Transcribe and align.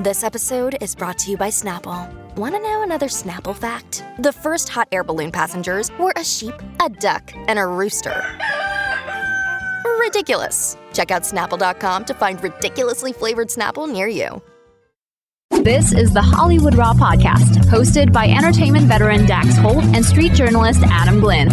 This 0.00 0.24
episode 0.24 0.76
is 0.80 0.92
brought 0.96 1.18
to 1.18 1.30
you 1.30 1.36
by 1.36 1.50
Snapple. 1.50 2.12
Want 2.34 2.52
to 2.56 2.60
know 2.60 2.82
another 2.82 3.06
Snapple 3.06 3.54
fact? 3.54 4.04
The 4.18 4.32
first 4.32 4.68
hot 4.68 4.88
air 4.90 5.04
balloon 5.04 5.30
passengers 5.30 5.96
were 6.00 6.12
a 6.16 6.24
sheep, 6.24 6.54
a 6.84 6.88
duck, 6.88 7.32
and 7.46 7.60
a 7.60 7.66
rooster. 7.66 8.24
Ridiculous. 10.00 10.76
Check 10.92 11.12
out 11.12 11.22
snapple.com 11.22 12.06
to 12.06 12.14
find 12.14 12.42
ridiculously 12.42 13.12
flavored 13.12 13.50
Snapple 13.50 13.88
near 13.88 14.08
you. 14.08 14.42
This 15.62 15.92
is 15.92 16.12
the 16.12 16.22
Hollywood 16.22 16.74
Raw 16.74 16.94
Podcast, 16.94 17.58
hosted 17.66 18.12
by 18.12 18.26
entertainment 18.26 18.86
veteran 18.86 19.26
Dax 19.26 19.56
Holt 19.56 19.84
and 19.84 20.04
street 20.04 20.32
journalist 20.32 20.82
Adam 20.86 21.20
Glynn. 21.20 21.48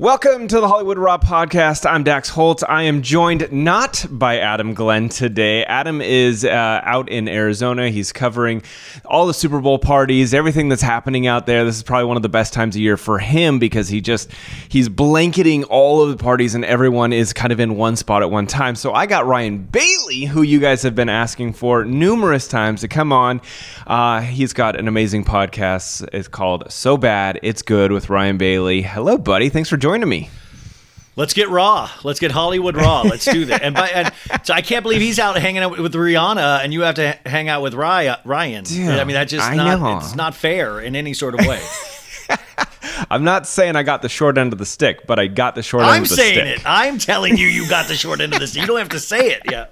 Welcome 0.00 0.48
to 0.48 0.60
the 0.60 0.66
Hollywood 0.66 0.96
Raw 0.96 1.18
podcast. 1.18 1.84
I'm 1.84 2.04
Dax 2.04 2.30
Holt. 2.30 2.62
I 2.66 2.84
am 2.84 3.02
joined 3.02 3.52
not 3.52 4.06
by 4.08 4.38
Adam 4.38 4.72
Glynn 4.72 5.10
today. 5.10 5.62
Adam 5.64 6.00
is 6.00 6.42
uh, 6.42 6.80
out 6.82 7.10
in 7.10 7.28
Arizona. 7.28 7.90
He's 7.90 8.10
covering 8.10 8.62
all 9.04 9.26
the 9.26 9.34
Super 9.34 9.60
Bowl 9.60 9.78
parties, 9.78 10.32
everything 10.32 10.70
that's 10.70 10.80
happening 10.80 11.26
out 11.26 11.44
there. 11.44 11.66
This 11.66 11.76
is 11.76 11.82
probably 11.82 12.06
one 12.06 12.16
of 12.16 12.22
the 12.22 12.30
best 12.30 12.54
times 12.54 12.76
of 12.76 12.80
year 12.80 12.96
for 12.96 13.18
him 13.18 13.58
because 13.58 13.88
he 13.88 14.00
just 14.00 14.32
he's 14.70 14.88
blanketing 14.88 15.64
all 15.64 16.00
of 16.00 16.08
the 16.08 16.16
parties 16.16 16.54
and 16.54 16.64
everyone 16.64 17.12
is 17.12 17.34
kind 17.34 17.52
of 17.52 17.60
in 17.60 17.76
one 17.76 17.94
spot 17.94 18.22
at 18.22 18.30
one 18.30 18.46
time. 18.46 18.76
So 18.76 18.94
I 18.94 19.04
got 19.04 19.26
Ryan 19.26 19.58
Bailey, 19.64 20.24
who 20.24 20.40
you 20.40 20.60
guys 20.60 20.80
have 20.82 20.94
been 20.94 21.10
asking 21.10 21.52
for 21.52 21.84
numerous 21.84 22.48
times 22.48 22.80
to 22.80 22.88
come 22.88 23.12
on. 23.12 23.42
Uh, 23.86 24.22
he's 24.22 24.54
got 24.54 24.76
an 24.76 24.88
amazing 24.88 25.26
podcast. 25.26 26.08
It's 26.14 26.26
called 26.26 26.72
So 26.72 26.96
Bad 26.96 27.38
It's 27.42 27.60
Good 27.60 27.92
with 27.92 28.08
Ryan 28.08 28.38
Bailey. 28.38 28.80
Hello, 28.80 29.18
buddy. 29.18 29.50
Thanks 29.50 29.68
for 29.68 29.76
joining 29.76 29.89
joining 29.90 30.08
me. 30.08 30.30
Let's 31.16 31.34
get 31.34 31.48
raw. 31.48 31.90
Let's 32.04 32.20
get 32.20 32.30
Hollywood 32.30 32.76
raw. 32.76 33.02
Let's 33.02 33.24
do 33.24 33.46
that. 33.46 33.62
And, 33.62 33.74
by, 33.74 33.88
and 33.88 34.12
so 34.44 34.54
I 34.54 34.62
can't 34.62 34.84
believe 34.84 35.00
he's 35.00 35.18
out 35.18 35.36
hanging 35.36 35.62
out 35.62 35.76
with 35.76 35.94
Rihanna, 35.94 36.62
and 36.62 36.72
you 36.72 36.82
have 36.82 36.94
to 36.94 37.18
hang 37.26 37.48
out 37.48 37.60
with 37.60 37.74
Ryan. 37.74 38.62
Dude, 38.62 38.88
I 38.88 39.02
mean, 39.02 39.14
that's 39.14 39.32
just 39.32 39.50
I 39.50 39.56
not. 39.56 39.80
Know. 39.80 39.96
It's 39.96 40.14
not 40.14 40.36
fair 40.36 40.78
in 40.80 40.94
any 40.94 41.12
sort 41.12 41.34
of 41.34 41.44
way. 41.44 41.60
I'm 43.10 43.24
not 43.24 43.48
saying 43.48 43.74
I 43.74 43.82
got 43.82 44.02
the 44.02 44.08
short 44.08 44.38
end 44.38 44.52
of 44.52 44.60
the 44.60 44.66
stick, 44.66 45.08
but 45.08 45.18
I 45.18 45.26
got 45.26 45.56
the 45.56 45.64
short 45.64 45.82
I'm 45.82 45.96
end 45.96 46.04
of 46.04 46.10
the 46.10 46.14
stick. 46.14 46.28
I'm 46.28 46.34
saying 46.34 46.54
it. 46.54 46.62
I'm 46.64 46.98
telling 46.98 47.36
you, 47.36 47.48
you 47.48 47.68
got 47.68 47.88
the 47.88 47.96
short 47.96 48.20
end 48.20 48.32
of 48.32 48.38
the 48.38 48.46
stick. 48.46 48.60
You 48.60 48.68
don't 48.68 48.78
have 48.78 48.90
to 48.90 49.00
say 49.00 49.32
it. 49.32 49.42
Yeah. 49.50 49.66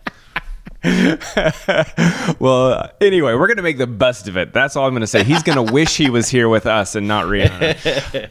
well, 2.41 2.72
uh, 2.72 2.88
anyway, 3.00 3.34
we're 3.34 3.47
gonna 3.47 3.62
make 3.62 3.78
the 3.78 3.86
best 3.86 4.27
of 4.27 4.36
it. 4.36 4.53
That's 4.53 4.75
all 4.75 4.88
I'm 4.88 4.94
gonna 4.94 5.06
say. 5.06 5.22
He's 5.22 5.44
gonna 5.44 5.62
wish 5.62 5.97
he 5.97 6.10
was 6.10 6.28
here 6.28 6.48
with 6.48 6.66
us 6.66 6.97
and 6.97 7.06
not 7.06 7.27
Rihanna. 7.27 8.30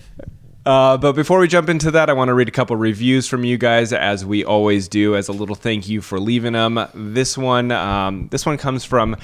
Uh, 0.67 0.97
but 0.97 1.13
before 1.13 1.39
we 1.39 1.47
jump 1.47 1.69
into 1.69 1.89
that, 1.91 2.09
I 2.09 2.13
want 2.13 2.27
to 2.27 2.33
read 2.33 2.49
a 2.49 2.51
couple 2.51 2.75
reviews 2.75 3.25
from 3.25 3.45
you 3.45 3.57
guys, 3.57 3.93
as 3.93 4.25
we 4.25 4.43
always 4.43 4.89
do, 4.89 5.15
as 5.15 5.29
a 5.29 5.31
little 5.31 5.55
thank 5.55 5.87
you 5.87 6.01
for 6.01 6.19
leaving 6.19 6.51
them. 6.51 6.85
This 6.93 7.37
one, 7.37 7.71
um, 7.71 8.27
this 8.31 8.45
one 8.45 8.57
comes 8.57 8.83
from. 8.83 9.15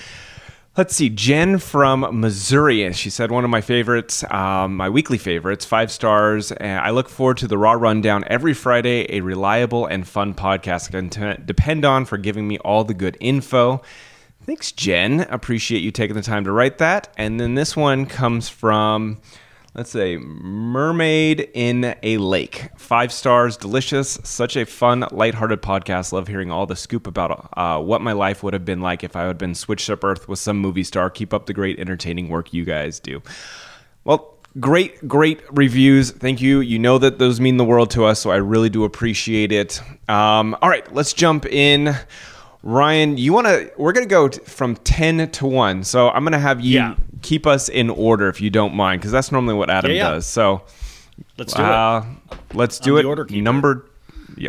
Let's 0.78 0.96
see, 0.96 1.10
Jen 1.10 1.58
from 1.58 2.22
Missouri. 2.22 2.94
She 2.94 3.10
said, 3.10 3.30
one 3.30 3.44
of 3.44 3.50
my 3.50 3.60
favorites, 3.60 4.24
um, 4.32 4.78
my 4.78 4.88
weekly 4.88 5.18
favorites, 5.18 5.66
five 5.66 5.92
stars. 5.92 6.54
I 6.54 6.92
look 6.92 7.10
forward 7.10 7.36
to 7.40 7.48
the 7.48 7.58
Raw 7.58 7.74
Rundown 7.74 8.24
every 8.28 8.54
Friday, 8.54 9.06
a 9.10 9.20
reliable 9.20 9.86
and 9.86 10.08
fun 10.08 10.34
podcast 10.34 10.88
I 10.88 11.10
can 11.10 11.44
depend 11.46 11.84
on 11.84 12.06
for 12.06 12.18
giving 12.18 12.48
me 12.48 12.58
all 12.60 12.86
the 12.86 12.94
good 12.94 13.18
info. 13.20 13.82
Thanks, 14.46 14.72
Jen. 14.72 15.28
Appreciate 15.30 15.82
you 15.82 15.92
taking 15.92 16.16
the 16.16 16.22
time 16.22 16.46
to 16.46 16.54
write 16.54 16.78
that. 16.78 17.10
And 17.18 17.38
then 17.38 17.56
this 17.56 17.76
one 17.76 18.06
comes 18.06 18.48
from 18.48 19.20
Let's 19.76 19.90
say 19.90 20.18
Mermaid 20.18 21.50
in 21.56 21.96
a 22.04 22.18
Lake. 22.18 22.70
Five 22.78 23.12
stars, 23.12 23.58
delicious. 23.58 24.20
Such 24.24 24.56
a 24.56 24.68
fun, 24.68 25.04
lighthearted 25.12 25.64
podcast. 25.64 26.12
Love 26.14 26.28
hearing 26.28 26.52
all 26.52 26.68
the 26.68 26.76
scoop 26.76 27.08
about 27.08 27.50
uh, 27.58 27.82
what 27.82 28.00
my 28.00 28.12
life 28.12 28.44
would 28.44 28.54
have 28.54 28.66
been 28.66 28.82
like 28.82 29.04
if 29.04 29.16
I 29.16 29.24
had 29.24 29.40
been 29.40 29.56
switched 29.56 29.90
up 29.90 30.04
Earth 30.04 30.28
with 30.28 30.38
some 30.38 30.60
movie 30.60 30.84
star. 30.84 31.10
Keep 31.10 31.34
up 31.34 31.48
the 31.48 31.54
great, 31.54 31.80
entertaining 31.80 32.30
work 32.30 32.54
you 32.54 32.66
guys 32.66 33.00
do. 33.00 33.24
Well, 34.04 34.38
great, 34.60 35.08
great 35.08 35.42
reviews. 35.50 36.12
Thank 36.12 36.40
you. 36.40 36.60
You 36.60 36.78
know 36.78 37.00
that 37.00 37.18
those 37.18 37.42
mean 37.42 37.58
the 37.58 37.66
world 37.66 37.90
to 37.92 38.06
us, 38.06 38.20
so 38.20 38.30
I 38.30 38.36
really 38.36 38.70
do 38.70 38.84
appreciate 38.84 39.52
it. 39.52 39.82
Um, 40.08 40.56
all 40.62 40.70
right, 40.70 40.92
let's 40.94 41.14
jump 41.14 41.48
in. 41.48 41.96
Ryan, 42.62 43.18
you 43.18 43.34
want 43.34 43.48
to? 43.48 43.72
We're 43.78 43.92
gonna 43.92 44.06
go 44.06 44.28
t- 44.28 44.40
from 44.46 44.76
ten 44.76 45.32
to 45.32 45.46
one. 45.48 45.84
So 45.84 46.10
I'm 46.12 46.24
gonna 46.24 46.38
have 46.38 46.62
you 46.62 46.76
yeah. 46.76 46.96
Keep 47.24 47.48
us 47.48 47.70
in 47.70 47.90
order 47.90 48.28
if 48.30 48.42
you 48.42 48.50
don't 48.50 48.76
mind, 48.76 49.02
because 49.02 49.12
that's 49.12 49.32
normally 49.32 49.56
what 49.56 49.70
Adam 49.70 49.92
yeah, 49.92 49.98
yeah. 49.98 50.10
does. 50.12 50.28
So 50.28 50.62
let's 51.38 51.54
do 51.54 51.64
uh, 51.64 52.06
it. 52.32 52.38
Let's 52.54 52.80
do 52.80 52.98
it. 52.98 53.06
Order 53.06 53.26
number 53.30 53.90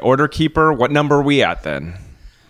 order 0.02 0.28
keeper. 0.28 0.72
What 0.72 0.90
number 0.90 1.16
are 1.16 1.22
we 1.22 1.42
at 1.42 1.62
then? 1.62 1.94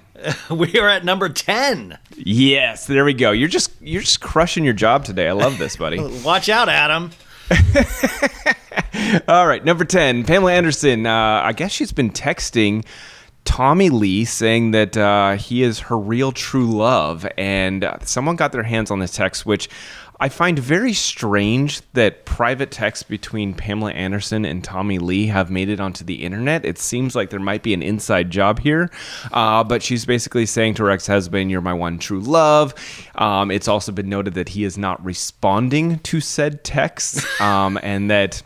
we 0.51 0.79
are 0.79 0.89
at 0.89 1.05
number 1.05 1.29
ten. 1.29 1.99
Yes, 2.17 2.87
there 2.87 3.05
we 3.05 3.15
go. 3.15 3.31
You're 3.31 3.49
just 3.49 3.73
you're 3.81 4.03
just 4.03 4.21
crushing 4.21 4.65
your 4.65 4.75
job 4.75 5.05
today. 5.05 5.29
I 5.29 5.33
love 5.33 5.59
this, 5.59 5.77
buddy. 5.77 6.01
Watch 6.25 6.49
out, 6.49 6.69
Adam. 6.69 7.11
All 9.29 9.47
right, 9.47 9.65
number 9.65 9.85
ten, 9.85 10.25
Pamela 10.25 10.53
Anderson. 10.53 11.07
Uh, 11.07 11.43
I 11.45 11.53
guess 11.53 11.73
she's 11.73 11.93
been 11.93 12.11
texting 12.11 12.85
Tommy 13.45 13.91
Lee 13.91 14.25
saying 14.25 14.71
that 14.73 14.97
uh, 14.97 15.33
he 15.37 15.63
is 15.63 15.81
her 15.81 15.99
real 15.99 16.33
true 16.33 16.67
love. 16.67 17.27
And 17.37 17.85
uh, 17.85 17.99
someone 18.03 18.37
got 18.37 18.53
their 18.53 18.63
hands 18.63 18.91
on 18.91 18.99
this 18.99 19.13
text, 19.13 19.47
which 19.47 19.69
I 20.25 20.31
find 20.31 20.59
very 20.59 20.95
strange 20.95 21.83
that 21.93 22.25
private 22.25 22.71
texts 22.71 23.03
between 23.03 23.53
Pamela 23.53 23.93
Anderson 23.93 24.47
and 24.47 24.65
Tommy 24.65 24.99
Lee 24.99 25.27
have 25.27 25.51
made 25.51 25.69
it 25.69 25.81
onto 25.81 26.03
the 26.03 26.25
internet. 26.25 26.65
It 26.65 26.79
seems 26.79 27.15
like 27.15 27.29
there 27.29 27.39
might 27.39 27.63
be 27.63 27.75
an 27.75 27.83
inside 27.83 28.31
job 28.31 28.59
here. 28.59 28.91
Uh, 29.35 29.63
but 29.65 29.83
she's 29.83 30.07
basically 30.07 30.47
saying 30.47 30.77
to 30.77 30.85
her 30.85 30.91
ex 30.91 31.07
husband, 31.07 31.51
You're 31.51 31.61
my 31.61 31.75
one 31.75 31.99
true 31.99 32.21
love. 32.21 32.73
Um, 33.17 33.51
it's 33.51 33.69
also 33.69 33.93
been 33.93 34.09
noted 34.09 34.33
that 34.33 34.49
he 34.49 34.65
is 34.65 34.79
not 34.79 35.05
responding 35.05 35.99
to 35.99 36.23
said 36.23 36.65
texts 36.65 37.23
um, 37.39 37.79
and 37.83 38.11
that 38.11 38.43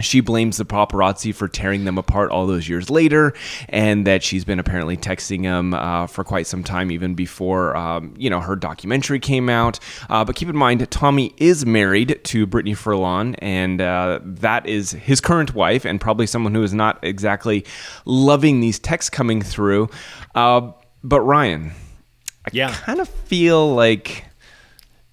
she 0.00 0.20
blames 0.20 0.58
the 0.58 0.64
paparazzi 0.64 1.34
for 1.34 1.48
tearing 1.48 1.84
them 1.84 1.96
apart 1.96 2.30
all 2.30 2.46
those 2.46 2.68
years 2.68 2.90
later, 2.90 3.32
and 3.68 4.06
that 4.06 4.22
she's 4.22 4.44
been 4.44 4.58
apparently 4.58 4.96
texting 4.96 5.42
him 5.42 5.72
uh, 5.72 6.06
for 6.06 6.22
quite 6.22 6.46
some 6.46 6.62
time, 6.62 6.90
even 6.90 7.14
before 7.14 7.76
um, 7.76 8.14
you 8.18 8.28
know 8.28 8.40
her 8.40 8.56
documentary 8.56 9.18
came 9.18 9.48
out. 9.48 9.78
Uh, 10.10 10.24
but 10.24 10.36
keep 10.36 10.48
in 10.48 10.56
mind, 10.56 10.88
Tommy 10.90 11.32
is 11.38 11.64
married 11.64 12.20
to 12.24 12.46
Brittany 12.46 12.74
Furlan, 12.74 13.36
and 13.38 13.80
uh, 13.80 14.20
that 14.22 14.66
is 14.66 14.90
his 14.92 15.20
current 15.20 15.54
wife, 15.54 15.84
and 15.84 16.00
probably 16.00 16.26
someone 16.26 16.54
who 16.54 16.62
is 16.62 16.74
not 16.74 16.98
exactly 17.02 17.64
loving 18.04 18.60
these 18.60 18.78
texts 18.78 19.08
coming 19.08 19.40
through. 19.40 19.88
Uh, 20.34 20.72
but 21.02 21.22
Ryan, 21.22 21.72
I 22.44 22.50
yeah. 22.52 22.72
kind 22.72 23.00
of 23.00 23.08
feel 23.08 23.74
like. 23.74 24.24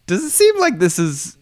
Does 0.06 0.22
it 0.22 0.32
seem 0.32 0.60
like 0.60 0.80
this 0.80 1.00
is 1.00 1.38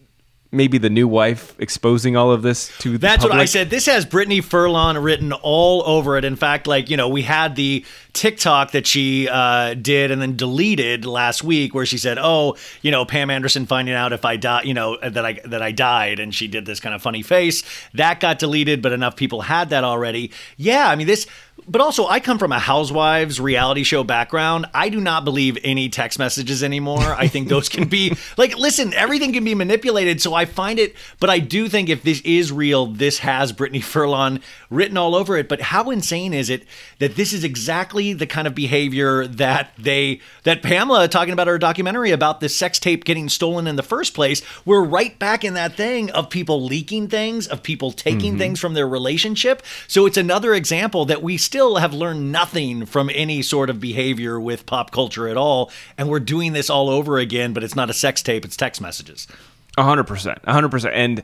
maybe 0.52 0.76
the 0.76 0.90
new 0.90 1.08
wife 1.08 1.54
exposing 1.58 2.14
all 2.14 2.30
of 2.30 2.42
this 2.42 2.70
to 2.78 2.98
That's 2.98 3.22
public? 3.22 3.32
what 3.32 3.40
I 3.40 3.46
said. 3.46 3.70
This 3.70 3.86
has 3.86 4.04
Brittany 4.04 4.42
Furlan 4.42 5.02
written 5.02 5.32
all 5.32 5.82
over 5.86 6.18
it. 6.18 6.24
In 6.24 6.36
fact, 6.36 6.66
like, 6.66 6.90
you 6.90 6.96
know, 6.98 7.08
we 7.08 7.22
had 7.22 7.56
the 7.56 7.84
TikTok 8.12 8.72
that 8.72 8.86
she 8.86 9.28
uh, 9.28 9.72
did 9.74 10.10
and 10.10 10.20
then 10.20 10.36
deleted 10.36 11.06
last 11.06 11.42
week 11.42 11.74
where 11.74 11.86
she 11.86 11.96
said, 11.96 12.18
"Oh, 12.20 12.56
you 12.82 12.90
know, 12.90 13.06
Pam 13.06 13.30
Anderson 13.30 13.64
finding 13.66 13.94
out 13.94 14.12
if 14.12 14.24
I 14.26 14.36
die, 14.36 14.62
you 14.62 14.74
know, 14.74 14.98
that 14.98 15.24
I 15.24 15.40
that 15.46 15.62
I 15.62 15.72
died," 15.72 16.20
and 16.20 16.34
she 16.34 16.46
did 16.46 16.66
this 16.66 16.78
kind 16.78 16.94
of 16.94 17.00
funny 17.00 17.22
face. 17.22 17.62
That 17.94 18.20
got 18.20 18.38
deleted, 18.38 18.82
but 18.82 18.92
enough 18.92 19.16
people 19.16 19.40
had 19.40 19.70
that 19.70 19.84
already. 19.84 20.30
Yeah, 20.58 20.88
I 20.88 20.96
mean 20.96 21.06
this 21.06 21.26
but 21.68 21.80
also, 21.80 22.06
I 22.06 22.18
come 22.20 22.38
from 22.38 22.52
a 22.52 22.58
housewives 22.58 23.40
reality 23.40 23.84
show 23.84 24.02
background. 24.02 24.66
I 24.74 24.88
do 24.88 25.00
not 25.00 25.24
believe 25.24 25.58
any 25.62 25.88
text 25.88 26.18
messages 26.18 26.62
anymore. 26.62 27.00
I 27.00 27.28
think 27.28 27.48
those 27.48 27.68
can 27.68 27.88
be 27.88 28.16
like, 28.36 28.58
listen, 28.58 28.92
everything 28.94 29.32
can 29.32 29.44
be 29.44 29.54
manipulated. 29.54 30.20
So 30.20 30.34
I 30.34 30.44
find 30.44 30.78
it, 30.78 30.96
but 31.20 31.30
I 31.30 31.38
do 31.38 31.68
think 31.68 31.88
if 31.88 32.02
this 32.02 32.20
is 32.22 32.50
real, 32.50 32.86
this 32.86 33.18
has 33.18 33.52
Brittany 33.52 33.80
Furlan 33.80 34.42
written 34.70 34.96
all 34.96 35.14
over 35.14 35.36
it. 35.36 35.48
But 35.48 35.60
how 35.60 35.90
insane 35.90 36.34
is 36.34 36.50
it 36.50 36.64
that 36.98 37.14
this 37.14 37.32
is 37.32 37.44
exactly 37.44 38.12
the 38.12 38.26
kind 38.26 38.46
of 38.46 38.54
behavior 38.54 39.26
that 39.26 39.72
they, 39.78 40.20
that 40.42 40.62
Pamela 40.62 41.06
talking 41.08 41.32
about 41.32 41.46
her 41.46 41.58
documentary 41.58 42.10
about 42.10 42.40
the 42.40 42.48
sex 42.48 42.78
tape 42.78 43.04
getting 43.04 43.28
stolen 43.28 43.66
in 43.66 43.76
the 43.76 43.82
first 43.82 44.14
place? 44.14 44.42
We're 44.64 44.82
right 44.82 45.16
back 45.18 45.44
in 45.44 45.54
that 45.54 45.76
thing 45.76 46.10
of 46.10 46.28
people 46.28 46.64
leaking 46.64 47.08
things, 47.08 47.46
of 47.46 47.62
people 47.62 47.92
taking 47.92 48.32
mm-hmm. 48.32 48.38
things 48.38 48.60
from 48.60 48.74
their 48.74 48.88
relationship. 48.88 49.62
So 49.86 50.06
it's 50.06 50.16
another 50.16 50.54
example 50.54 51.04
that 51.04 51.22
we 51.22 51.36
still 51.52 51.76
have 51.76 51.92
learned 51.92 52.32
nothing 52.32 52.86
from 52.86 53.10
any 53.12 53.42
sort 53.42 53.68
of 53.68 53.78
behavior 53.78 54.40
with 54.40 54.64
pop 54.64 54.90
culture 54.90 55.28
at 55.28 55.36
all. 55.36 55.70
And 55.98 56.08
we're 56.08 56.18
doing 56.18 56.54
this 56.54 56.70
all 56.70 56.88
over 56.88 57.18
again, 57.18 57.52
but 57.52 57.62
it's 57.62 57.76
not 57.76 57.90
a 57.90 57.92
sex 57.92 58.22
tape, 58.22 58.46
it's 58.46 58.56
text 58.56 58.80
messages. 58.80 59.28
A 59.76 59.82
hundred 59.82 60.04
percent, 60.04 60.38
a 60.44 60.52
hundred 60.54 60.70
percent. 60.70 60.94
And 60.94 61.22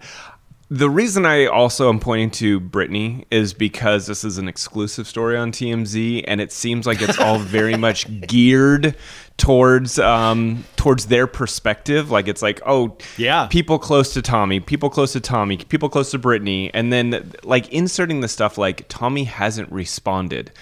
the 0.69 0.91
reason 0.91 1.25
I 1.25 1.47
also 1.47 1.89
am 1.89 1.99
pointing 1.99 2.31
to 2.33 2.61
Brittany 2.61 3.25
is 3.31 3.55
because 3.55 4.07
this 4.07 4.23
is 4.23 4.37
an 4.37 4.49
exclusive 4.49 5.07
story 5.07 5.39
on 5.39 5.51
TMZ, 5.51 6.25
and 6.29 6.43
it 6.43 6.53
seems 6.53 6.87
like 6.87 7.01
it's 7.01 7.19
all 7.19 7.39
very 7.39 7.77
much 7.79 8.07
geared 8.27 8.97
towards 9.38 9.99
um, 9.99 10.64
towards 10.76 11.06
their 11.06 11.26
perspective. 11.26 12.11
Like 12.11 12.29
it's 12.29 12.43
like, 12.43 12.61
oh, 12.67 12.99
yeah, 13.17 13.46
people 13.46 13.79
close 13.79 14.12
to 14.14 14.23
Tommy, 14.23 14.61
people 14.61 14.90
close 14.90 15.12
to 15.14 15.20
Tommy, 15.20 15.56
people 15.56 15.88
close 15.88 16.11
to 16.11 16.19
Brittany, 16.19 16.70
and 16.75 16.93
then 16.93 17.32
like 17.43 17.69
inserting 17.73 18.20
the 18.20 18.29
stuff 18.29 18.58
like 18.58 18.87
Tommy 18.88 19.25
hasn't 19.25 19.73
responded. 19.73 20.52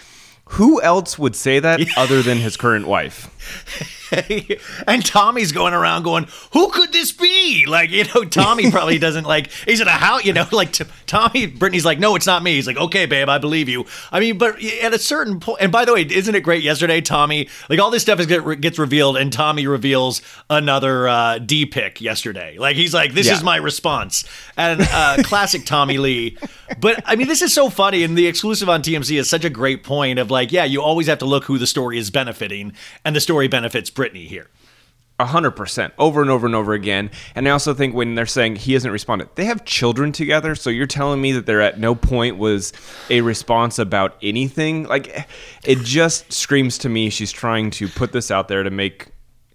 Who 0.50 0.80
else 0.80 1.18
would 1.18 1.34
say 1.34 1.58
that 1.58 1.80
other 1.96 2.22
than 2.22 2.38
his 2.38 2.56
current 2.56 2.86
wife? 2.86 3.95
and 4.86 5.04
Tommy's 5.04 5.52
going 5.52 5.74
around 5.74 6.02
going, 6.02 6.26
"Who 6.52 6.70
could 6.70 6.92
this 6.92 7.12
be?" 7.12 7.64
Like 7.66 7.90
you 7.90 8.04
know, 8.14 8.24
Tommy 8.24 8.70
probably 8.70 8.98
doesn't 8.98 9.24
like. 9.24 9.50
He's 9.66 9.80
in 9.80 9.88
a 9.88 9.92
house, 9.92 10.24
you 10.24 10.32
know, 10.32 10.46
like 10.52 10.72
t- 10.72 10.84
Tommy. 11.06 11.46
Brittany's 11.46 11.84
like, 11.84 11.98
"No, 11.98 12.16
it's 12.16 12.26
not 12.26 12.42
me." 12.42 12.54
He's 12.54 12.66
like, 12.66 12.76
"Okay, 12.76 13.06
babe, 13.06 13.28
I 13.28 13.38
believe 13.38 13.68
you." 13.68 13.84
I 14.12 14.20
mean, 14.20 14.38
but 14.38 14.62
at 14.62 14.94
a 14.94 14.98
certain 14.98 15.40
point, 15.40 15.58
and 15.60 15.72
by 15.72 15.84
the 15.84 15.92
way, 15.94 16.02
isn't 16.02 16.34
it 16.34 16.40
great? 16.40 16.62
Yesterday, 16.62 17.00
Tommy, 17.00 17.48
like 17.68 17.78
all 17.80 17.90
this 17.90 18.02
stuff 18.02 18.20
is 18.20 18.26
get, 18.26 18.60
gets 18.60 18.78
revealed, 18.78 19.16
and 19.16 19.32
Tommy 19.32 19.66
reveals 19.66 20.22
another 20.50 21.08
uh, 21.08 21.38
D 21.38 21.66
pick 21.66 22.00
yesterday. 22.00 22.58
Like 22.58 22.76
he's 22.76 22.94
like, 22.94 23.12
"This 23.14 23.26
Yeah. 23.26 23.34
is 23.34 23.42
my 23.42 23.56
response," 23.56 24.24
and 24.56 24.80
uh, 24.82 25.16
classic 25.22 25.64
Tommy 25.66 25.98
Lee. 25.98 26.36
But 26.80 27.02
I 27.06 27.16
mean, 27.16 27.28
this 27.28 27.42
is 27.42 27.52
so 27.52 27.70
funny, 27.70 28.02
and 28.02 28.16
the 28.16 28.26
exclusive 28.26 28.68
on 28.68 28.82
TMZ 28.82 29.18
is 29.18 29.28
such 29.28 29.44
a 29.44 29.50
great 29.50 29.82
point 29.84 30.18
of 30.18 30.30
like, 30.30 30.52
yeah, 30.52 30.64
you 30.64 30.82
always 30.82 31.06
have 31.06 31.18
to 31.18 31.24
look 31.26 31.44
who 31.44 31.58
the 31.58 31.66
story 31.66 31.98
is 31.98 32.10
benefiting, 32.10 32.72
and 33.04 33.14
the 33.14 33.20
story 33.20 33.48
benefits 33.48 33.90
Brittany 33.96 34.26
here. 34.26 34.48
A 35.18 35.24
hundred 35.24 35.52
percent, 35.52 35.94
over 35.98 36.20
and 36.20 36.30
over 36.30 36.44
and 36.44 36.54
over 36.54 36.74
again. 36.74 37.10
And 37.34 37.48
I 37.48 37.50
also 37.50 37.72
think 37.72 37.94
when 37.94 38.14
they're 38.14 38.26
saying 38.26 38.56
he 38.56 38.74
hasn't 38.74 38.92
responded, 38.92 39.30
they 39.34 39.46
have 39.46 39.64
children 39.64 40.12
together. 40.12 40.54
So 40.54 40.68
you're 40.68 40.86
telling 40.86 41.22
me 41.22 41.32
that 41.32 41.46
there 41.46 41.62
at 41.62 41.80
no 41.80 41.94
point 41.94 42.36
was 42.36 42.74
a 43.08 43.22
response 43.22 43.78
about 43.78 44.18
anything. 44.22 44.84
Like 44.84 45.26
it 45.64 45.78
just 45.78 46.30
screams 46.34 46.76
to 46.78 46.90
me 46.90 47.08
she's 47.08 47.32
trying 47.32 47.70
to 47.72 47.88
put 47.88 48.12
this 48.12 48.30
out 48.30 48.48
there 48.48 48.62
to 48.62 48.70
make 48.70 49.08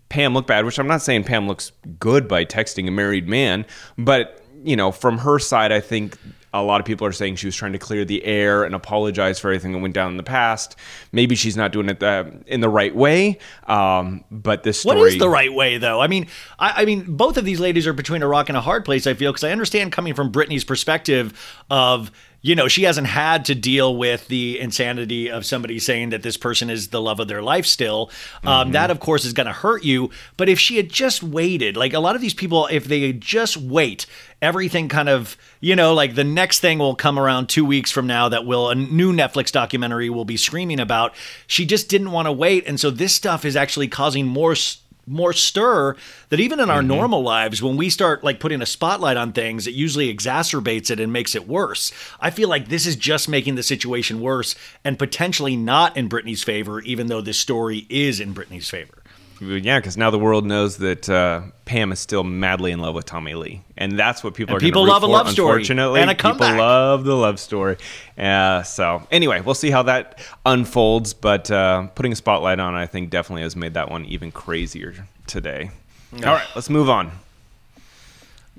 Pam 0.10 0.34
look 0.34 0.48
bad. 0.48 0.66
Which 0.66 0.80
I'm 0.80 0.88
not 0.88 1.04
saying 1.04 1.26
Pam 1.26 1.48
looks 1.48 1.72
good 2.00 2.28
by 2.28 2.44
texting 2.44 2.88
a 2.88 2.92
married 2.92 3.30
man, 3.30 3.68
but 4.00 4.44
you 4.64 4.76
know, 4.76 4.92
from 4.92 5.20
her 5.20 5.38
side, 5.38 5.72
I 5.72 5.80
think 5.80 6.18
a 6.54 6.62
lot 6.62 6.82
of 6.82 6.86
people 6.86 7.08
are 7.08 7.12
saying 7.12 7.38
she 7.38 7.48
was 7.48 7.56
trying 7.56 7.72
to 7.72 7.78
clear 7.78 8.04
the 8.04 8.24
air 8.26 8.64
and 8.64 8.76
apologize 8.76 9.40
for 9.40 9.50
everything 9.50 9.72
that 9.72 9.80
went 9.80 9.94
down 9.94 10.12
in 10.12 10.18
the 10.18 10.24
past. 10.24 10.76
Maybe 11.12 11.36
she's 11.36 11.56
not 11.56 11.72
doing 11.72 11.88
it 11.90 12.00
the, 12.00 12.44
in 12.46 12.60
the 12.60 12.70
right 12.70 12.94
way. 12.94 13.40
Um, 13.68 14.24
but 14.30 14.64
this 14.64 14.82
story, 14.82 14.98
What 14.98 15.08
is 15.08 15.18
the 15.18 15.30
right 15.30 15.54
way, 15.54 15.78
though? 15.78 16.02
I 16.02 16.08
mean, 16.08 16.28
I, 16.60 16.82
I 16.82 16.86
mean, 16.86 17.16
both 17.16 17.38
of 17.38 17.46
these 17.46 17.60
ladies 17.60 17.88
are 17.88 17.94
between 17.94 18.22
a 18.22 18.28
rock 18.28 18.50
and 18.50 18.58
a 18.58 18.62
hard 18.62 18.84
place. 18.84 19.08
I 19.08 19.14
feel 19.14 19.32
because 19.32 19.44
I 19.44 19.52
understand 19.52 19.92
coming 19.92 20.14
from 20.14 20.30
Brittany's 20.32 20.66
perspective 20.66 21.40
of 21.70 22.12
you 22.42 22.56
know 22.56 22.68
she 22.68 22.84
hasn't 22.84 23.08
had 23.08 23.46
to 23.46 23.56
deal 23.56 23.96
with 23.96 24.28
the 24.28 24.60
insanity 24.60 25.30
of 25.30 25.46
somebody 25.46 25.78
saying 25.80 26.10
that 26.10 26.24
this 26.24 26.38
person 26.38 26.70
is 26.70 26.88
the 26.88 27.00
love 27.02 27.20
of 27.20 27.28
their 27.28 27.42
life 27.42 27.66
still. 27.66 28.10
Um, 28.44 28.72
That 28.72 28.90
of 28.92 29.00
course 29.00 29.26
is 29.26 29.34
going 29.34 29.48
to 29.48 29.54
hurt 29.54 29.84
you. 29.84 30.10
But 30.38 30.50
if 30.50 30.60
she 30.60 30.78
had 30.78 30.90
just 30.90 31.22
waited, 31.24 31.78
like 31.78 31.94
a 31.94 32.00
lot 32.00 32.16
of 32.16 32.22
these 32.22 32.34
people, 32.34 32.68
if 32.72 32.86
they 32.86 33.14
just 33.14 33.58
wait, 33.58 34.06
everything 34.42 34.90
kind 34.90 35.08
of 35.10 35.38
you 35.60 35.76
know 35.76 35.94
like 35.94 36.16
the 36.16 36.24
next 36.24 36.60
thing 36.60 36.80
will 36.80 36.96
come 36.96 37.20
around 37.20 37.48
two 37.48 37.64
weeks 37.64 37.92
from 37.92 38.08
now 38.08 38.28
that 38.30 38.46
will 38.46 38.70
a 38.70 38.76
new 38.76 39.14
Netflix 39.14 39.52
documentary 39.52 40.10
will 40.10 40.26
be 40.26 40.38
screaming 40.38 40.80
about. 40.80 41.14
She 41.48 41.66
just 41.66 41.90
didn't 41.90 42.12
want 42.12 42.26
to 42.28 42.32
wait, 42.32 42.68
and 42.68 42.80
so 42.80 42.90
this 42.90 43.14
stuff 43.14 43.46
is 43.46 43.56
actually 43.56 43.88
causing 43.88 44.26
more. 44.26 44.54
s- 44.54 44.81
more 45.08 45.34
stir 45.34 45.96
that 46.30 46.40
even 46.40 46.60
in 46.60 46.70
our 46.70 46.80
mm-hmm. 46.80 46.88
normal 46.88 47.24
lives 47.24 47.62
when 47.62 47.78
we 47.78 47.90
start 47.90 48.24
like 48.24 48.40
putting 48.40 48.62
a 48.62 48.66
spotlight 48.66 49.18
on 49.18 49.32
things 49.34 49.68
it 49.68 49.74
usually 49.74 50.14
exacerbates 50.14 50.92
it 50.92 51.00
and 51.00 51.12
makes 51.12 51.36
it 51.36 51.48
worse. 51.48 51.92
I 52.20 52.30
feel 52.30 52.50
like 52.50 52.68
this 52.68 52.86
is 52.86 52.96
just 52.96 53.28
making 53.28 53.56
the 53.56 53.64
situation 53.64 54.22
worse 54.22 54.56
and 54.84 55.00
potentially 55.00 55.56
not 55.56 55.98
in 55.98 56.08
brittany's 56.08 56.44
favor 56.44 56.82
even 56.82 57.08
though 57.08 57.22
this 57.22 57.40
story 57.40 57.86
is 57.90 58.20
in 58.20 58.34
brittany's 58.34 58.70
favor 58.70 59.01
Yeah, 59.44 59.80
because 59.80 59.98
now 59.98 60.12
the 60.12 60.20
world 60.20 60.46
knows 60.46 60.78
that 60.78 61.10
uh, 61.10 61.42
Pam 61.66 61.92
is 61.92 62.00
still 62.00 62.24
madly 62.24 62.72
in 62.72 62.80
love 62.80 62.94
with 62.94 63.06
Tommy 63.06 63.34
Lee, 63.34 63.62
and 63.76 63.98
that's 63.98 64.24
what 64.24 64.36
people 64.36 64.54
And 64.56 64.62
are. 64.62 64.66
people 64.66 64.86
love 64.86 65.02
a 65.02 65.08
love 65.08 65.30
story 65.32 65.54
Unfortunately, 65.62 66.00
and 66.00 66.12
a 66.12 66.16
people 66.16 66.34
love 66.38 67.04
the 67.06 67.16
love 67.16 67.40
story. 67.40 67.78
Uh, 68.18 68.62
so 68.62 69.02
anyway, 69.10 69.42
we'll 69.42 69.56
see 69.56 69.72
how 69.72 69.82
that 69.84 70.20
unfolds. 70.46 71.16
But 71.16 71.50
uh, 71.50 71.88
putting 71.96 72.12
a 72.12 72.16
spotlight 72.16 72.60
on, 72.60 72.76
I 72.76 72.86
think, 72.86 73.10
definitely 73.10 73.42
has 73.42 73.56
made 73.56 73.74
that 73.74 73.90
one 73.90 74.06
even 74.06 74.32
crazier 74.32 75.08
today. 75.26 75.72
All 76.14 76.20
right, 76.22 76.48
let's 76.56 76.70
move 76.70 76.88
on. 76.90 77.12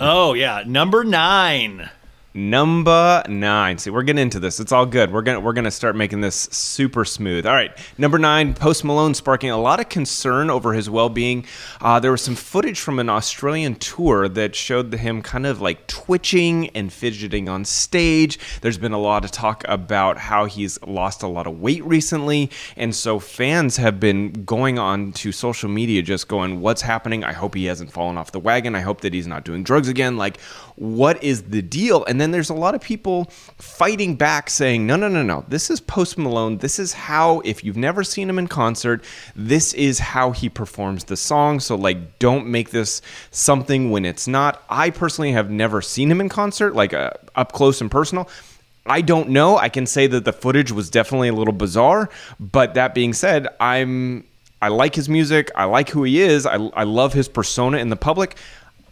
oh 0.01 0.33
yeah 0.33 0.65
number 0.67 1.05
nine 1.05 1.89
Number 2.35 3.23
nine. 3.29 3.77
See, 3.77 3.91
we're 3.91 4.05
getting 4.05 4.23
into 4.23 4.41
this. 4.41 4.59
It's 4.59 4.73
all 4.73 4.87
good. 4.87 5.13
We're 5.13 5.21
gonna 5.21 5.41
we're 5.41 5.53
gonna 5.53 5.71
start 5.71 5.97
making 5.97 6.23
this 6.23 6.49
super 6.51 7.05
smooth. 7.05 7.45
All 7.45 7.53
right. 7.53 7.71
Number 7.99 8.19
nine. 8.19 8.55
Post 8.55 8.85
Malone 8.85 9.13
sparking 9.13 9.51
a 9.51 9.61
lot 9.61 9.81
of 9.81 9.91
concern 9.91 10.49
over 10.49 10.73
his 10.73 10.89
well 10.89 11.11
being. 11.11 11.45
Uh, 11.83 12.01
there 12.01 12.11
was 12.11 12.23
some 12.23 12.35
footage 12.35 12.81
from 12.81 12.99
an 12.99 13.11
Australian 13.11 13.75
tour 13.75 14.31
that 14.31 14.57
showed 14.57 14.95
him 14.95 15.21
kind 15.21 15.45
of 15.45 15.61
like 15.61 15.87
twitching 15.89 16.71
and 16.71 16.91
fidgeting 16.91 17.51
on 17.51 17.67
stage. 17.67 18.39
There's 18.63 18.79
been 18.79 18.93
a 18.93 18.99
lot 18.99 19.27
of 19.27 19.31
talk 19.31 19.63
about 19.69 20.17
how 20.17 20.47
he's 20.47 20.81
lost 20.85 21.23
a 21.23 21.27
lot 21.27 21.47
of 21.47 21.61
weight 21.61 21.85
recently, 21.85 22.51
and 22.79 22.95
so 22.95 23.19
fans 23.19 23.77
have 23.77 24.01
been 24.01 24.45
going 24.45 24.79
on 24.79 25.13
to 25.13 25.33
social 25.33 25.69
media 25.69 26.01
just 26.01 26.29
going, 26.29 26.63
"What's 26.63 26.81
happening? 26.81 27.25
I 27.25 27.35
hope 27.35 27.55
he 27.55 27.67
hasn't 27.67 27.93
fallen 27.93 28.17
off 28.17 28.33
the 28.33 28.41
wagon. 28.41 28.75
I 28.75 28.81
hope 28.81 29.03
that 29.03 29.13
he's 29.13 29.27
not 29.27 29.45
doing 29.45 29.63
drugs 29.65 29.89
again. 29.89 30.17
Like, 30.17 30.41
what 30.77 31.23
is 31.23 31.43
the 31.43 31.61
deal?" 31.61 32.07
And 32.07 32.22
then 32.23 32.31
there's 32.31 32.51
a 32.51 32.55
lot 32.55 32.77
of 32.77 32.81
people 32.81 33.25
fighting 33.59 34.15
back 34.15 34.49
saying, 34.49 34.87
no, 34.87 34.95
no, 34.95 35.09
no, 35.09 35.23
no. 35.23 35.45
This 35.49 35.69
is 35.69 35.81
Post 35.81 36.17
Malone. 36.17 36.59
This 36.59 36.79
is 36.79 36.93
how, 36.93 37.41
if 37.41 37.65
you've 37.65 37.77
never 37.77 38.05
seen 38.05 38.31
him 38.31 38.39
in 38.39 38.47
concert, 38.47 39.05
this 39.35 39.75
is 39.75 39.99
how 39.99 40.31
he 40.31 40.49
performs 40.49 41.05
the 41.05 41.17
song. 41.17 41.59
So, 41.59 41.75
like, 41.75 42.21
don't 42.21 42.47
make 42.47 42.71
this 42.71 43.03
something 43.33 43.91
when 43.91 44.05
it's 44.05 44.29
not. 44.29 44.63
I 44.71 44.91
personally 44.91 45.33
have 45.33 45.51
never 45.51 45.83
seen 45.83 46.11
him 46.11 46.21
in 46.21 46.29
concert, 46.29 46.75
like 46.77 46.95
uh, 46.95 47.11
up 47.35 47.53
close 47.53 47.81
and 47.81 47.91
personal. 47.91 48.29
I 48.87 49.01
don't 49.01 49.31
know. 49.31 49.59
I 49.59 49.69
can 49.69 49.87
say 49.87 50.07
that 50.07 50.25
the 50.25 50.33
footage 50.33 50.73
was 50.73 50.91
definitely 50.91 51.29
a 51.29 51.33
little 51.35 51.53
bizarre, 51.53 52.09
but 52.39 52.75
that 52.75 52.95
being 52.95 53.13
said, 53.13 53.49
I'm 53.61 54.25
I 54.63 54.69
like 54.69 54.95
his 54.95 55.09
music. 55.09 55.51
I 55.57 55.65
like 55.65 55.89
who 55.89 56.05
he 56.05 56.21
is. 56.21 56.47
I, 56.47 56.55
I 56.55 56.85
love 56.85 57.13
his 57.13 57.29
persona 57.29 57.79
in 57.79 57.89
the 57.89 57.97
public. 57.97 58.37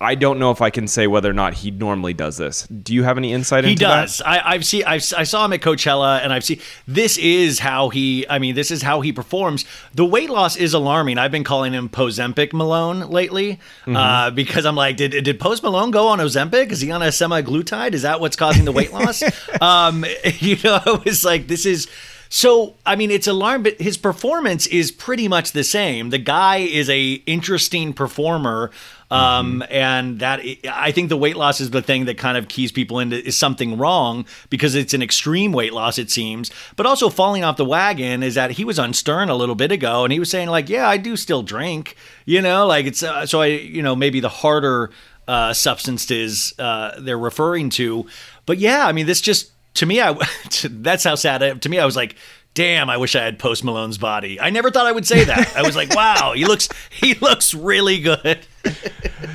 I 0.02 0.14
don't 0.14 0.38
know 0.38 0.50
if 0.50 0.62
I 0.62 0.70
can 0.70 0.88
say 0.88 1.06
whether 1.06 1.28
or 1.28 1.34
not 1.34 1.52
he 1.52 1.70
normally 1.70 2.14
does 2.14 2.38
this. 2.38 2.66
Do 2.68 2.94
you 2.94 3.02
have 3.02 3.18
any 3.18 3.34
insight 3.34 3.64
He 3.64 3.72
into 3.72 3.84
does. 3.84 4.22
I, 4.22 4.40
I've 4.52 4.64
seen. 4.64 4.84
I've, 4.84 5.04
I 5.14 5.24
saw 5.24 5.44
him 5.44 5.52
at 5.52 5.60
Coachella, 5.60 6.20
and 6.22 6.32
I've 6.32 6.42
seen. 6.42 6.58
This 6.88 7.18
is 7.18 7.58
how 7.58 7.90
he. 7.90 8.26
I 8.28 8.38
mean, 8.38 8.54
this 8.54 8.70
is 8.70 8.80
how 8.80 9.02
he 9.02 9.12
performs. 9.12 9.66
The 9.94 10.06
weight 10.06 10.30
loss 10.30 10.56
is 10.56 10.72
alarming. 10.72 11.18
I've 11.18 11.30
been 11.30 11.44
calling 11.44 11.74
him 11.74 11.90
Pozempic 11.90 12.54
Malone 12.54 13.10
lately 13.10 13.60
uh, 13.86 14.30
because 14.30 14.64
I'm 14.64 14.76
like, 14.76 14.96
did 14.96 15.10
did 15.22 15.38
Post 15.38 15.62
Malone 15.62 15.90
go 15.90 16.08
on 16.08 16.18
Ozempic? 16.18 16.72
Is 16.72 16.80
he 16.80 16.90
on 16.90 17.02
a 17.02 17.08
semaglutide? 17.08 17.92
Is 17.92 18.02
that 18.02 18.20
what's 18.20 18.36
causing 18.36 18.64
the 18.64 18.72
weight 18.72 18.94
loss? 18.94 19.22
um, 19.60 20.06
you 20.38 20.56
know, 20.64 20.80
I 20.84 21.02
was 21.04 21.24
like, 21.24 21.46
this 21.46 21.66
is. 21.66 21.88
So 22.32 22.76
I 22.86 22.94
mean, 22.94 23.10
it's 23.10 23.26
alarming, 23.26 23.64
but 23.64 23.80
his 23.80 23.98
performance 23.98 24.68
is 24.68 24.92
pretty 24.92 25.26
much 25.26 25.50
the 25.50 25.64
same. 25.64 26.10
The 26.10 26.18
guy 26.18 26.58
is 26.58 26.88
a 26.88 27.14
interesting 27.26 27.92
performer, 27.92 28.70
um, 29.10 29.64
and 29.68 30.20
that 30.20 30.40
I 30.72 30.92
think 30.92 31.08
the 31.08 31.16
weight 31.16 31.36
loss 31.36 31.60
is 31.60 31.70
the 31.70 31.82
thing 31.82 32.04
that 32.04 32.18
kind 32.18 32.38
of 32.38 32.46
keys 32.46 32.70
people 32.70 33.00
into 33.00 33.16
is 33.26 33.36
something 33.36 33.76
wrong 33.76 34.26
because 34.48 34.76
it's 34.76 34.94
an 34.94 35.02
extreme 35.02 35.50
weight 35.50 35.72
loss, 35.72 35.98
it 35.98 36.08
seems. 36.08 36.52
But 36.76 36.86
also 36.86 37.10
falling 37.10 37.42
off 37.42 37.56
the 37.56 37.64
wagon 37.64 38.22
is 38.22 38.36
that 38.36 38.52
he 38.52 38.64
was 38.64 38.78
on 38.78 38.94
Stern 38.94 39.28
a 39.28 39.34
little 39.34 39.56
bit 39.56 39.72
ago, 39.72 40.04
and 40.04 40.12
he 40.12 40.20
was 40.20 40.30
saying 40.30 40.50
like, 40.50 40.68
"Yeah, 40.68 40.88
I 40.88 40.98
do 40.98 41.16
still 41.16 41.42
drink," 41.42 41.96
you 42.26 42.40
know, 42.40 42.64
like 42.64 42.86
it's 42.86 43.02
uh, 43.02 43.26
so 43.26 43.40
I, 43.40 43.46
you 43.46 43.82
know, 43.82 43.96
maybe 43.96 44.20
the 44.20 44.28
harder 44.28 44.92
uh, 45.26 45.52
substances 45.52 46.54
uh, 46.60 46.92
they're 47.00 47.18
referring 47.18 47.70
to. 47.70 48.06
But 48.46 48.58
yeah, 48.58 48.86
I 48.86 48.92
mean, 48.92 49.06
this 49.06 49.20
just 49.20 49.50
to 49.80 49.86
me, 49.86 50.00
I 50.00 50.14
that's 50.70 51.04
how 51.04 51.14
sad. 51.14 51.42
I, 51.42 51.54
to 51.54 51.68
me, 51.68 51.78
I 51.78 51.86
was 51.86 51.96
like, 51.96 52.14
"Damn, 52.52 52.90
I 52.90 52.98
wish 52.98 53.16
I 53.16 53.24
had 53.24 53.38
Post 53.38 53.64
Malone's 53.64 53.96
body." 53.96 54.38
I 54.38 54.50
never 54.50 54.70
thought 54.70 54.86
I 54.86 54.92
would 54.92 55.06
say 55.06 55.24
that. 55.24 55.56
I 55.56 55.62
was 55.62 55.74
like, 55.74 55.94
"Wow, 55.94 56.34
he 56.36 56.44
looks 56.44 56.68
he 56.90 57.14
looks 57.14 57.54
really 57.54 57.98
good." 57.98 58.46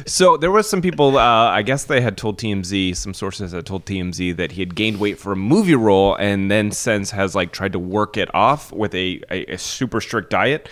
So 0.08 0.38
there 0.38 0.52
was 0.52 0.70
some 0.70 0.84
people. 0.84 1.18
Uh, 1.18 1.50
I 1.50 1.64
guess 1.64 1.86
they 1.86 2.00
had 2.00 2.16
told 2.16 2.38
TMZ. 2.38 2.96
Some 2.96 3.16
sources 3.16 3.54
had 3.54 3.66
told 3.66 3.86
TMZ 3.86 4.36
that 4.38 4.52
he 4.52 4.62
had 4.62 4.76
gained 4.76 5.00
weight 5.00 5.18
for 5.18 5.32
a 5.32 5.36
movie 5.36 5.74
role, 5.74 6.14
and 6.16 6.52
then 6.52 6.70
since 6.72 7.10
has 7.10 7.34
like 7.34 7.52
tried 7.52 7.72
to 7.72 7.80
work 7.80 8.16
it 8.16 8.34
off 8.36 8.72
with 8.72 8.94
a, 8.94 9.20
a, 9.32 9.54
a 9.54 9.58
super 9.58 10.00
strict 10.00 10.30
diet. 10.30 10.70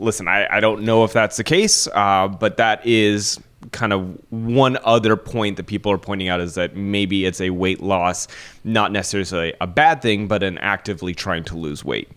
Listen, 0.00 0.28
I, 0.28 0.46
I 0.50 0.60
don't 0.60 0.82
know 0.82 1.04
if 1.04 1.12
that's 1.12 1.36
the 1.36 1.44
case, 1.44 1.86
uh, 1.88 2.28
but 2.28 2.56
that 2.56 2.84
is 2.86 3.38
kind 3.72 3.92
of 3.92 4.18
one 4.30 4.78
other 4.84 5.16
point 5.16 5.56
that 5.56 5.66
people 5.66 5.92
are 5.92 5.98
pointing 5.98 6.28
out 6.28 6.40
is 6.40 6.54
that 6.54 6.74
maybe 6.74 7.26
it's 7.26 7.40
a 7.40 7.50
weight 7.50 7.80
loss, 7.80 8.26
not 8.64 8.90
necessarily 8.92 9.54
a 9.60 9.66
bad 9.66 10.00
thing, 10.02 10.26
but 10.26 10.42
an 10.42 10.58
actively 10.58 11.14
trying 11.14 11.44
to 11.44 11.56
lose 11.56 11.84
weight. 11.84 12.08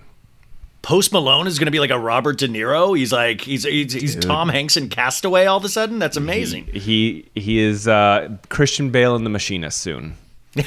Post 0.81 1.13
Malone 1.13 1.47
is 1.47 1.59
going 1.59 1.67
to 1.67 1.71
be 1.71 1.79
like 1.79 1.91
a 1.91 1.99
Robert 1.99 2.37
De 2.37 2.47
Niro. 2.47 2.97
He's 2.97 3.13
like 3.13 3.39
he's 3.41 3.63
he's, 3.63 3.93
he's 3.93 4.15
Tom 4.17 4.49
Hanks 4.49 4.75
in 4.75 4.89
Castaway 4.89 5.45
all 5.45 5.57
of 5.57 5.63
a 5.63 5.69
sudden. 5.69 5.97
That's 5.97 6.17
amazing. 6.17 6.65
He 6.65 7.29
he 7.35 7.59
is 7.59 7.87
uh, 7.87 8.35
Christian 8.49 8.89
Bale 8.89 9.15
in 9.15 9.23
The 9.23 9.29
Machinist 9.29 9.79
soon. 9.79 10.15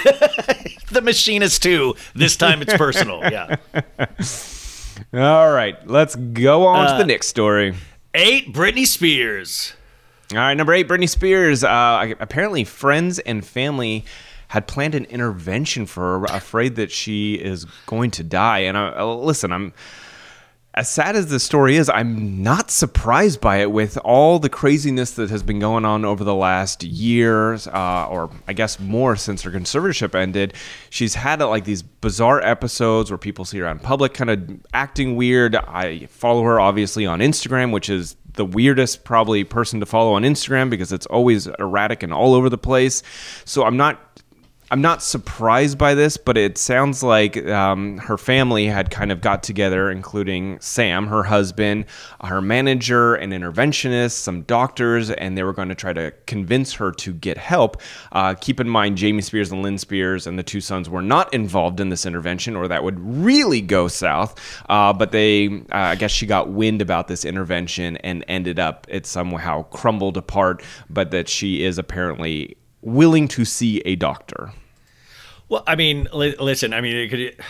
The 0.88 1.02
Machinist 1.02 1.64
too. 1.64 1.96
This 2.14 2.37
time 2.37 2.62
it's 2.62 2.75
personal. 2.75 3.20
Yeah. 3.30 3.56
All 5.12 5.53
right, 5.53 5.87
let's 5.87 6.17
go 6.17 6.67
on 6.67 6.91
to 6.93 6.99
the 6.99 7.07
next 7.07 7.29
story. 7.29 7.75
Eight. 8.15 8.53
Britney 8.53 8.87
Spears. 8.87 9.75
All 10.33 10.38
right, 10.38 10.55
number 10.55 10.73
eight, 10.73 10.88
Britney 10.88 11.09
Spears. 11.09 11.62
Uh, 11.62 12.15
apparently, 12.19 12.65
friends 12.65 13.19
and 13.21 13.47
family 13.47 14.05
had 14.49 14.67
planned 14.67 14.95
an 14.95 15.05
intervention 15.07 15.87
for 15.87 16.21
her, 16.21 16.25
afraid 16.26 16.76
that 16.76 16.91
she 16.91 17.35
is 17.35 17.65
going 17.87 18.11
to 18.12 18.25
die. 18.25 18.61
And 18.61 18.76
uh, 18.76 19.15
listen, 19.15 19.53
I'm 19.53 19.73
as 20.76 20.90
sad 20.90 21.16
as 21.16 21.28
the 21.28 21.40
story 21.40 21.76
is, 21.76 21.88
I'm 21.88 22.42
not 22.42 22.71
surprised 22.71 23.40
by 23.40 23.59
it 23.59 23.71
with 23.71 23.97
all 24.04 24.38
the 24.38 24.50
craziness 24.50 25.12
that 25.12 25.30
has 25.30 25.42
been 25.42 25.59
going 25.59 25.87
on 25.87 26.04
over 26.04 26.23
the 26.23 26.35
last 26.35 26.83
years, 26.85 27.66
uh, 27.66 28.06
or 28.11 28.30
I 28.47 28.52
guess 28.52 28.78
more 28.78 29.16
since 29.16 29.40
her 29.42 29.50
conservatorship 29.50 30.14
ended. 30.14 30.52
She's 30.90 31.14
had 31.14 31.40
like 31.40 31.64
these 31.64 31.80
bizarre 31.80 32.42
episodes 32.42 33.11
where 33.11 33.16
people 33.16 33.47
see 33.47 33.59
her 33.59 33.66
in 33.68 33.78
public 33.78 34.12
kind 34.12 34.28
of 34.28 34.50
acting 34.75 35.16
weird. 35.16 35.56
I 35.56 36.06
follow 36.06 36.42
her 36.42 36.61
obviously 36.61 37.06
on 37.06 37.21
Instagram, 37.21 37.73
which 37.73 37.88
is 37.88 38.16
the 38.35 38.45
weirdest 38.45 39.02
probably 39.02 39.45
person 39.45 39.80
to 39.80 39.87
follow 39.87 40.12
on 40.12 40.25
Instagram 40.25 40.68
because 40.68 40.92
it's 40.92 41.06
always 41.06 41.47
erratic 41.59 42.02
and 42.02 42.12
all 42.12 42.35
over 42.35 42.50
the 42.50 42.59
place. 42.59 43.02
So 43.47 43.64
I'm 43.64 43.78
not 43.78 44.21
I'm 44.68 44.80
not 44.80 45.00
surprised 45.00 45.78
by 45.78 45.94
this, 45.94 46.16
but 46.16 46.37
it 46.37 46.58
sounds 46.58 47.00
like 47.00 47.37
um, 47.46 47.99
her 47.99 48.18
family 48.18 48.66
had 48.66 48.90
kind 48.90 49.12
of 49.12 49.20
got 49.20 49.44
together, 49.44 49.92
including 49.92 50.58
Sam, 50.58 51.06
her 51.06 51.23
husband, 51.23 51.85
her 52.25 52.42
manager, 52.42 53.14
an 53.14 53.30
interventionist, 53.30 54.12
some 54.12 54.42
doctors, 54.42 55.08
and 55.08 55.38
they 55.38 55.44
were 55.44 55.52
going 55.52 55.68
to 55.68 55.76
try 55.76 55.92
to 55.92 56.12
convince 56.26 56.73
her 56.75 56.90
to 56.90 57.12
get 57.12 57.38
help. 57.38 57.80
Uh, 58.11 58.35
keep 58.35 58.58
in 58.58 58.68
mind, 58.68 58.96
Jamie 58.96 59.23
Spears 59.23 59.52
and 59.52 59.62
Lynn 59.62 59.78
Spears 59.78 60.26
and 60.26 60.37
the 60.37 60.42
two 60.42 60.61
sons 60.61 60.90
were 60.90 61.02
not 61.02 61.32
involved 61.32 61.78
in 61.78 61.90
this 61.90 62.04
intervention, 62.04 62.56
or 62.56 62.66
that 62.66 62.82
would 62.82 62.99
really 62.99 63.61
go 63.61 63.87
south. 63.87 64.35
Uh, 64.68 64.92
but 64.92 65.12
they, 65.12 65.46
uh, 65.46 65.76
I 65.76 65.94
guess, 65.94 66.11
she 66.11 66.26
got 66.26 66.49
wind 66.49 66.82
about 66.82 67.06
this 67.06 67.25
intervention 67.25 67.99
and 67.99 68.25
ended 68.26 68.58
up 68.58 68.88
it 68.90 69.06
somehow 69.06 69.62
crumbled 69.64 70.16
apart. 70.16 70.64
But 70.90 71.12
that 71.12 71.28
she 71.28 71.62
is 71.62 71.78
apparently 71.78 72.56
willing 72.87 73.26
to 73.26 73.45
see 73.45 73.81
a 73.81 73.97
doctor. 73.97 74.52
Well, 75.49 75.62
I 75.66 75.76
mean, 75.76 76.09
li- 76.12 76.37
listen, 76.38 76.73
I 76.73 76.81
mean, 76.81 76.97
it 76.97 77.09
could. 77.09 77.45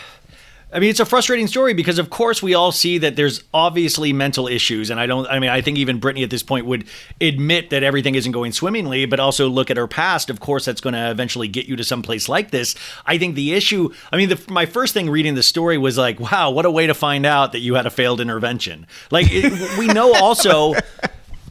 I 0.73 0.79
mean, 0.79 0.89
it's 0.89 0.99
a 0.99 1.05
frustrating 1.05 1.47
story 1.47 1.73
because, 1.73 1.97
of 1.97 2.09
course, 2.09 2.43
we 2.43 2.53
all 2.53 2.73
see 2.73 2.97
that 2.97 3.15
there's 3.15 3.41
obviously 3.53 4.11
mental 4.11 4.49
issues, 4.49 4.89
and 4.89 4.99
I 4.99 5.05
don't. 5.05 5.25
I 5.27 5.39
mean, 5.39 5.49
I 5.49 5.61
think 5.61 5.77
even 5.77 6.01
Britney 6.01 6.23
at 6.23 6.29
this 6.29 6.43
point 6.43 6.65
would 6.65 6.85
admit 7.21 7.69
that 7.69 7.83
everything 7.83 8.15
isn't 8.15 8.33
going 8.33 8.51
swimmingly, 8.51 9.05
but 9.05 9.19
also 9.19 9.47
look 9.47 9.71
at 9.71 9.77
her 9.77 9.87
past. 9.87 10.29
Of 10.29 10.41
course, 10.41 10.65
that's 10.65 10.81
going 10.81 10.93
to 10.93 11.09
eventually 11.09 11.47
get 11.47 11.67
you 11.67 11.77
to 11.77 11.83
some 11.85 12.01
place 12.01 12.27
like 12.27 12.51
this. 12.51 12.75
I 13.05 13.17
think 13.17 13.35
the 13.35 13.53
issue. 13.53 13.93
I 14.11 14.17
mean, 14.17 14.29
the, 14.29 14.43
my 14.49 14.65
first 14.65 14.93
thing 14.93 15.09
reading 15.09 15.35
the 15.35 15.43
story 15.43 15.77
was 15.77 15.97
like, 15.97 16.19
"Wow, 16.19 16.51
what 16.51 16.65
a 16.65 16.71
way 16.71 16.87
to 16.87 16.93
find 16.93 17.25
out 17.25 17.53
that 17.53 17.59
you 17.59 17.75
had 17.75 17.85
a 17.85 17.91
failed 17.91 18.19
intervention." 18.19 18.87
Like, 19.09 19.27
it, 19.29 19.77
we 19.79 19.87
know 19.87 20.13
also 20.15 20.73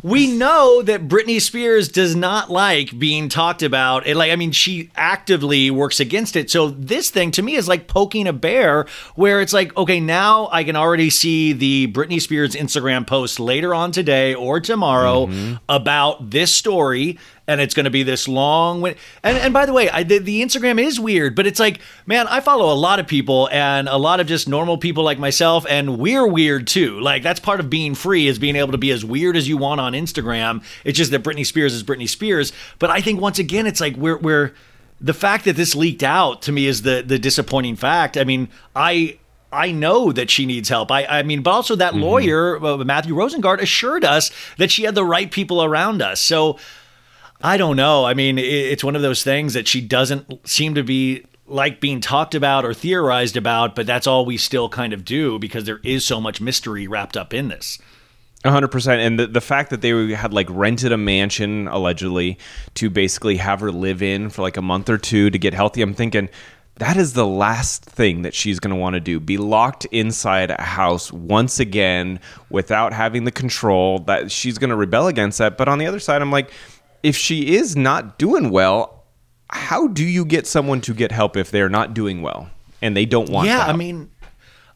we 0.03 0.27
know 0.27 0.83
that 0.83 1.09
Britney 1.09 1.41
Spears 1.41 1.89
does 1.89 2.15
not 2.15 2.51
like 2.51 2.99
being 2.99 3.29
talked 3.29 3.63
about. 3.63 4.07
It, 4.07 4.17
like, 4.17 4.31
I 4.31 4.37
mean, 4.37 4.53
she 4.53 4.91
actively 4.97 5.71
works 5.71 6.01
against 6.01 6.37
it. 6.37 6.51
So 6.51 6.71
this 6.71 7.11
thing 7.11 7.31
to 7.33 7.43
me 7.43 7.55
is 7.55 7.69
like 7.69 7.89
poking 7.89 8.27
a 8.27 8.33
bear, 8.33 8.87
where 9.15 9.41
it's 9.41 9.53
like, 9.53 9.77
okay, 9.77 10.01
now 10.01 10.49
I 10.53 10.65
can 10.65 10.77
already 10.77 11.11
see 11.11 11.53
the 11.53 11.93
Britney 11.93 12.21
Spears 12.21 12.55
Instagram 12.55 13.07
post 13.07 13.41
later 13.41 13.75
on 13.75 13.93
today 13.93 14.35
or 14.35 14.61
tomorrow 14.61 15.27
mm-hmm. 15.27 15.55
about 15.69 16.31
this 16.31 16.53
story 16.53 17.19
and 17.49 17.61
it's 17.61 17.75
going 17.75 17.85
to 17.85 17.91
be 17.91 18.03
this 18.03 18.27
long. 18.29 18.87
and 18.87 18.97
and 19.23 19.53
by 19.53 19.67
the 19.67 19.73
way, 19.73 19.89
I, 19.89 20.03
the, 20.03 20.19
the 20.19 20.43
Instagram 20.43 20.81
is 20.83 20.99
weird, 20.99 21.35
but 21.35 21.47
it's 21.47 21.61
like, 21.61 21.81
man, 22.07 22.27
I 22.27 22.41
follow 22.41 22.73
a 22.73 22.75
lot 22.75 22.99
of 22.99 23.07
people 23.07 23.49
and 23.53 23.89
a 23.89 23.97
lot 23.97 24.21
of 24.21 24.27
just 24.27 24.49
normal 24.49 24.79
people 24.79 25.05
like 25.05 25.19
myself, 25.19 25.65
and 25.69 25.99
we're 25.99 26.27
weird 26.27 26.67
too. 26.67 27.01
Like 27.01 27.23
that's 27.23 27.41
part 27.41 27.61
of 27.61 27.71
being 27.71 27.95
free 27.95 28.27
is 28.27 28.39
being 28.39 28.57
able 28.57 28.73
to 28.73 28.79
be 28.79 28.91
as 28.91 29.05
weird 29.05 29.37
as 29.37 29.49
you 29.49 29.57
want 29.57 29.81
on 29.81 29.93
Instagram. 29.93 30.65
It's 30.85 30.99
just 30.99 31.11
that 31.13 31.23
Britney 31.23 31.47
Spears 31.47 31.75
is 31.75 31.83
Britney 31.83 32.09
Spears. 32.09 32.53
But 32.79 32.91
I 32.91 33.01
think 33.01 33.21
once 33.21 33.39
again, 33.39 33.67
it's 33.67 33.81
like 33.81 33.97
we're 33.97 34.19
we're 34.19 34.53
the 35.01 35.15
fact 35.15 35.45
that 35.45 35.57
this 35.57 35.75
leaked 35.75 36.03
out 36.03 36.43
to 36.43 36.53
me 36.53 36.67
is 36.67 36.83
the 36.83 37.03
the 37.07 37.19
disappointing 37.19 37.77
fact. 37.77 38.17
I 38.17 38.25
mean, 38.25 38.49
I 38.75 39.19
I 39.53 39.71
know 39.71 40.13
that 40.13 40.31
she 40.31 40.45
needs 40.47 40.69
help. 40.69 40.91
I, 40.91 41.07
I 41.07 41.23
mean, 41.23 41.43
but 41.43 41.51
also 41.51 41.77
that 41.77 41.93
mm-hmm. 41.93 42.03
lawyer, 42.03 42.65
uh, 42.65 42.79
Matthew 42.79 43.15
Rosengart, 43.15 43.61
assured 43.61 44.05
us 44.05 44.31
that 44.59 44.71
she 44.71 44.83
had 44.83 44.95
the 44.95 45.05
right 45.05 45.31
people 45.31 45.63
around 45.63 46.03
us. 46.03 46.21
So 46.21 46.59
I 47.43 47.57
don't 47.57 47.77
know. 47.77 48.05
I 48.05 48.15
mean, 48.15 48.39
it's 48.39 48.83
one 48.83 48.97
of 48.97 49.03
those 49.03 49.23
things 49.23 49.55
that 49.55 49.69
she 49.69 49.81
doesn't 49.81 50.49
seem 50.49 50.75
to 50.75 50.83
be 50.83 51.25
like 51.47 51.81
being 51.81 52.01
talked 52.01 52.35
about 52.35 52.65
or 52.65 52.75
theorized 52.75 53.37
about, 53.37 53.75
but 53.75 53.87
that's 53.87 54.07
all 54.07 54.25
we 54.25 54.37
still 54.37 54.69
kind 54.69 54.93
of 54.93 55.05
do 55.05 55.39
because 55.39 55.65
there 55.65 55.81
is 55.85 56.05
so 56.05 56.21
much 56.21 56.41
mystery 56.41 56.89
wrapped 56.89 57.17
up 57.17 57.33
in 57.33 57.49
this. 57.49 57.79
100% 58.45 58.99
and 58.99 59.19
the, 59.19 59.27
the 59.27 59.41
fact 59.41 59.71
that 59.71 59.81
they 59.81 60.13
had 60.15 60.33
like 60.33 60.47
rented 60.51 60.93
a 60.93 60.97
mansion 60.97 61.69
allegedly 61.69 62.39
to 62.75 62.89
basically 62.89 63.37
have 63.39 63.61
her 63.61 63.73
live 63.73 64.03
in 64.03 64.31
for 64.31 64.43
like 64.43 64.57
a 64.57 64.63
month 64.63 64.89
or 64.89 64.99
two 64.99 65.31
to 65.31 65.39
get 65.39 65.53
healthy 65.53 65.83
i'm 65.83 65.95
thinking 65.95 66.29
that 66.77 66.97
is 66.97 67.15
the 67.15 67.27
last 67.27 67.85
thing 67.85 68.23
that 68.23 68.35
she's 68.35 68.61
going 68.61 68.71
to 68.71 68.77
want 68.77 68.95
to 68.95 69.01
do 69.01 69.19
be 69.19 69.37
locked 69.37 69.85
inside 69.87 70.51
a 70.51 70.63
house 70.63 71.11
once 71.13 71.59
again 71.59 72.21
without 72.51 72.93
having 72.93 73.25
the 73.25 73.33
control 73.33 74.01
that 74.01 74.31
she's 74.31 74.59
going 74.59 74.71
to 74.71 74.77
rebel 74.77 75.09
against 75.09 75.39
that 75.39 75.57
but 75.59 75.67
on 75.67 75.79
the 75.79 75.87
other 75.87 75.99
side 75.99 76.23
i'm 76.23 76.31
like 76.31 76.51
if 77.07 77.17
she 77.17 77.55
is 77.55 77.77
not 77.77 78.19
doing 78.19 78.51
well, 78.51 79.05
how 79.49 79.87
do 79.87 80.05
you 80.05 80.25
get 80.25 80.45
someone 80.45 80.81
to 80.81 80.93
get 80.93 81.13
help 81.13 81.37
if 81.37 81.53
they're 81.53 81.69
not 81.69 81.95
doing 81.95 82.21
well 82.21 82.51
and 82.83 82.97
they 82.97 83.07
don't 83.07 83.31
want? 83.31 83.47
Yeah, 83.47 83.61
I 83.65 83.75
mean, 83.75 84.11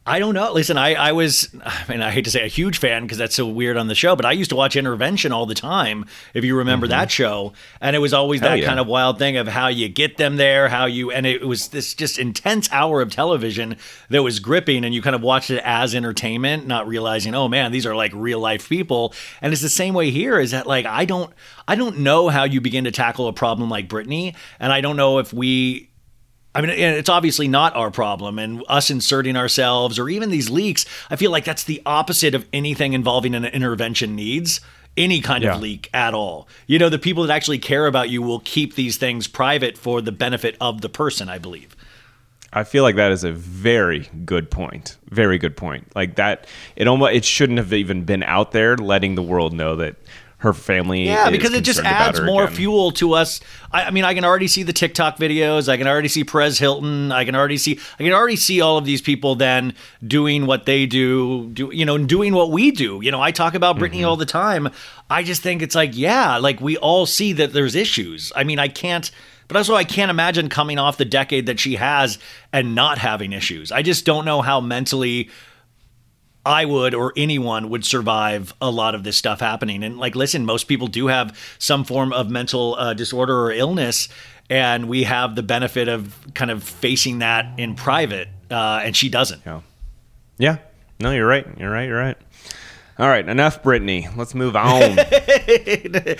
I 0.03 0.17
don't 0.17 0.33
know. 0.33 0.51
Listen, 0.51 0.79
I, 0.79 0.95
I 0.95 1.11
was, 1.11 1.47
I 1.63 1.83
mean, 1.87 2.01
I 2.01 2.09
hate 2.09 2.25
to 2.25 2.31
say 2.31 2.43
a 2.43 2.47
huge 2.47 2.79
fan 2.79 3.03
because 3.03 3.19
that's 3.19 3.35
so 3.35 3.45
weird 3.45 3.77
on 3.77 3.87
the 3.87 3.93
show, 3.93 4.15
but 4.15 4.25
I 4.25 4.31
used 4.31 4.49
to 4.49 4.55
watch 4.55 4.75
Intervention 4.75 5.31
all 5.31 5.45
the 5.45 5.53
time, 5.53 6.05
if 6.33 6.43
you 6.43 6.57
remember 6.57 6.87
mm-hmm. 6.87 6.99
that 6.99 7.11
show. 7.11 7.53
And 7.79 7.95
it 7.95 7.99
was 7.99 8.11
always 8.11 8.41
Hell 8.41 8.49
that 8.49 8.59
yeah. 8.59 8.65
kind 8.65 8.79
of 8.79 8.87
wild 8.87 9.19
thing 9.19 9.37
of 9.37 9.47
how 9.47 9.67
you 9.67 9.87
get 9.89 10.17
them 10.17 10.37
there, 10.37 10.69
how 10.69 10.85
you, 10.85 11.11
and 11.11 11.27
it 11.27 11.47
was 11.47 11.67
this 11.67 11.93
just 11.93 12.17
intense 12.17 12.67
hour 12.71 12.99
of 12.99 13.11
television 13.11 13.77
that 14.09 14.23
was 14.23 14.39
gripping. 14.39 14.83
And 14.85 14.95
you 14.95 15.03
kind 15.03 15.15
of 15.15 15.21
watched 15.21 15.51
it 15.51 15.61
as 15.63 15.93
entertainment, 15.93 16.65
not 16.65 16.87
realizing, 16.87 17.35
oh 17.35 17.47
man, 17.47 17.71
these 17.71 17.85
are 17.85 17.95
like 17.95 18.11
real 18.15 18.39
life 18.39 18.67
people. 18.67 19.13
And 19.39 19.53
it's 19.53 19.61
the 19.61 19.69
same 19.69 19.93
way 19.93 20.09
here 20.09 20.39
is 20.39 20.49
that 20.49 20.65
like, 20.65 20.87
I 20.87 21.05
don't, 21.05 21.31
I 21.67 21.75
don't 21.75 21.99
know 21.99 22.29
how 22.29 22.45
you 22.45 22.59
begin 22.59 22.85
to 22.85 22.91
tackle 22.91 23.27
a 23.27 23.33
problem 23.33 23.69
like 23.69 23.87
Britney. 23.87 24.35
And 24.59 24.73
I 24.73 24.81
don't 24.81 24.97
know 24.97 25.19
if 25.19 25.31
we, 25.31 25.90
I 26.53 26.61
mean, 26.61 26.71
it's 26.71 27.09
obviously 27.09 27.47
not 27.47 27.75
our 27.75 27.91
problem, 27.91 28.37
and 28.37 28.63
us 28.67 28.89
inserting 28.89 29.37
ourselves 29.37 29.97
or 29.97 30.09
even 30.09 30.31
these 30.31 30.49
leaks, 30.49 30.85
I 31.09 31.15
feel 31.15 31.31
like 31.31 31.45
that's 31.45 31.63
the 31.63 31.81
opposite 31.85 32.35
of 32.35 32.45
anything 32.51 32.93
involving 32.93 33.35
an 33.35 33.45
intervention 33.45 34.15
needs 34.15 34.59
any 34.97 35.21
kind 35.21 35.43
yeah. 35.43 35.55
of 35.55 35.61
leak 35.61 35.89
at 35.93 36.13
all. 36.13 36.47
You 36.67 36.79
know, 36.79 36.89
the 36.89 36.99
people 36.99 37.25
that 37.25 37.33
actually 37.33 37.59
care 37.59 37.87
about 37.87 38.09
you 38.09 38.21
will 38.21 38.41
keep 38.41 38.75
these 38.75 38.97
things 38.97 39.27
private 39.27 39.77
for 39.77 40.01
the 40.01 40.11
benefit 40.11 40.57
of 40.59 40.81
the 40.81 40.89
person, 40.89 41.29
I 41.29 41.37
believe. 41.37 41.75
I 42.53 42.65
feel 42.65 42.83
like 42.83 42.95
that 42.97 43.13
is 43.13 43.23
a 43.23 43.31
very 43.31 44.09
good 44.25 44.51
point. 44.51 44.97
Very 45.09 45.37
good 45.37 45.55
point. 45.55 45.95
Like 45.95 46.15
that, 46.15 46.47
it 46.75 46.87
almost 46.87 47.13
it 47.13 47.23
shouldn't 47.23 47.59
have 47.59 47.71
even 47.71 48.03
been 48.03 48.23
out 48.23 48.51
there, 48.51 48.75
letting 48.75 49.15
the 49.15 49.23
world 49.23 49.53
know 49.53 49.77
that 49.77 49.95
her 50.41 50.53
family. 50.53 51.05
Yeah, 51.05 51.29
because 51.29 51.53
it 51.53 51.63
just 51.63 51.79
adds 51.81 52.19
more 52.19 52.45
again. 52.45 52.55
fuel 52.55 52.91
to 52.93 53.13
us. 53.13 53.41
I, 53.71 53.83
I, 53.83 53.91
mean, 53.91 54.03
I 54.03 54.15
can 54.15 54.25
already 54.25 54.47
see 54.47 54.63
the 54.63 54.73
TikTok 54.73 55.17
videos. 55.17 55.69
I 55.69 55.77
can 55.77 55.87
already 55.87 56.07
see 56.07 56.23
Perez 56.23 56.57
Hilton. 56.57 57.11
I 57.11 57.25
can 57.25 57.35
already 57.35 57.57
see. 57.57 57.79
I 57.99 58.03
can 58.03 58.11
already 58.11 58.35
see 58.35 58.59
all 58.59 58.79
of 58.79 58.83
these 58.83 59.03
people 59.03 59.35
then 59.35 59.75
doing 60.05 60.47
what 60.47 60.65
they 60.65 60.87
do. 60.87 61.47
Do 61.49 61.69
you 61.71 61.85
know? 61.85 61.99
Doing 61.99 62.33
what 62.33 62.49
we 62.49 62.71
do. 62.71 63.01
You 63.03 63.11
know, 63.11 63.21
I 63.21 63.29
talk 63.29 63.53
about 63.53 63.77
Britney 63.77 63.97
mm-hmm. 63.97 64.05
all 64.05 64.17
the 64.17 64.25
time. 64.25 64.69
I 65.11 65.21
just 65.21 65.43
think 65.43 65.61
it's 65.61 65.75
like, 65.75 65.95
yeah, 65.95 66.37
like 66.37 66.59
we 66.59 66.75
all 66.75 67.05
see 67.05 67.33
that 67.33 67.53
there's 67.53 67.75
issues. 67.75 68.31
I 68.35 68.43
mean, 68.43 68.57
I 68.57 68.67
can't. 68.67 69.11
But 69.47 69.57
also, 69.57 69.75
I 69.75 69.83
can't 69.83 70.09
imagine 70.09 70.49
coming 70.49 70.79
off 70.79 70.97
the 70.97 71.05
decade 71.05 71.45
that 71.45 71.59
she 71.59 71.75
has 71.75 72.17
and 72.51 72.73
not 72.73 72.97
having 72.97 73.31
issues. 73.31 73.71
I 73.71 73.83
just 73.83 74.05
don't 74.05 74.25
know 74.25 74.41
how 74.41 74.59
mentally 74.59 75.29
I 76.45 76.65
would 76.65 76.93
or 76.93 77.13
anyone 77.15 77.69
would 77.69 77.85
survive 77.85 78.53
a 78.61 78.71
lot 78.71 78.95
of 78.95 79.03
this 79.03 79.17
stuff 79.17 79.39
happening. 79.39 79.83
And 79.83 79.97
like, 79.97 80.15
listen, 80.15 80.45
most 80.45 80.63
people 80.65 80.87
do 80.87 81.07
have 81.07 81.37
some 81.59 81.83
form 81.83 82.11
of 82.13 82.29
mental 82.29 82.75
uh, 82.75 82.93
disorder 82.93 83.39
or 83.39 83.51
illness, 83.51 84.09
and 84.49 84.89
we 84.89 85.03
have 85.03 85.35
the 85.35 85.43
benefit 85.43 85.87
of 85.87 86.15
kind 86.33 86.51
of 86.51 86.63
facing 86.63 87.19
that 87.19 87.59
in 87.59 87.75
private, 87.75 88.27
uh, 88.49 88.81
and 88.83 88.95
she 88.95 89.09
doesn't. 89.09 89.41
Yeah. 89.45 89.61
Yeah. 90.37 90.57
No, 90.99 91.11
you're 91.11 91.27
right. 91.27 91.47
You're 91.57 91.71
right. 91.71 91.87
You're 91.87 91.99
right. 91.99 92.17
All 92.99 93.07
right, 93.07 93.27
enough 93.27 93.63
Britney. 93.63 94.15
Let's 94.15 94.35
move 94.35 94.55
on. 94.55 94.97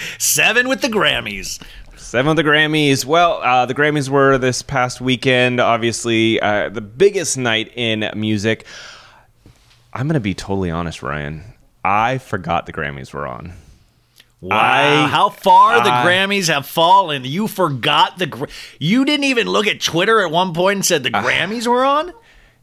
Seven 0.17 0.67
with 0.67 0.81
the 0.81 0.87
Grammys. 0.87 1.61
Seven 1.95 2.29
with 2.29 2.37
the 2.37 2.49
Grammys. 2.49 3.05
Well, 3.05 3.33
uh, 3.43 3.67
the 3.67 3.75
Grammys 3.75 4.09
were 4.09 4.39
this 4.39 4.63
past 4.63 4.99
weekend. 4.99 5.59
Obviously, 5.59 6.39
uh, 6.39 6.69
the 6.69 6.81
biggest 6.81 7.37
night 7.37 7.71
in 7.75 8.09
music. 8.15 8.65
I'm 9.93 10.07
going 10.07 10.13
to 10.15 10.19
be 10.19 10.33
totally 10.33 10.71
honest, 10.71 11.03
Ryan. 11.03 11.43
I 11.83 12.17
forgot 12.17 12.65
the 12.65 12.73
Grammys 12.73 13.13
were 13.13 13.27
on. 13.27 13.53
Wow! 14.39 14.57
I, 14.57 15.07
how 15.07 15.29
far 15.29 15.75
I, 15.75 15.83
the 15.83 16.09
Grammys 16.09 16.47
have 16.47 16.65
fallen. 16.65 17.25
You 17.25 17.47
forgot 17.47 18.17
the. 18.17 18.49
You 18.79 19.05
didn't 19.05 19.25
even 19.25 19.47
look 19.47 19.67
at 19.67 19.81
Twitter 19.81 20.21
at 20.21 20.31
one 20.31 20.53
point 20.53 20.77
and 20.77 20.85
said 20.85 21.03
the 21.03 21.15
uh, 21.15 21.23
Grammys 21.23 21.67
were 21.67 21.85
on. 21.85 22.11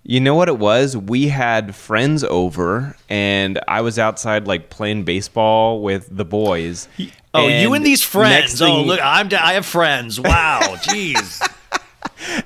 You 0.03 0.21
know 0.21 0.35
what 0.35 0.49
it 0.49 0.59
was? 0.59 0.97
We 0.97 1.29
had 1.29 1.77
friends 1.77 2.25
over, 2.25 2.97
and 3.09 3.61
I 3.69 3.83
was 3.83 3.99
outside 3.99 4.47
like 4.47 4.71
playing 4.71 5.05
baseball 5.05 5.83
with 5.83 6.09
the 6.11 6.25
boys. 6.25 6.89
Oh, 7.35 7.47
and 7.47 7.63
you 7.63 7.75
and 7.75 7.85
these 7.87 8.03
friends! 8.03 8.61
Oh, 8.61 8.79
oh, 8.79 8.83
look, 8.83 9.01
I'm. 9.03 9.29
I 9.33 9.53
have 9.53 9.67
friends. 9.67 10.19
Wow, 10.19 10.61
jeez. 10.79 11.41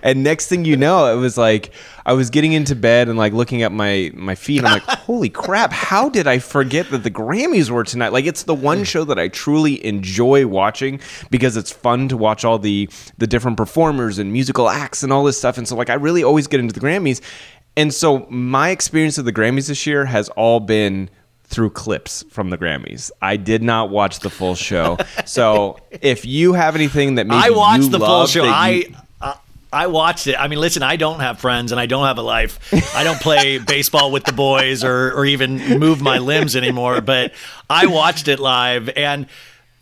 And 0.02 0.22
next 0.22 0.48
thing 0.48 0.64
you 0.64 0.76
know, 0.76 1.12
it 1.12 1.16
was 1.16 1.36
like 1.38 1.72
I 2.04 2.12
was 2.12 2.30
getting 2.30 2.52
into 2.52 2.74
bed 2.74 3.08
and 3.08 3.18
like 3.18 3.32
looking 3.32 3.62
at 3.62 3.72
my 3.72 4.10
my 4.14 4.34
feet. 4.34 4.58
And 4.58 4.68
I'm 4.68 4.74
like, 4.74 4.82
holy 5.00 5.28
crap! 5.28 5.72
How 5.72 6.08
did 6.08 6.26
I 6.26 6.38
forget 6.38 6.90
that 6.90 7.02
the 7.04 7.10
Grammys 7.10 7.70
were 7.70 7.84
tonight? 7.84 8.12
Like, 8.12 8.26
it's 8.26 8.44
the 8.44 8.54
one 8.54 8.78
hmm. 8.78 8.84
show 8.84 9.04
that 9.04 9.18
I 9.18 9.28
truly 9.28 9.84
enjoy 9.84 10.46
watching 10.46 11.00
because 11.30 11.56
it's 11.56 11.72
fun 11.72 12.08
to 12.08 12.16
watch 12.16 12.44
all 12.44 12.58
the 12.58 12.88
the 13.18 13.26
different 13.26 13.56
performers 13.56 14.18
and 14.18 14.32
musical 14.32 14.68
acts 14.68 15.02
and 15.02 15.12
all 15.12 15.24
this 15.24 15.38
stuff. 15.38 15.58
And 15.58 15.66
so, 15.66 15.76
like, 15.76 15.90
I 15.90 15.94
really 15.94 16.24
always 16.24 16.46
get 16.46 16.60
into 16.60 16.72
the 16.72 16.80
Grammys. 16.80 17.20
And 17.76 17.92
so, 17.92 18.26
my 18.28 18.70
experience 18.70 19.18
of 19.18 19.24
the 19.24 19.32
Grammys 19.32 19.68
this 19.68 19.86
year 19.86 20.04
has 20.04 20.28
all 20.30 20.60
been 20.60 21.08
through 21.52 21.70
clips 21.70 22.24
from 22.30 22.50
the 22.50 22.58
Grammys. 22.58 23.10
I 23.20 23.36
did 23.36 23.62
not 23.62 23.90
watch 23.90 24.20
the 24.20 24.30
full 24.30 24.54
show. 24.54 24.96
So 25.26 25.76
if 25.90 26.24
you 26.24 26.54
have 26.54 26.74
anything 26.74 27.16
that 27.16 27.26
maybe 27.26 27.40
I 27.44 27.50
watched 27.50 27.90
the 27.90 27.98
full 27.98 28.26
show. 28.26 28.44
you- 28.44 28.50
I 28.50 28.84
I 29.72 29.86
watched 29.86 30.26
it. 30.26 30.36
I 30.38 30.48
mean, 30.48 30.60
listen, 30.60 30.82
I 30.82 30.96
don't 30.96 31.20
have 31.20 31.40
friends 31.40 31.72
and 31.72 31.80
I 31.80 31.86
don't 31.86 32.04
have 32.04 32.18
a 32.18 32.22
life. 32.22 32.58
I 32.94 33.04
don't 33.04 33.20
play 33.20 33.58
baseball 33.66 34.12
with 34.12 34.24
the 34.24 34.32
boys 34.32 34.84
or, 34.84 35.12
or 35.12 35.24
even 35.24 35.78
move 35.78 36.02
my 36.02 36.18
limbs 36.18 36.56
anymore, 36.56 37.00
but 37.00 37.32
I 37.70 37.86
watched 37.86 38.28
it 38.28 38.38
live 38.38 38.90
and 38.90 39.26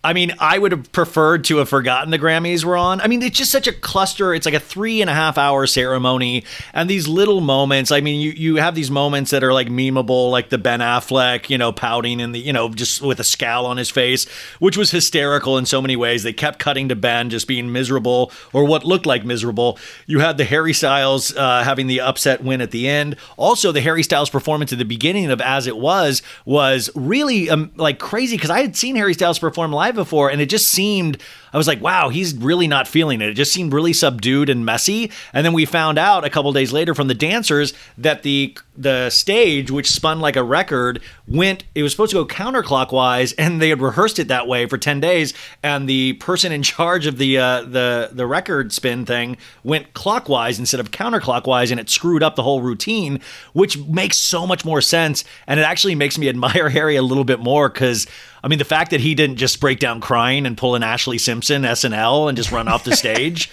I 0.02 0.14
mean, 0.14 0.32
I 0.38 0.56
would 0.56 0.72
have 0.72 0.90
preferred 0.92 1.44
to 1.44 1.58
have 1.58 1.68
forgotten 1.68 2.10
the 2.10 2.18
Grammys 2.18 2.64
were 2.64 2.76
on. 2.76 3.02
I 3.02 3.06
mean, 3.06 3.20
it's 3.20 3.36
just 3.36 3.50
such 3.50 3.66
a 3.66 3.72
cluster. 3.72 4.32
It's 4.32 4.46
like 4.46 4.54
a 4.54 4.60
three 4.60 5.02
and 5.02 5.10
a 5.10 5.12
half 5.12 5.36
hour 5.36 5.66
ceremony, 5.66 6.44
and 6.72 6.88
these 6.88 7.06
little 7.06 7.42
moments. 7.42 7.92
I 7.92 8.00
mean, 8.00 8.18
you 8.18 8.30
you 8.30 8.56
have 8.56 8.74
these 8.74 8.90
moments 8.90 9.30
that 9.30 9.44
are 9.44 9.52
like 9.52 9.68
memeable, 9.68 10.30
like 10.30 10.48
the 10.48 10.56
Ben 10.56 10.80
Affleck, 10.80 11.50
you 11.50 11.58
know, 11.58 11.70
pouting 11.70 12.22
and 12.22 12.34
the, 12.34 12.38
you 12.38 12.50
know, 12.50 12.70
just 12.70 13.02
with 13.02 13.20
a 13.20 13.24
scowl 13.24 13.66
on 13.66 13.76
his 13.76 13.90
face, 13.90 14.26
which 14.58 14.78
was 14.78 14.90
hysterical 14.90 15.58
in 15.58 15.66
so 15.66 15.82
many 15.82 15.96
ways. 15.96 16.22
They 16.22 16.32
kept 16.32 16.58
cutting 16.58 16.88
to 16.88 16.96
Ben 16.96 17.28
just 17.28 17.46
being 17.46 17.70
miserable 17.70 18.32
or 18.54 18.64
what 18.64 18.84
looked 18.84 19.04
like 19.04 19.26
miserable. 19.26 19.78
You 20.06 20.20
had 20.20 20.38
the 20.38 20.44
Harry 20.44 20.72
Styles 20.72 21.36
uh, 21.36 21.62
having 21.62 21.88
the 21.88 22.00
upset 22.00 22.42
win 22.42 22.62
at 22.62 22.70
the 22.70 22.88
end. 22.88 23.16
Also, 23.36 23.70
the 23.70 23.82
Harry 23.82 24.02
Styles 24.02 24.30
performance 24.30 24.72
at 24.72 24.78
the 24.78 24.84
beginning 24.86 25.30
of 25.30 25.42
As 25.42 25.66
It 25.66 25.76
Was 25.76 26.22
was 26.46 26.88
really 26.94 27.50
um, 27.50 27.70
like 27.76 27.98
crazy 27.98 28.36
because 28.38 28.50
I 28.50 28.62
had 28.62 28.76
seen 28.76 28.96
Harry 28.96 29.12
Styles 29.12 29.38
perform 29.38 29.72
live 29.72 29.89
before, 29.94 30.30
and 30.30 30.40
it 30.40 30.46
just 30.46 30.68
seemed 30.68 31.18
I 31.52 31.56
was 31.56 31.66
like, 31.66 31.80
wow, 31.80 32.08
he's 32.08 32.34
really 32.34 32.68
not 32.68 32.86
feeling 32.86 33.20
it. 33.20 33.28
It 33.28 33.34
just 33.34 33.52
seemed 33.52 33.72
really 33.72 33.92
subdued 33.92 34.48
and 34.48 34.64
messy. 34.64 35.10
And 35.32 35.44
then 35.44 35.52
we 35.52 35.64
found 35.64 35.98
out 35.98 36.24
a 36.24 36.30
couple 36.30 36.52
days 36.52 36.72
later 36.72 36.94
from 36.94 37.08
the 37.08 37.14
dancers 37.14 37.74
that 37.98 38.22
the 38.22 38.56
the 38.80 39.10
stage, 39.10 39.70
which 39.70 39.90
spun 39.90 40.20
like 40.20 40.36
a 40.36 40.42
record, 40.42 41.02
went. 41.28 41.64
It 41.74 41.82
was 41.82 41.92
supposed 41.92 42.12
to 42.12 42.24
go 42.24 42.26
counterclockwise, 42.26 43.34
and 43.36 43.60
they 43.60 43.68
had 43.68 43.80
rehearsed 43.80 44.18
it 44.18 44.28
that 44.28 44.48
way 44.48 44.66
for 44.66 44.78
ten 44.78 45.00
days. 45.00 45.34
And 45.62 45.88
the 45.88 46.14
person 46.14 46.50
in 46.50 46.62
charge 46.70 47.06
of 47.06 47.18
the 47.18 47.38
uh, 47.38 47.62
the 47.62 48.10
the 48.12 48.26
record 48.26 48.72
spin 48.72 49.04
thing 49.04 49.36
went 49.62 49.92
clockwise 49.92 50.58
instead 50.58 50.80
of 50.80 50.90
counterclockwise, 50.90 51.70
and 51.70 51.78
it 51.78 51.90
screwed 51.90 52.22
up 52.22 52.36
the 52.36 52.42
whole 52.42 52.62
routine, 52.62 53.20
which 53.52 53.78
makes 53.78 54.16
so 54.16 54.46
much 54.46 54.64
more 54.64 54.80
sense. 54.80 55.24
And 55.46 55.60
it 55.60 55.64
actually 55.64 55.94
makes 55.94 56.16
me 56.16 56.28
admire 56.30 56.70
Harry 56.70 56.96
a 56.96 57.02
little 57.02 57.24
bit 57.24 57.40
more 57.40 57.68
because. 57.68 58.06
I 58.42 58.48
mean, 58.48 58.58
the 58.58 58.64
fact 58.64 58.90
that 58.92 59.02
he 59.02 59.14
didn't 59.14 59.36
just 59.36 59.60
break 59.60 59.80
down 59.80 60.00
crying 60.00 60.46
and 60.46 60.56
pull 60.56 60.74
an 60.74 60.80
Ashlee 60.80 61.20
Simpson 61.20 61.60
SNL 61.60 62.26
and 62.26 62.38
just 62.38 62.50
run 62.50 62.68
off 62.68 62.84
the 62.84 62.96
stage 62.96 63.50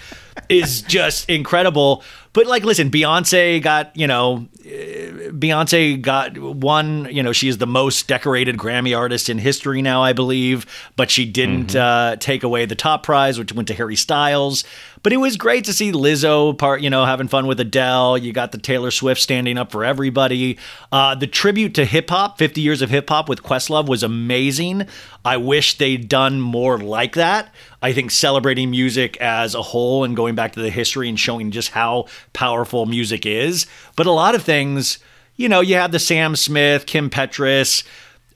is 0.48 0.82
just 0.82 1.28
incredible. 1.28 2.02
But 2.32 2.46
like, 2.46 2.64
listen, 2.64 2.90
Beyonce 2.90 3.60
got 3.62 3.96
you 3.96 4.06
know, 4.06 4.46
uh, 4.60 5.32
Beyonce 5.32 6.00
got 6.00 6.38
one. 6.38 7.08
You 7.10 7.22
know, 7.22 7.32
she 7.32 7.48
is 7.48 7.58
the 7.58 7.66
most 7.66 8.06
decorated 8.06 8.56
Grammy 8.56 8.96
artist 8.96 9.28
in 9.28 9.38
history 9.38 9.82
now, 9.82 10.02
I 10.02 10.12
believe. 10.12 10.66
But 10.96 11.10
she 11.10 11.24
didn't 11.24 11.74
uh, 11.74 12.16
take 12.16 12.42
away 12.42 12.66
the 12.66 12.74
top 12.74 13.02
prize, 13.02 13.38
which 13.38 13.52
went 13.52 13.68
to 13.68 13.74
Harry 13.74 13.96
Styles. 13.96 14.64
But 15.02 15.12
it 15.12 15.18
was 15.18 15.36
great 15.36 15.64
to 15.64 15.72
see 15.72 15.92
Lizzo 15.92 16.56
part, 16.56 16.80
you 16.80 16.90
know, 16.90 17.04
having 17.04 17.28
fun 17.28 17.46
with 17.46 17.60
Adele. 17.60 18.18
You 18.18 18.32
got 18.32 18.52
the 18.52 18.58
Taylor 18.58 18.90
Swift 18.90 19.20
standing 19.20 19.56
up 19.56 19.70
for 19.70 19.84
everybody. 19.84 20.58
Uh, 20.90 21.14
the 21.14 21.26
tribute 21.26 21.74
to 21.74 21.84
hip 21.84 22.10
hop, 22.10 22.38
50 22.38 22.60
years 22.60 22.82
of 22.82 22.90
hip 22.90 23.08
hop 23.08 23.28
with 23.28 23.42
Questlove 23.42 23.88
was 23.88 24.02
amazing. 24.02 24.86
I 25.24 25.36
wish 25.36 25.78
they'd 25.78 26.08
done 26.08 26.40
more 26.40 26.78
like 26.78 27.14
that. 27.14 27.54
I 27.80 27.92
think 27.92 28.10
celebrating 28.10 28.70
music 28.70 29.16
as 29.18 29.54
a 29.54 29.62
whole 29.62 30.04
and 30.04 30.16
going 30.16 30.34
back 30.34 30.52
to 30.52 30.60
the 30.60 30.70
history 30.70 31.08
and 31.08 31.18
showing 31.18 31.50
just 31.50 31.70
how 31.70 32.06
powerful 32.32 32.86
music 32.86 33.24
is. 33.24 33.66
But 33.94 34.06
a 34.06 34.12
lot 34.12 34.34
of 34.34 34.42
things, 34.42 34.98
you 35.36 35.48
know, 35.48 35.60
you 35.60 35.76
have 35.76 35.92
the 35.92 35.98
Sam 35.98 36.34
Smith, 36.34 36.86
Kim 36.86 37.08
Petras. 37.08 37.84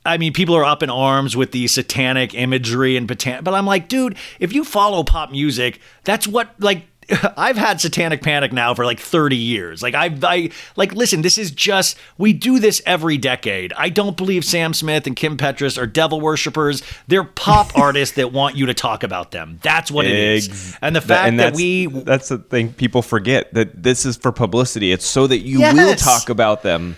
I 0.04 0.18
mean, 0.18 0.32
people 0.32 0.56
are 0.56 0.64
up 0.64 0.82
in 0.82 0.90
arms 0.90 1.36
with 1.36 1.52
the 1.52 1.66
satanic 1.66 2.34
imagery 2.34 2.96
and 2.96 3.06
but 3.06 3.54
I'm 3.54 3.66
like, 3.66 3.88
dude, 3.88 4.16
if 4.38 4.52
you 4.52 4.64
follow 4.64 5.02
pop 5.02 5.30
music, 5.30 5.80
that's 6.04 6.26
what 6.26 6.54
like 6.58 6.86
I've 7.36 7.56
had 7.56 7.80
satanic 7.80 8.22
panic 8.22 8.52
now 8.52 8.74
for 8.74 8.84
like 8.84 9.00
30 9.00 9.36
years. 9.36 9.82
Like 9.82 9.94
I 9.94 10.16
I 10.22 10.50
like 10.76 10.92
listen, 10.94 11.22
this 11.22 11.38
is 11.38 11.50
just 11.50 11.96
we 12.18 12.32
do 12.32 12.58
this 12.58 12.80
every 12.86 13.18
decade. 13.18 13.72
I 13.74 13.88
don't 13.88 14.16
believe 14.16 14.44
Sam 14.44 14.74
Smith 14.74 15.06
and 15.06 15.16
Kim 15.16 15.36
Petras 15.36 15.80
are 15.80 15.86
devil 15.86 16.20
worshippers. 16.20 16.82
They're 17.08 17.24
pop 17.24 17.76
artists 17.78 18.16
that 18.16 18.32
want 18.32 18.56
you 18.56 18.66
to 18.66 18.74
talk 18.74 19.02
about 19.02 19.30
them. 19.30 19.58
That's 19.62 19.90
what 19.90 20.06
it 20.06 20.12
is. 20.12 20.76
And 20.80 20.94
the 20.94 21.00
fact 21.00 21.36
that 21.38 21.54
we 21.54 21.86
that's 21.86 22.28
the 22.28 22.38
thing 22.38 22.72
people 22.72 23.02
forget 23.02 23.52
that 23.54 23.82
this 23.82 24.06
is 24.06 24.16
for 24.16 24.32
publicity. 24.32 24.92
It's 24.92 25.06
so 25.06 25.26
that 25.26 25.38
you 25.38 25.60
will 25.60 25.94
talk 25.96 26.28
about 26.28 26.62
them. 26.62 26.96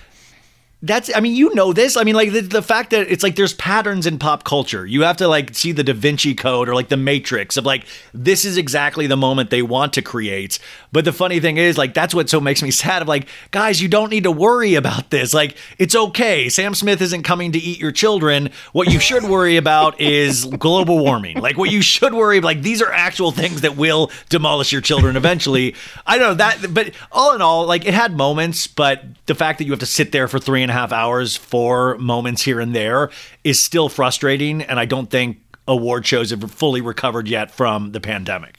That's, 0.84 1.10
I 1.16 1.20
mean, 1.20 1.34
you 1.34 1.54
know 1.54 1.72
this. 1.72 1.96
I 1.96 2.04
mean, 2.04 2.14
like 2.14 2.32
the, 2.32 2.42
the 2.42 2.60
fact 2.60 2.90
that 2.90 3.10
it's 3.10 3.22
like 3.22 3.36
there's 3.36 3.54
patterns 3.54 4.06
in 4.06 4.18
pop 4.18 4.44
culture. 4.44 4.84
You 4.84 5.00
have 5.02 5.16
to 5.16 5.28
like 5.28 5.54
see 5.54 5.72
the 5.72 5.82
Da 5.82 5.94
Vinci 5.94 6.34
Code 6.34 6.68
or 6.68 6.74
like 6.74 6.88
the 6.88 6.98
Matrix 6.98 7.56
of 7.56 7.64
like, 7.64 7.86
this 8.12 8.44
is 8.44 8.58
exactly 8.58 9.06
the 9.06 9.16
moment 9.16 9.48
they 9.48 9.62
want 9.62 9.94
to 9.94 10.02
create. 10.02 10.58
But 10.92 11.06
the 11.06 11.12
funny 11.12 11.40
thing 11.40 11.56
is, 11.56 11.78
like, 11.78 11.94
that's 11.94 12.14
what 12.14 12.28
so 12.28 12.38
makes 12.38 12.62
me 12.62 12.70
sad 12.84 13.00
of 13.00 13.08
like, 13.08 13.28
guys, 13.50 13.80
you 13.80 13.88
don't 13.88 14.10
need 14.10 14.24
to 14.24 14.30
worry 14.30 14.74
about 14.74 15.08
this. 15.08 15.32
Like, 15.32 15.56
it's 15.78 15.94
okay. 15.94 16.50
Sam 16.50 16.74
Smith 16.74 17.00
isn't 17.00 17.22
coming 17.22 17.52
to 17.52 17.58
eat 17.58 17.80
your 17.80 17.92
children. 17.92 18.50
What 18.72 18.92
you 18.92 19.00
should 19.00 19.24
worry 19.24 19.56
about 19.56 19.98
is 20.02 20.44
global 20.58 20.98
warming. 20.98 21.40
Like, 21.40 21.56
what 21.56 21.70
you 21.70 21.80
should 21.80 22.12
worry 22.12 22.40
like, 22.40 22.60
these 22.60 22.82
are 22.82 22.92
actual 22.92 23.30
things 23.30 23.62
that 23.62 23.78
will 23.78 24.10
demolish 24.28 24.70
your 24.70 24.82
children 24.82 25.16
eventually. 25.16 25.74
I 26.06 26.18
don't 26.18 26.28
know 26.28 26.34
that, 26.34 26.74
but 26.74 26.92
all 27.10 27.34
in 27.34 27.40
all, 27.40 27.66
like, 27.66 27.86
it 27.86 27.94
had 27.94 28.14
moments, 28.14 28.66
but 28.66 29.02
the 29.26 29.34
fact 29.34 29.58
that 29.58 29.64
you 29.64 29.72
have 29.72 29.80
to 29.80 29.86
sit 29.86 30.12
there 30.12 30.28
for 30.28 30.38
three 30.38 30.62
and 30.62 30.70
a 30.70 30.73
half 30.74 30.92
hours 30.92 31.36
for 31.36 31.96
moments 31.98 32.42
here 32.42 32.60
and 32.60 32.74
there 32.74 33.10
is 33.44 33.62
still 33.62 33.88
frustrating. 33.88 34.60
And 34.62 34.78
I 34.78 34.84
don't 34.84 35.10
think 35.10 35.38
award 35.66 36.06
shows 36.06 36.30
have 36.30 36.50
fully 36.50 36.82
recovered 36.82 37.26
yet 37.28 37.50
from 37.50 37.92
the 37.92 38.00
pandemic. 38.00 38.58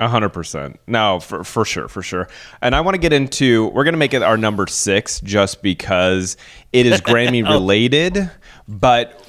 A 0.00 0.06
hundred 0.06 0.28
percent. 0.28 0.78
No, 0.86 1.18
for 1.18 1.42
for 1.42 1.64
sure, 1.64 1.88
for 1.88 2.02
sure. 2.02 2.28
And 2.62 2.74
I 2.76 2.80
want 2.82 2.94
to 2.94 3.00
get 3.00 3.12
into. 3.12 3.66
We're 3.70 3.82
gonna 3.82 3.96
make 3.96 4.14
it 4.14 4.22
our 4.22 4.36
number 4.36 4.66
six, 4.68 5.20
just 5.22 5.60
because 5.60 6.36
it 6.72 6.86
is 6.86 7.00
Grammy 7.00 7.42
related, 7.56 8.30
but 8.68 9.20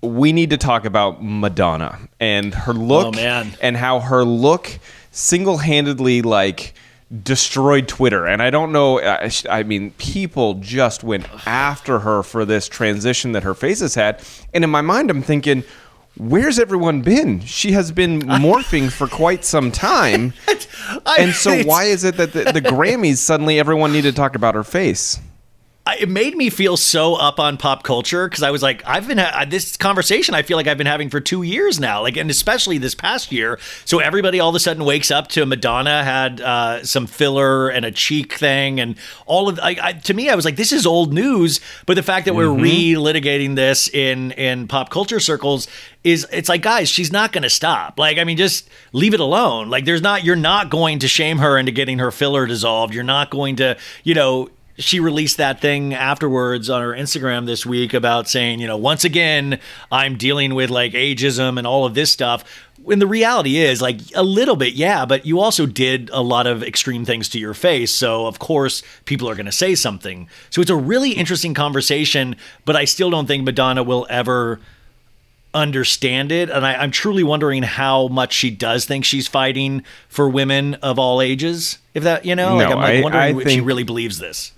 we 0.00 0.32
need 0.32 0.48
to 0.50 0.56
talk 0.56 0.86
about 0.86 1.22
Madonna 1.22 1.98
and 2.18 2.54
her 2.54 2.72
look, 2.72 3.08
Oh, 3.08 3.12
man. 3.12 3.52
and 3.60 3.76
how 3.76 4.00
her 4.00 4.24
look 4.24 4.78
single-handedly 5.10 6.22
like 6.22 6.74
destroyed 7.22 7.88
Twitter. 7.88 8.26
And 8.26 8.42
I 8.42 8.50
don't 8.50 8.72
know. 8.72 9.00
I, 9.00 9.30
I 9.50 9.62
mean, 9.62 9.90
people 9.92 10.54
just 10.54 11.04
went 11.04 11.26
after 11.46 12.00
her 12.00 12.22
for 12.22 12.44
this 12.44 12.68
transition 12.68 13.32
that 13.32 13.42
her 13.42 13.54
face 13.54 13.80
has 13.80 13.94
had. 13.94 14.22
And 14.54 14.64
in 14.64 14.70
my 14.70 14.80
mind, 14.80 15.10
I'm 15.10 15.22
thinking. 15.22 15.64
Where's 16.18 16.58
everyone 16.58 17.00
been? 17.00 17.40
She 17.40 17.72
has 17.72 17.90
been 17.90 18.20
morphing 18.20 18.92
for 18.92 19.08
quite 19.08 19.46
some 19.46 19.72
time. 19.72 20.34
And 21.18 21.32
so, 21.32 21.62
why 21.62 21.84
is 21.84 22.04
it 22.04 22.16
that 22.18 22.32
the, 22.32 22.52
the 22.52 22.60
Grammys 22.60 23.16
suddenly 23.16 23.58
everyone 23.58 23.92
needed 23.92 24.10
to 24.10 24.16
talk 24.16 24.34
about 24.34 24.54
her 24.54 24.64
face? 24.64 25.18
I- 25.84 25.96
it 25.96 26.08
made 26.08 26.36
me 26.36 26.48
feel 26.48 26.76
so 26.76 27.16
up 27.16 27.40
on 27.40 27.56
pop 27.56 27.82
culture 27.82 28.28
because 28.28 28.44
I 28.44 28.52
was 28.52 28.62
like, 28.62 28.84
I've 28.86 29.08
been 29.08 29.18
ha- 29.18 29.44
this 29.48 29.76
conversation. 29.76 30.32
I 30.32 30.42
feel 30.42 30.56
like 30.56 30.68
I've 30.68 30.78
been 30.78 30.86
having 30.86 31.10
for 31.10 31.18
two 31.18 31.42
years 31.42 31.80
now, 31.80 32.02
like, 32.02 32.16
and 32.16 32.30
especially 32.30 32.78
this 32.78 32.94
past 32.94 33.32
year. 33.32 33.58
So 33.84 33.98
everybody 33.98 34.38
all 34.38 34.48
of 34.50 34.54
a 34.54 34.60
sudden 34.60 34.84
wakes 34.84 35.10
up 35.10 35.26
to 35.30 35.44
Madonna 35.44 36.04
had 36.04 36.40
uh, 36.40 36.84
some 36.84 37.08
filler 37.08 37.68
and 37.68 37.84
a 37.84 37.90
cheek 37.90 38.34
thing, 38.34 38.78
and 38.78 38.94
all 39.26 39.48
of. 39.48 39.58
I, 39.58 39.76
I, 39.82 39.92
to 39.94 40.14
me, 40.14 40.28
I 40.28 40.36
was 40.36 40.44
like, 40.44 40.54
this 40.54 40.70
is 40.70 40.86
old 40.86 41.12
news. 41.12 41.60
But 41.84 41.94
the 41.94 42.02
fact 42.04 42.26
that 42.26 42.34
we're 42.34 42.52
re-litigating 42.52 43.56
this 43.56 43.88
in 43.88 44.30
in 44.32 44.68
pop 44.68 44.88
culture 44.88 45.18
circles 45.18 45.66
is, 46.04 46.28
it's 46.32 46.48
like, 46.48 46.62
guys, 46.62 46.90
she's 46.90 47.10
not 47.10 47.32
going 47.32 47.42
to 47.42 47.50
stop. 47.50 47.98
Like, 47.98 48.18
I 48.18 48.24
mean, 48.24 48.36
just 48.36 48.68
leave 48.92 49.14
it 49.14 49.20
alone. 49.20 49.68
Like, 49.68 49.84
there's 49.84 50.02
not. 50.02 50.22
You're 50.22 50.36
not 50.36 50.70
going 50.70 51.00
to 51.00 51.08
shame 51.08 51.38
her 51.38 51.58
into 51.58 51.72
getting 51.72 51.98
her 51.98 52.12
filler 52.12 52.46
dissolved. 52.46 52.94
You're 52.94 53.02
not 53.02 53.30
going 53.30 53.56
to, 53.56 53.76
you 54.04 54.14
know 54.14 54.48
she 54.78 55.00
released 55.00 55.36
that 55.36 55.60
thing 55.60 55.94
afterwards 55.94 56.70
on 56.70 56.82
her 56.82 56.92
Instagram 56.92 57.46
this 57.46 57.66
week 57.66 57.94
about 57.94 58.28
saying, 58.28 58.60
you 58.60 58.66
know, 58.66 58.76
once 58.76 59.04
again, 59.04 59.60
I'm 59.90 60.16
dealing 60.16 60.54
with 60.54 60.70
like 60.70 60.92
ageism 60.92 61.58
and 61.58 61.66
all 61.66 61.84
of 61.84 61.94
this 61.94 62.10
stuff. 62.10 62.44
When 62.82 62.98
the 62.98 63.06
reality 63.06 63.58
is, 63.58 63.80
like, 63.80 64.00
a 64.12 64.24
little 64.24 64.56
bit, 64.56 64.74
yeah, 64.74 65.06
but 65.06 65.24
you 65.24 65.38
also 65.38 65.66
did 65.66 66.10
a 66.12 66.20
lot 66.20 66.48
of 66.48 66.64
extreme 66.64 67.04
things 67.04 67.28
to 67.28 67.38
your 67.38 67.54
face. 67.54 67.92
So, 67.92 68.26
of 68.26 68.40
course, 68.40 68.82
people 69.04 69.30
are 69.30 69.36
going 69.36 69.46
to 69.46 69.52
say 69.52 69.76
something. 69.76 70.28
So, 70.50 70.60
it's 70.60 70.70
a 70.70 70.74
really 70.74 71.12
interesting 71.12 71.54
conversation, 71.54 72.34
but 72.64 72.74
I 72.74 72.84
still 72.84 73.08
don't 73.08 73.26
think 73.26 73.44
Madonna 73.44 73.84
will 73.84 74.04
ever 74.10 74.58
understand 75.54 76.32
it, 76.32 76.50
and 76.50 76.64
I, 76.64 76.82
am 76.82 76.90
truly 76.90 77.22
wondering 77.22 77.62
how 77.62 78.08
much 78.08 78.32
she 78.32 78.50
does 78.50 78.84
think 78.84 79.04
she's 79.04 79.28
fighting 79.28 79.84
for 80.08 80.28
women 80.28 80.74
of 80.76 80.98
all 80.98 81.20
ages. 81.20 81.78
If 81.94 82.04
that, 82.04 82.24
you 82.24 82.34
know, 82.34 82.56
no, 82.58 82.64
like 82.64 82.68
I'm 82.68 82.76
like 82.78 82.94
I, 82.94 83.02
wondering 83.02 83.22
I 83.22 83.28
if 83.28 83.36
think, 83.36 83.50
she 83.50 83.60
really 83.60 83.84
believes 83.84 84.18
this. 84.18 84.52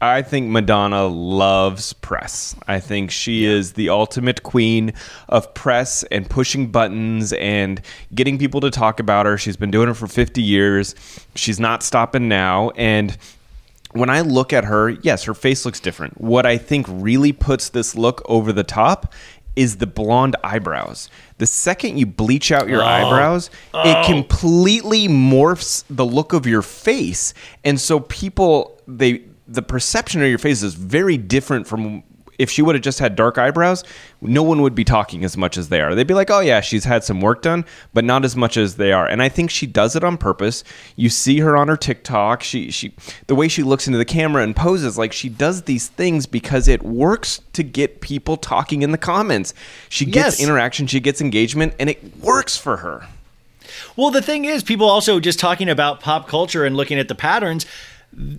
I 0.00 0.22
think 0.22 0.48
Madonna 0.48 1.06
loves 1.06 1.92
press. 1.92 2.54
I 2.68 2.78
think 2.78 3.10
she 3.10 3.44
yeah. 3.44 3.50
is 3.50 3.72
the 3.72 3.88
ultimate 3.88 4.44
queen 4.44 4.92
of 5.28 5.52
press 5.54 6.04
and 6.04 6.28
pushing 6.28 6.68
buttons 6.68 7.32
and 7.32 7.80
getting 8.14 8.38
people 8.38 8.60
to 8.60 8.70
talk 8.70 9.00
about 9.00 9.26
her. 9.26 9.36
She's 9.36 9.56
been 9.56 9.72
doing 9.72 9.88
it 9.88 9.94
for 9.94 10.06
50 10.06 10.40
years. 10.40 10.94
She's 11.34 11.58
not 11.58 11.82
stopping 11.82 12.28
now. 12.28 12.70
And 12.70 13.16
when 13.92 14.08
I 14.08 14.20
look 14.20 14.52
at 14.52 14.64
her, 14.64 14.90
yes, 14.90 15.24
her 15.24 15.34
face 15.34 15.64
looks 15.64 15.80
different. 15.80 16.20
What 16.20 16.46
I 16.46 16.58
think 16.58 16.86
really 16.88 17.32
puts 17.32 17.70
this 17.70 17.96
look 17.96 18.22
over 18.26 18.52
the 18.52 18.64
top 18.64 19.12
is 19.56 19.78
the 19.78 19.86
blonde 19.88 20.36
eyebrows. 20.44 21.10
The 21.38 21.46
second 21.46 21.98
you 21.98 22.06
bleach 22.06 22.52
out 22.52 22.68
your 22.68 22.82
oh. 22.82 22.86
eyebrows, 22.86 23.50
oh. 23.74 23.82
it 23.84 24.06
completely 24.06 25.08
morphs 25.08 25.82
the 25.90 26.06
look 26.06 26.32
of 26.32 26.46
your 26.46 26.62
face. 26.62 27.34
And 27.64 27.80
so 27.80 27.98
people 27.98 28.80
they 28.86 29.24
the 29.48 29.62
perception 29.62 30.22
of 30.22 30.28
your 30.28 30.38
face 30.38 30.62
is 30.62 30.74
very 30.74 31.16
different 31.16 31.66
from 31.66 32.02
if 32.38 32.50
she 32.50 32.62
would 32.62 32.76
have 32.76 32.82
just 32.82 33.00
had 33.00 33.16
dark 33.16 33.36
eyebrows, 33.36 33.82
no 34.20 34.44
one 34.44 34.62
would 34.62 34.74
be 34.74 34.84
talking 34.84 35.24
as 35.24 35.36
much 35.36 35.58
as 35.58 35.68
they 35.68 35.80
are. 35.80 35.94
They'd 35.94 36.06
be 36.06 36.14
like, 36.14 36.30
"Oh 36.30 36.38
yeah, 36.38 36.60
she's 36.60 36.84
had 36.84 37.02
some 37.02 37.20
work 37.20 37.42
done, 37.42 37.64
but 37.92 38.04
not 38.04 38.24
as 38.24 38.36
much 38.36 38.56
as 38.56 38.76
they 38.76 38.92
are." 38.92 39.06
And 39.06 39.20
I 39.20 39.28
think 39.28 39.50
she 39.50 39.66
does 39.66 39.96
it 39.96 40.04
on 40.04 40.16
purpose. 40.16 40.62
You 40.94 41.10
see 41.10 41.40
her 41.40 41.56
on 41.56 41.66
her 41.66 41.76
TikTok. 41.76 42.44
She 42.44 42.70
she 42.70 42.94
the 43.26 43.34
way 43.34 43.48
she 43.48 43.64
looks 43.64 43.88
into 43.88 43.98
the 43.98 44.04
camera 44.04 44.44
and 44.44 44.54
poses 44.54 44.96
like 44.96 45.12
she 45.12 45.28
does 45.28 45.62
these 45.62 45.88
things 45.88 46.26
because 46.26 46.68
it 46.68 46.84
works 46.84 47.40
to 47.54 47.64
get 47.64 48.00
people 48.00 48.36
talking 48.36 48.82
in 48.82 48.92
the 48.92 48.98
comments. 48.98 49.52
She 49.88 50.04
gets 50.04 50.38
yes. 50.38 50.40
interaction, 50.40 50.86
she 50.86 51.00
gets 51.00 51.20
engagement, 51.20 51.74
and 51.80 51.90
it 51.90 52.18
works 52.18 52.56
for 52.56 52.78
her. 52.78 53.08
Well, 53.96 54.10
the 54.10 54.22
thing 54.22 54.44
is, 54.44 54.62
people 54.62 54.88
also 54.88 55.20
just 55.20 55.38
talking 55.38 55.68
about 55.68 56.00
pop 56.00 56.28
culture 56.28 56.64
and 56.64 56.76
looking 56.76 56.98
at 56.98 57.08
the 57.08 57.14
patterns 57.14 57.66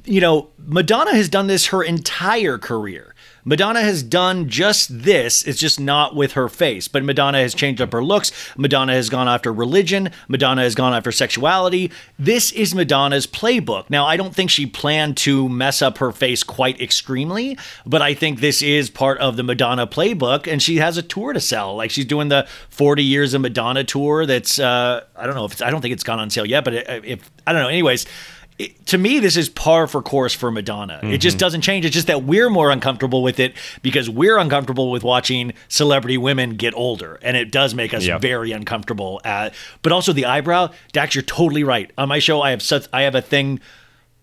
you 0.05 0.21
know, 0.21 0.49
Madonna 0.57 1.13
has 1.15 1.29
done 1.29 1.47
this 1.47 1.67
her 1.67 1.83
entire 1.83 2.57
career. 2.57 3.15
Madonna 3.45 3.81
has 3.81 4.03
done 4.03 4.49
just 4.49 5.03
this. 5.03 5.43
It's 5.43 5.59
just 5.59 5.79
not 5.79 6.15
with 6.15 6.33
her 6.33 6.49
face. 6.49 6.87
But 6.87 7.03
Madonna 7.03 7.39
has 7.39 7.55
changed 7.55 7.81
up 7.81 7.93
her 7.93 8.03
looks. 8.03 8.31
Madonna 8.57 8.93
has 8.93 9.09
gone 9.09 9.27
after 9.27 9.51
religion. 9.53 10.11
Madonna 10.27 10.61
has 10.61 10.75
gone 10.75 10.93
after 10.93 11.11
sexuality. 11.11 11.91
This 12.17 12.51
is 12.51 12.75
Madonna's 12.75 13.25
playbook. 13.25 13.89
Now, 13.89 14.05
I 14.05 14.17
don't 14.17 14.35
think 14.35 14.49
she 14.49 14.65
planned 14.65 15.17
to 15.17 15.47
mess 15.47 15.81
up 15.81 15.99
her 15.99 16.11
face 16.11 16.43
quite 16.43 16.81
extremely, 16.81 17.57
but 17.85 18.01
I 18.01 18.13
think 18.13 18.39
this 18.39 18.61
is 18.61 18.89
part 18.89 19.17
of 19.19 19.37
the 19.37 19.43
Madonna 19.43 19.87
playbook. 19.87 20.45
And 20.45 20.61
she 20.61 20.77
has 20.77 20.97
a 20.97 21.01
tour 21.01 21.33
to 21.33 21.39
sell. 21.39 21.75
Like 21.75 21.91
she's 21.91 22.05
doing 22.05 22.29
the 22.29 22.47
40 22.69 23.03
years 23.03 23.33
of 23.33 23.41
Madonna 23.41 23.83
tour. 23.83 24.25
That's, 24.25 24.59
uh, 24.59 25.05
I 25.15 25.25
don't 25.25 25.35
know 25.35 25.45
if 25.45 25.53
it's, 25.53 25.61
I 25.61 25.69
don't 25.69 25.81
think 25.81 25.93
it's 25.93 26.03
gone 26.03 26.19
on 26.19 26.29
sale 26.29 26.45
yet, 26.45 26.65
but 26.65 26.73
if, 26.73 27.31
I 27.47 27.53
don't 27.53 27.61
know. 27.63 27.69
Anyways, 27.69 28.05
it, 28.59 28.85
to 28.87 28.97
me, 28.97 29.19
this 29.19 29.37
is 29.37 29.47
par 29.47 29.87
for 29.87 30.01
course 30.01 30.33
for 30.33 30.51
Madonna. 30.51 30.95
Mm-hmm. 30.95 31.13
It 31.13 31.19
just 31.19 31.35
mm-hmm. 31.35 31.39
doesn't 31.39 31.61
change. 31.61 31.85
It's 31.85 31.93
just 31.93 32.07
that 32.07 32.23
we're 32.23 32.49
more 32.49 32.69
uncomfortable 32.69 33.23
with 33.23 33.39
it 33.39 33.53
because 33.81 34.09
we're 34.09 34.37
uncomfortable 34.37 34.91
with 34.91 35.01
watching 35.01 35.53
celebrity 35.69 36.17
women 36.17 36.57
get 36.57 36.73
older, 36.73 37.17
and 37.21 37.37
it 37.37 37.51
does 37.51 37.73
make 37.73 37.93
us 37.93 38.05
yep. 38.05 38.21
very 38.21 38.51
uncomfortable. 38.51 39.21
At, 39.23 39.55
but 39.81 39.93
also 39.93 40.11
the 40.11 40.25
eyebrow, 40.25 40.71
Dax, 40.91 41.15
you're 41.15 41.21
totally 41.21 41.63
right. 41.63 41.89
On 41.97 42.09
my 42.09 42.19
show, 42.19 42.41
I 42.41 42.51
have 42.51 42.61
such, 42.61 42.85
I 42.91 43.03
have 43.03 43.15
a 43.15 43.21
thing. 43.21 43.61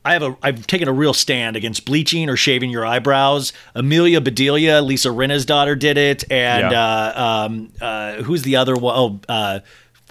I 0.05 0.13
have 0.13 0.23
a 0.23 0.37
I've 0.41 0.67
taken 0.69 0.87
a 0.87 0.93
real 0.93 1.15
stand 1.15 1.57
against 1.57 1.85
bleaching 1.85 2.29
or 2.29 2.37
shaving 2.37 2.71
your 2.71 2.87
eyebrows. 2.87 3.53
Amelia 3.75 4.21
Bedelia, 4.21 4.81
Lisa 4.81 5.11
Rinna's 5.11 5.47
daughter, 5.47 5.75
did 5.75 5.99
it, 5.99 6.31
and 6.31 6.71
yeah. 6.71 6.85
uh, 6.85 7.47
um, 7.47 7.73
uh, 7.81 8.23
who's 8.23 8.43
the 8.43 8.55
other 8.57 8.77
one? 8.77 8.95
Oh, 8.97 9.21
uh, 9.29 9.61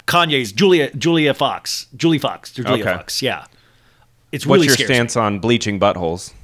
Kanye's 0.06 0.52
Julia 0.52 0.94
Julia 0.94 1.32
Fox, 1.32 1.86
Julie 1.96 2.18
Fox, 2.18 2.52
Julia 2.52 2.72
okay. 2.74 2.82
Fox, 2.82 3.22
yeah. 3.22 3.46
It's 4.36 4.44
really 4.44 4.68
What's 4.68 4.78
your 4.78 4.86
stance 4.86 5.16
me. 5.16 5.22
on 5.22 5.38
bleaching 5.38 5.80
buttholes? 5.80 6.34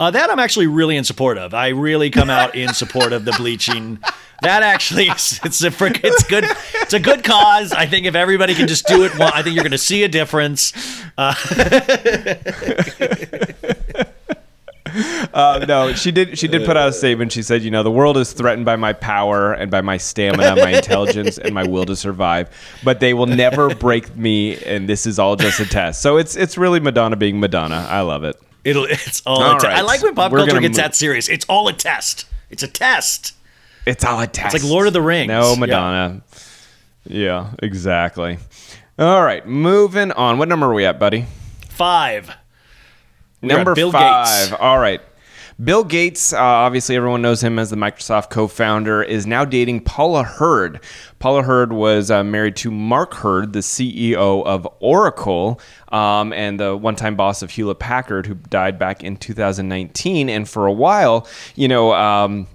Uh, 0.00 0.10
that 0.10 0.30
I'm 0.30 0.38
actually 0.38 0.66
really 0.66 0.96
in 0.96 1.04
support 1.04 1.36
of. 1.36 1.52
I 1.52 1.68
really 1.68 2.08
come 2.08 2.30
out 2.30 2.54
in 2.54 2.72
support 2.72 3.12
of 3.12 3.26
the 3.26 3.32
bleaching. 3.32 3.98
That 4.40 4.62
actually, 4.62 5.08
is, 5.08 5.38
it's 5.44 5.62
a 5.62 5.68
it's 5.68 6.24
good. 6.24 6.44
It's 6.74 6.94
a 6.94 7.00
good 7.00 7.24
cause. 7.24 7.72
I 7.72 7.84
think 7.84 8.06
if 8.06 8.14
everybody 8.14 8.54
can 8.54 8.68
just 8.68 8.86
do 8.86 9.04
it, 9.04 9.18
well, 9.18 9.30
I 9.34 9.42
think 9.42 9.54
you're 9.54 9.64
going 9.64 9.72
to 9.72 9.78
see 9.78 10.02
a 10.02 10.08
difference. 10.08 10.72
Uh, 11.18 11.34
uh, 15.32 15.64
no, 15.68 15.94
she 15.94 16.12
did. 16.12 16.38
She 16.38 16.48
did 16.48 16.64
put 16.64 16.76
out 16.76 16.88
a 16.88 16.92
statement. 16.92 17.32
She 17.32 17.42
said, 17.42 17.62
"You 17.62 17.70
know, 17.70 17.82
the 17.82 17.90
world 17.90 18.16
is 18.16 18.32
threatened 18.32 18.64
by 18.64 18.76
my 18.76 18.92
power 18.92 19.52
and 19.52 19.70
by 19.70 19.80
my 19.80 19.96
stamina, 19.96 20.56
my 20.56 20.70
intelligence, 20.70 21.38
and 21.38 21.54
my 21.54 21.64
will 21.64 21.84
to 21.86 21.96
survive. 21.96 22.50
But 22.84 23.00
they 23.00 23.14
will 23.14 23.26
never 23.26 23.74
break 23.74 24.16
me, 24.16 24.62
and 24.64 24.88
this 24.88 25.06
is 25.06 25.18
all 25.18 25.36
just 25.36 25.60
a 25.60 25.66
test." 25.66 26.02
So 26.02 26.16
it's 26.16 26.36
it's 26.36 26.58
really 26.58 26.80
Madonna 26.80 27.16
being 27.16 27.40
Madonna. 27.40 27.86
I 27.88 28.00
love 28.00 28.24
it. 28.24 28.40
It'll. 28.64 28.84
It's 28.84 29.22
all. 29.26 29.42
all 29.42 29.58
te- 29.58 29.66
right. 29.66 29.78
I 29.78 29.82
like 29.82 30.02
when 30.02 30.14
pop 30.14 30.32
We're 30.32 30.38
culture 30.38 30.60
gets 30.60 30.76
that 30.76 30.94
serious. 30.94 31.28
It's 31.28 31.46
all 31.48 31.68
a 31.68 31.72
test. 31.72 32.26
It's 32.50 32.62
a 32.62 32.68
test. 32.68 33.34
It's 33.86 34.04
all 34.04 34.20
a 34.20 34.26
test. 34.26 34.54
It's 34.54 34.64
like 34.64 34.70
Lord 34.70 34.88
of 34.88 34.92
the 34.92 35.02
Rings. 35.02 35.28
No, 35.28 35.54
Madonna. 35.56 36.22
Yeah, 37.04 37.16
yeah 37.16 37.50
exactly. 37.62 38.38
All 38.98 39.22
right, 39.22 39.46
moving 39.46 40.10
on. 40.12 40.38
What 40.38 40.48
number 40.48 40.66
are 40.66 40.74
we 40.74 40.86
at, 40.86 40.98
buddy? 40.98 41.26
Five. 41.68 42.34
Number 43.42 43.74
Bill 43.74 43.92
five. 43.92 44.50
Gates. 44.50 44.60
All 44.60 44.78
right. 44.78 45.00
Bill 45.62 45.84
Gates, 45.84 46.34
uh, 46.34 46.38
obviously 46.38 46.96
everyone 46.96 47.22
knows 47.22 47.42
him 47.42 47.58
as 47.58 47.70
the 47.70 47.76
Microsoft 47.76 48.28
co-founder, 48.28 49.02
is 49.02 49.26
now 49.26 49.42
dating 49.46 49.80
Paula 49.84 50.22
Hurd. 50.22 50.80
Paula 51.18 51.42
Hurd 51.42 51.72
was 51.72 52.10
uh, 52.10 52.22
married 52.22 52.56
to 52.56 52.70
Mark 52.70 53.14
Hurd, 53.14 53.54
the 53.54 53.60
CEO 53.60 54.44
of 54.44 54.68
Oracle, 54.80 55.58
um, 55.88 56.34
and 56.34 56.60
the 56.60 56.76
one-time 56.76 57.16
boss 57.16 57.40
of 57.40 57.50
Hewlett 57.50 57.78
Packard, 57.78 58.26
who 58.26 58.34
died 58.34 58.78
back 58.78 59.02
in 59.02 59.16
2019. 59.16 60.28
And 60.28 60.46
for 60.46 60.66
a 60.66 60.72
while, 60.72 61.26
you 61.54 61.68
know. 61.68 61.94
Um, 61.94 62.48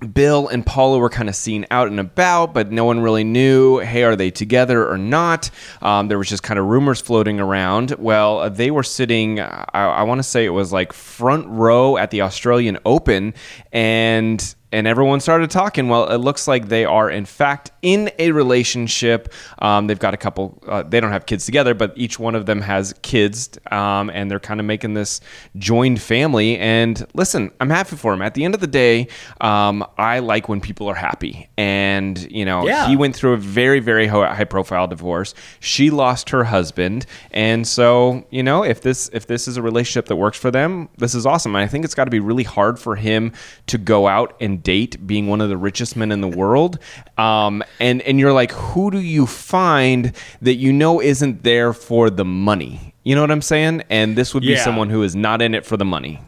Bill 0.00 0.48
and 0.48 0.64
Paula 0.64 0.98
were 0.98 1.10
kind 1.10 1.28
of 1.28 1.34
seen 1.34 1.66
out 1.70 1.88
and 1.88 2.00
about, 2.00 2.54
but 2.54 2.72
no 2.72 2.84
one 2.84 3.00
really 3.00 3.24
knew, 3.24 3.78
hey, 3.78 4.02
are 4.02 4.16
they 4.16 4.30
together 4.30 4.88
or 4.88 4.96
not? 4.96 5.50
Um, 5.82 6.08
there 6.08 6.18
was 6.18 6.28
just 6.28 6.42
kind 6.42 6.58
of 6.58 6.66
rumors 6.66 7.00
floating 7.00 7.38
around. 7.38 7.92
Well, 7.98 8.38
uh, 8.40 8.48
they 8.48 8.70
were 8.70 8.82
sitting, 8.82 9.40
I, 9.40 9.64
I 9.72 10.02
want 10.04 10.18
to 10.18 10.22
say 10.22 10.44
it 10.44 10.50
was 10.50 10.72
like 10.72 10.92
front 10.92 11.46
row 11.48 11.96
at 11.96 12.10
the 12.10 12.22
Australian 12.22 12.78
Open, 12.84 13.34
and 13.72 14.54
and 14.72 14.86
everyone 14.86 15.20
started 15.20 15.50
talking. 15.50 15.88
Well, 15.88 16.08
it 16.10 16.18
looks 16.18 16.46
like 16.46 16.68
they 16.68 16.84
are, 16.84 17.10
in 17.10 17.24
fact, 17.24 17.72
in 17.82 18.10
a 18.18 18.30
relationship. 18.32 19.32
Um, 19.58 19.86
they've 19.86 19.98
got 19.98 20.14
a 20.14 20.16
couple, 20.16 20.62
uh, 20.66 20.82
they 20.82 21.00
don't 21.00 21.10
have 21.10 21.26
kids 21.26 21.44
together, 21.44 21.74
but 21.74 21.92
each 21.96 22.18
one 22.18 22.34
of 22.34 22.46
them 22.46 22.60
has 22.60 22.94
kids, 23.02 23.50
um, 23.70 24.10
and 24.10 24.30
they're 24.30 24.40
kind 24.40 24.60
of 24.60 24.66
making 24.66 24.94
this 24.94 25.20
joined 25.56 26.00
family. 26.00 26.56
And 26.58 27.04
listen, 27.14 27.50
I'm 27.60 27.70
happy 27.70 27.96
for 27.96 28.12
him. 28.12 28.22
At 28.22 28.34
the 28.34 28.44
end 28.44 28.54
of 28.54 28.60
the 28.60 28.66
day, 28.66 29.08
um, 29.40 29.84
I 29.98 30.20
like 30.20 30.48
when 30.48 30.60
people 30.60 30.88
are 30.88 30.94
happy. 30.94 31.48
And, 31.56 32.30
you 32.30 32.44
know, 32.44 32.66
yeah. 32.66 32.88
he 32.88 32.96
went 32.96 33.16
through 33.16 33.32
a 33.32 33.38
very, 33.38 33.80
very 33.80 34.06
high 34.06 34.44
profile 34.44 34.86
divorce. 34.86 35.34
She 35.58 35.90
lost 35.90 36.30
her 36.30 36.44
husband. 36.44 37.06
And 37.32 37.66
so, 37.66 38.24
you 38.30 38.42
know, 38.42 38.62
if 38.62 38.82
this, 38.82 39.10
if 39.12 39.26
this 39.26 39.48
is 39.48 39.56
a 39.56 39.62
relationship 39.62 40.06
that 40.06 40.16
works 40.16 40.38
for 40.38 40.50
them, 40.50 40.88
this 40.98 41.14
is 41.14 41.26
awesome. 41.26 41.56
And 41.56 41.64
I 41.64 41.66
think 41.66 41.84
it's 41.84 41.94
got 41.94 42.04
to 42.04 42.10
be 42.10 42.20
really 42.20 42.44
hard 42.44 42.78
for 42.78 42.96
him 42.96 43.32
to 43.66 43.78
go 43.78 44.06
out 44.06 44.36
and 44.40 44.59
date 44.62 45.06
being 45.06 45.26
one 45.26 45.40
of 45.40 45.48
the 45.48 45.56
richest 45.56 45.96
men 45.96 46.12
in 46.12 46.20
the 46.20 46.28
world. 46.28 46.78
Um, 47.18 47.62
and 47.78 48.02
and 48.02 48.18
you're 48.18 48.32
like, 48.32 48.52
who 48.52 48.90
do 48.90 48.98
you 49.00 49.26
find 49.26 50.12
that 50.42 50.54
you 50.54 50.72
know 50.72 51.00
isn't 51.00 51.42
there 51.42 51.72
for 51.72 52.10
the 52.10 52.24
money? 52.24 52.94
You 53.04 53.14
know 53.14 53.22
what 53.22 53.30
I'm 53.30 53.42
saying? 53.42 53.82
And 53.90 54.16
this 54.16 54.34
would 54.34 54.42
be 54.42 54.50
yeah. 54.50 54.64
someone 54.64 54.90
who 54.90 55.02
is 55.02 55.16
not 55.16 55.42
in 55.42 55.54
it 55.54 55.64
for 55.64 55.76
the 55.76 55.84
money. 55.84 56.20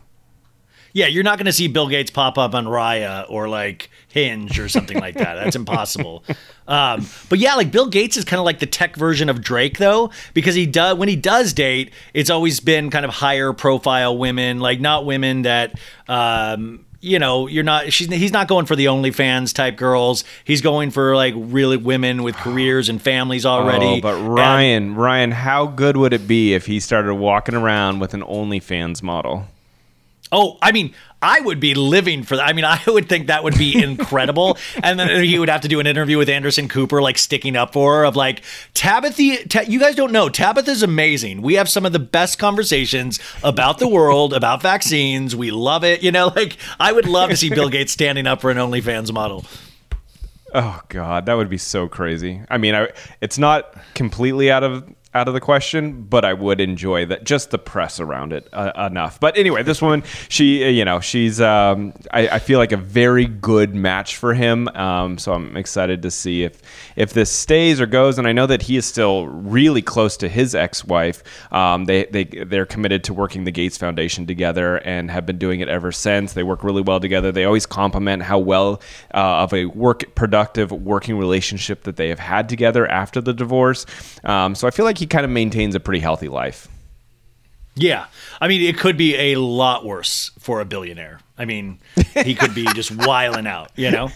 Yeah, 0.94 1.06
you're 1.06 1.24
not 1.24 1.38
going 1.38 1.46
to 1.46 1.52
see 1.52 1.68
Bill 1.68 1.88
Gates 1.88 2.10
pop 2.10 2.36
up 2.36 2.54
on 2.54 2.66
Raya 2.66 3.24
or 3.30 3.48
like 3.48 3.90
Hinge 4.08 4.58
or 4.58 4.68
something 4.68 4.98
like 4.98 5.14
that. 5.14 5.34
That's 5.34 5.56
impossible. 5.56 6.24
Um, 6.68 7.06
but 7.28 7.40
yeah, 7.40 7.56
like 7.56 7.72
Bill 7.72 7.88
Gates 7.88 8.16
is 8.16 8.24
kind 8.24 8.38
of 8.38 8.46
like 8.46 8.60
the 8.60 8.66
tech 8.66 8.94
version 8.94 9.28
of 9.28 9.42
Drake, 9.42 9.78
though, 9.78 10.12
because 10.32 10.54
he 10.54 10.64
does 10.64 10.96
when 10.96 11.08
he 11.08 11.16
does 11.16 11.52
date, 11.52 11.92
it's 12.14 12.30
always 12.30 12.60
been 12.60 12.88
kind 12.88 13.04
of 13.04 13.10
higher 13.10 13.52
profile 13.52 14.16
women, 14.16 14.60
like 14.60 14.80
not 14.80 15.04
women 15.04 15.42
that 15.42 15.74
um, 16.06 16.86
you 17.02 17.18
know, 17.18 17.48
you're 17.48 17.64
not. 17.64 17.92
She's 17.92 18.08
he's 18.08 18.32
not 18.32 18.48
going 18.48 18.64
for 18.64 18.76
the 18.76 18.86
OnlyFans 18.86 19.52
type 19.52 19.76
girls. 19.76 20.24
He's 20.44 20.62
going 20.62 20.92
for 20.92 21.14
like 21.16 21.34
really 21.36 21.76
women 21.76 22.22
with 22.22 22.36
careers 22.36 22.88
and 22.88 23.02
families 23.02 23.44
already. 23.44 23.98
Oh, 23.98 24.00
but 24.00 24.16
Ryan, 24.22 24.82
and, 24.84 24.96
Ryan, 24.96 25.30
how 25.32 25.66
good 25.66 25.96
would 25.96 26.12
it 26.12 26.28
be 26.28 26.54
if 26.54 26.66
he 26.66 26.78
started 26.80 27.14
walking 27.14 27.56
around 27.56 27.98
with 27.98 28.14
an 28.14 28.22
OnlyFans 28.22 29.02
model? 29.02 29.46
Oh, 30.32 30.58
I 30.62 30.72
mean, 30.72 30.94
I 31.20 31.40
would 31.40 31.60
be 31.60 31.74
living 31.74 32.24
for 32.24 32.36
that. 32.36 32.48
I 32.48 32.52
mean, 32.52 32.64
I 32.66 32.80
would 32.86 33.08
think 33.08 33.28
that 33.28 33.44
would 33.44 33.56
be 33.56 33.80
incredible. 33.80 34.58
and 34.82 34.98
then 34.98 35.22
he 35.24 35.38
would 35.38 35.48
have 35.48 35.60
to 35.60 35.68
do 35.68 35.78
an 35.78 35.86
interview 35.86 36.18
with 36.18 36.28
Anderson 36.28 36.68
Cooper, 36.68 37.00
like 37.00 37.18
sticking 37.18 37.54
up 37.54 37.72
for 37.72 37.98
her, 37.98 38.04
of 38.04 38.16
like, 38.16 38.42
Tabitha, 38.74 39.46
ta- 39.48 39.64
you 39.66 39.78
guys 39.78 39.94
don't 39.94 40.12
know, 40.12 40.28
Tabitha's 40.28 40.82
amazing. 40.82 41.42
We 41.42 41.54
have 41.54 41.68
some 41.68 41.86
of 41.86 41.92
the 41.92 42.00
best 42.00 42.38
conversations 42.38 43.20
about 43.44 43.78
the 43.78 43.88
world, 43.88 44.32
about 44.32 44.62
vaccines. 44.62 45.36
We 45.36 45.50
love 45.52 45.84
it. 45.84 46.02
You 46.02 46.10
know, 46.10 46.26
like, 46.36 46.56
I 46.80 46.92
would 46.92 47.06
love 47.06 47.30
to 47.30 47.36
see 47.36 47.50
Bill 47.50 47.68
Gates 47.70 47.92
standing 47.92 48.26
up 48.26 48.40
for 48.40 48.50
an 48.50 48.56
OnlyFans 48.56 49.12
model. 49.12 49.44
Oh 50.54 50.80
God, 50.88 51.26
that 51.26 51.34
would 51.34 51.48
be 51.48 51.56
so 51.56 51.88
crazy. 51.88 52.42
I 52.50 52.58
mean, 52.58 52.74
I, 52.74 52.90
it's 53.22 53.38
not 53.38 53.74
completely 53.94 54.50
out 54.50 54.62
of 54.62 54.84
out 55.14 55.28
of 55.28 55.34
the 55.34 55.40
question, 55.40 56.02
but 56.04 56.24
I 56.24 56.32
would 56.32 56.60
enjoy 56.60 57.04
that 57.06 57.24
just 57.24 57.50
the 57.50 57.58
press 57.58 58.00
around 58.00 58.32
it 58.32 58.48
uh, 58.52 58.88
enough. 58.90 59.20
But 59.20 59.36
anyway, 59.36 59.62
this 59.62 59.82
woman, 59.82 60.04
she, 60.28 60.64
uh, 60.64 60.68
you 60.68 60.86
know, 60.86 61.00
she's, 61.00 61.40
um, 61.40 61.92
I, 62.12 62.28
I, 62.28 62.38
feel 62.38 62.58
like 62.58 62.72
a 62.72 62.78
very 62.78 63.26
good 63.26 63.74
match 63.74 64.16
for 64.16 64.32
him. 64.32 64.68
Um, 64.68 65.18
so 65.18 65.34
I'm 65.34 65.54
excited 65.56 66.02
to 66.02 66.10
see 66.10 66.44
if 66.44 66.60
if 66.96 67.12
this 67.12 67.30
stays 67.30 67.80
or 67.80 67.86
goes. 67.86 68.18
And 68.18 68.26
I 68.26 68.32
know 68.32 68.46
that 68.46 68.62
he 68.62 68.76
is 68.76 68.86
still 68.86 69.26
really 69.26 69.82
close 69.82 70.16
to 70.18 70.28
his 70.28 70.54
ex-wife. 70.54 71.22
Um, 71.52 71.84
they 71.84 72.04
they 72.06 72.24
they're 72.24 72.66
committed 72.66 73.04
to 73.04 73.14
working 73.14 73.44
the 73.44 73.50
Gates 73.50 73.76
Foundation 73.76 74.26
together 74.26 74.76
and 74.78 75.10
have 75.10 75.26
been 75.26 75.38
doing 75.38 75.60
it 75.60 75.68
ever 75.68 75.92
since. 75.92 76.32
They 76.32 76.42
work 76.42 76.64
really 76.64 76.82
well 76.82 77.00
together. 77.00 77.32
They 77.32 77.44
always 77.44 77.66
compliment 77.66 78.22
how 78.22 78.38
well 78.38 78.80
uh, 79.12 79.42
of 79.42 79.52
a 79.52 79.66
work 79.66 80.14
productive 80.14 80.72
working 80.72 81.18
relationship 81.18 81.82
that 81.82 81.96
they 81.96 82.08
have 82.08 82.18
had 82.18 82.48
together 82.48 82.86
after 82.86 83.20
the 83.20 83.34
divorce. 83.34 83.84
Um, 84.24 84.54
so 84.54 84.66
I 84.66 84.70
feel 84.70 84.86
like 84.86 85.01
he 85.02 85.06
kind 85.08 85.24
of 85.24 85.32
maintains 85.32 85.74
a 85.74 85.80
pretty 85.80 85.98
healthy 85.98 86.28
life. 86.28 86.68
Yeah. 87.74 88.06
I 88.40 88.46
mean, 88.46 88.62
it 88.62 88.78
could 88.78 88.96
be 88.96 89.32
a 89.32 89.34
lot 89.34 89.84
worse 89.84 90.30
for 90.38 90.60
a 90.60 90.64
billionaire. 90.64 91.18
I 91.36 91.44
mean, 91.44 91.80
he 92.14 92.36
could 92.36 92.54
be 92.54 92.66
just 92.72 92.92
wiling 92.94 93.48
out, 93.48 93.72
you 93.74 93.90
know? 93.90 94.10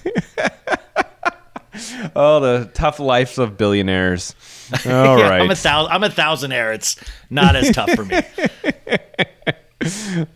oh, 2.14 2.38
the 2.38 2.70
tough 2.72 3.01
lives 3.01 3.37
of 3.37 3.59
billionaires. 3.59 4.37
All 4.72 4.81
yeah, 5.18 5.29
right. 5.29 5.40
I'm 5.40 5.51
a 5.51 5.57
thousand. 5.57 5.92
I'm 5.92 6.05
a 6.05 6.09
thousandaire. 6.09 6.72
It's 6.72 7.03
not 7.31 7.57
as 7.57 7.75
tough 7.75 7.90
for 7.90 8.05
me. 8.05 8.14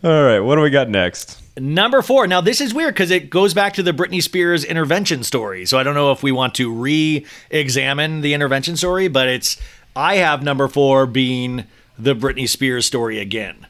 All 0.03 0.23
right. 0.23 0.41
What 0.41 0.55
do 0.55 0.63
we 0.63 0.69
got 0.69 0.89
next? 0.89 1.41
Number 1.57 2.01
four. 2.01 2.27
Now, 2.27 2.41
this 2.41 2.59
is 2.59 2.73
weird 2.73 2.93
because 2.93 3.11
it 3.11 3.29
goes 3.29 3.53
back 3.53 3.73
to 3.73 3.83
the 3.83 3.91
Britney 3.91 4.21
Spears 4.21 4.63
intervention 4.63 5.23
story. 5.23 5.65
So 5.65 5.77
I 5.77 5.83
don't 5.83 5.95
know 5.95 6.11
if 6.11 6.23
we 6.23 6.31
want 6.31 6.55
to 6.55 6.73
re 6.73 7.25
examine 7.49 8.21
the 8.21 8.33
intervention 8.33 8.77
story, 8.77 9.07
but 9.07 9.27
it's 9.27 9.57
I 9.95 10.15
have 10.15 10.43
number 10.43 10.67
four 10.67 11.05
being 11.05 11.65
the 11.97 12.15
Britney 12.15 12.47
Spears 12.47 12.85
story 12.85 13.19
again. 13.19 13.67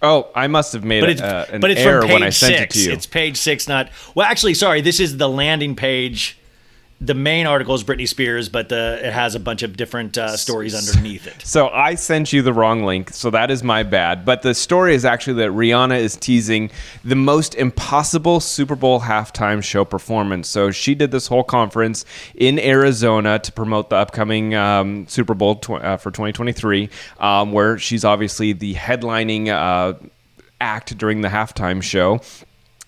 Oh, 0.00 0.28
I 0.34 0.46
must 0.46 0.72
have 0.74 0.84
made 0.84 1.00
but 1.00 1.10
it's, 1.10 1.20
uh, 1.20 1.46
an 1.50 1.60
but 1.60 1.70
it's 1.70 1.80
error 1.80 2.06
when 2.06 2.22
I 2.22 2.30
sent 2.30 2.56
six. 2.56 2.76
it 2.76 2.78
to 2.78 2.84
you. 2.86 2.92
It's 2.92 3.06
page 3.06 3.36
six, 3.36 3.66
not 3.66 3.90
well. 4.14 4.26
Actually, 4.26 4.54
sorry. 4.54 4.80
This 4.80 5.00
is 5.00 5.16
the 5.16 5.28
landing 5.28 5.74
page 5.74 6.37
the 7.00 7.14
main 7.14 7.46
article 7.46 7.74
is 7.74 7.84
Britney 7.84 8.08
Spears, 8.08 8.48
but 8.48 8.68
the 8.68 8.98
it 9.06 9.12
has 9.12 9.34
a 9.34 9.40
bunch 9.40 9.62
of 9.62 9.76
different 9.76 10.18
uh, 10.18 10.36
stories 10.36 10.74
underneath 10.74 11.26
it. 11.26 11.36
So 11.44 11.68
I 11.68 11.94
sent 11.94 12.32
you 12.32 12.42
the 12.42 12.52
wrong 12.52 12.82
link, 12.82 13.10
so 13.10 13.30
that 13.30 13.50
is 13.50 13.62
my 13.62 13.84
bad. 13.84 14.24
But 14.24 14.42
the 14.42 14.54
story 14.54 14.94
is 14.94 15.04
actually 15.04 15.34
that 15.34 15.50
Rihanna 15.50 15.98
is 15.98 16.16
teasing 16.16 16.70
the 17.04 17.14
most 17.14 17.54
impossible 17.54 18.40
Super 18.40 18.74
Bowl 18.74 19.00
halftime 19.00 19.62
show 19.62 19.84
performance. 19.84 20.48
So 20.48 20.72
she 20.72 20.96
did 20.96 21.12
this 21.12 21.28
whole 21.28 21.44
conference 21.44 22.04
in 22.34 22.58
Arizona 22.58 23.38
to 23.38 23.52
promote 23.52 23.90
the 23.90 23.96
upcoming 23.96 24.56
um, 24.56 25.06
Super 25.06 25.34
Bowl 25.34 25.54
tw- 25.56 25.70
uh, 25.70 25.96
for 25.98 26.10
2023, 26.10 26.90
um, 27.20 27.52
where 27.52 27.78
she's 27.78 28.04
obviously 28.04 28.52
the 28.52 28.74
headlining. 28.74 29.48
Uh, 29.48 29.98
act 30.60 30.98
during 30.98 31.20
the 31.20 31.28
halftime 31.28 31.80
show 31.80 32.20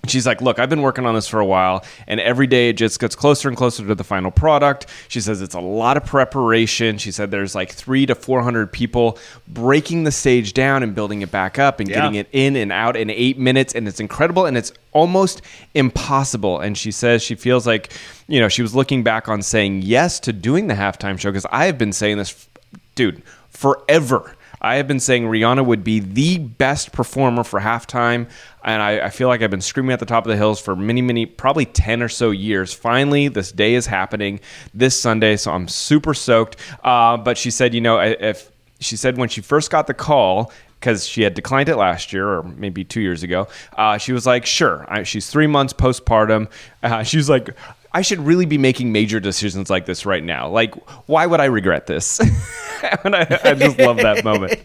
She's 0.07 0.27
like, 0.27 0.41
Look, 0.41 0.59
I've 0.59 0.71
been 0.71 0.83
working 0.83 1.05
on 1.05 1.15
this 1.15 1.29
for 1.29 1.41
a 1.41 1.47
while, 1.47 1.85
and 2.07 2.21
every 2.21 2.47
day 2.47 2.71
it 2.71 2.75
just 2.75 2.99
gets 2.99 3.15
closer 3.15 3.49
and 3.49 3.57
closer 3.57 3.87
to 3.87 3.95
the 3.95 4.05
final 4.05 4.31
product. 4.31 4.87
She 5.09 5.21
says 5.21 5.43
it's 5.43 5.55
a 5.55 5.61
lot 5.61 5.97
of 5.97 6.07
preparation. 6.07 6.97
She 6.99 7.13
said 7.13 7.31
there's 7.31 7.55
like 7.55 7.71
three 7.73 8.07
to 8.07 8.15
400 8.15 8.73
people 8.73 9.19
breaking 9.47 10.05
the 10.05 10.11
stage 10.11 10.55
down 10.55 10.83
and 10.83 10.95
building 10.95 11.21
it 11.21 11.31
back 11.31 11.59
up 11.59 11.81
and 11.81 11.89
yeah. 11.89 11.97
getting 11.97 12.15
it 12.15 12.29
in 12.33 12.57
and 12.57 12.73
out 12.73 12.97
in 12.97 13.11
eight 13.11 13.39
minutes. 13.39 13.75
And 13.75 13.87
it's 13.87 14.01
incredible 14.01 14.47
and 14.47 14.57
it's 14.57 14.73
almost 14.93 15.43
impossible. 15.75 16.61
And 16.61 16.77
she 16.77 16.91
says 16.91 17.23
she 17.23 17.35
feels 17.35 17.67
like, 17.67 17.93
you 18.27 18.41
know, 18.41 18.49
she 18.49 18.63
was 18.63 18.75
looking 18.75 19.03
back 19.03 19.29
on 19.29 19.43
saying 19.43 19.83
yes 19.83 20.19
to 20.21 20.33
doing 20.33 20.67
the 20.67 20.75
halftime 20.75 21.19
show 21.19 21.31
because 21.31 21.47
I 21.51 21.67
have 21.67 21.77
been 21.77 21.93
saying 21.93 22.17
this, 22.17 22.49
dude, 22.95 23.23
forever 23.51 24.35
I 24.61 24.77
have 24.77 24.87
been 24.87 25.01
saying 25.01 25.25
Rihanna 25.25 25.65
would 25.65 25.83
be 25.83 26.01
the 26.01 26.39
best 26.39 26.93
performer 26.93 27.45
for 27.45 27.61
halftime, 27.61 28.29
and 28.65 28.83
I, 28.83 29.07
I, 29.07 29.11
feel 29.11 29.29
like 29.29 29.43
I've 29.43 29.51
been 29.51 29.61
screaming 29.61 29.93
at 29.93 30.01
the 30.01 30.07
top 30.07 30.27
of 30.27 30.31
the 30.31 30.37
hills 30.37 30.61
for 30.61 30.77
many, 30.77 31.01
many, 31.01 31.25
probably 31.25 31.65
10 31.65 32.03
or 32.03 32.09
so 32.09 32.31
years. 32.31 32.73
Finally, 32.73 33.29
this 33.29 33.53
day 33.53 33.75
is 33.75 33.87
happening 33.87 34.41
this 34.75 35.01
Sunday, 35.01 35.37
so 35.37 35.53
I'm 35.53 35.67
super 35.67 36.13
soaked. 36.13 36.57
Uh, 36.85 37.17
but 37.17 37.39
she 37.39 37.51
said, 37.51 37.73
you 37.75 37.81
know, 37.81 37.99
if 38.01 38.51
she 38.81 38.97
said 38.97 39.17
when 39.17 39.29
she 39.29 39.41
first 39.41 39.71
got 39.71 39.87
the 39.87 39.95
call, 39.95 40.53
because 40.81 41.07
she 41.07 41.23
had 41.23 41.35
declined 41.35 41.69
it 41.69 41.77
last 41.77 42.13
year 42.13 42.27
or 42.27 42.43
maybe 42.43 42.85
two 42.85 43.03
years 43.03 43.23
ago. 43.23 43.47
Uh, 43.77 43.99
she 43.99 44.15
was 44.15 44.25
like, 44.25 44.47
sure. 44.47 44.87
I, 44.89 45.03
she's 45.03 45.29
three 45.29 45.47
months 45.47 45.75
postpartum. 45.75 46.49
Uh, 46.83 47.03
she 47.05 47.19
was 47.19 47.29
like, 47.29 47.51
I 47.93 48.03
should 48.03 48.21
really 48.21 48.47
be 48.47 48.59
making 48.59 48.93
major 48.93 49.19
decisions 49.19 49.69
like 49.69 49.85
this 49.85 50.07
right 50.07 50.23
now. 50.23 50.49
Like, 50.49 50.75
why 51.09 51.27
would 51.27 51.41
I 51.41 51.47
regret 51.47 51.87
this? 51.87 52.21
and 53.05 53.17
I, 53.17 53.41
I, 53.43 53.55
just 53.55 53.79
love 53.79 53.97
that 53.97 54.25
moment. 54.25 54.61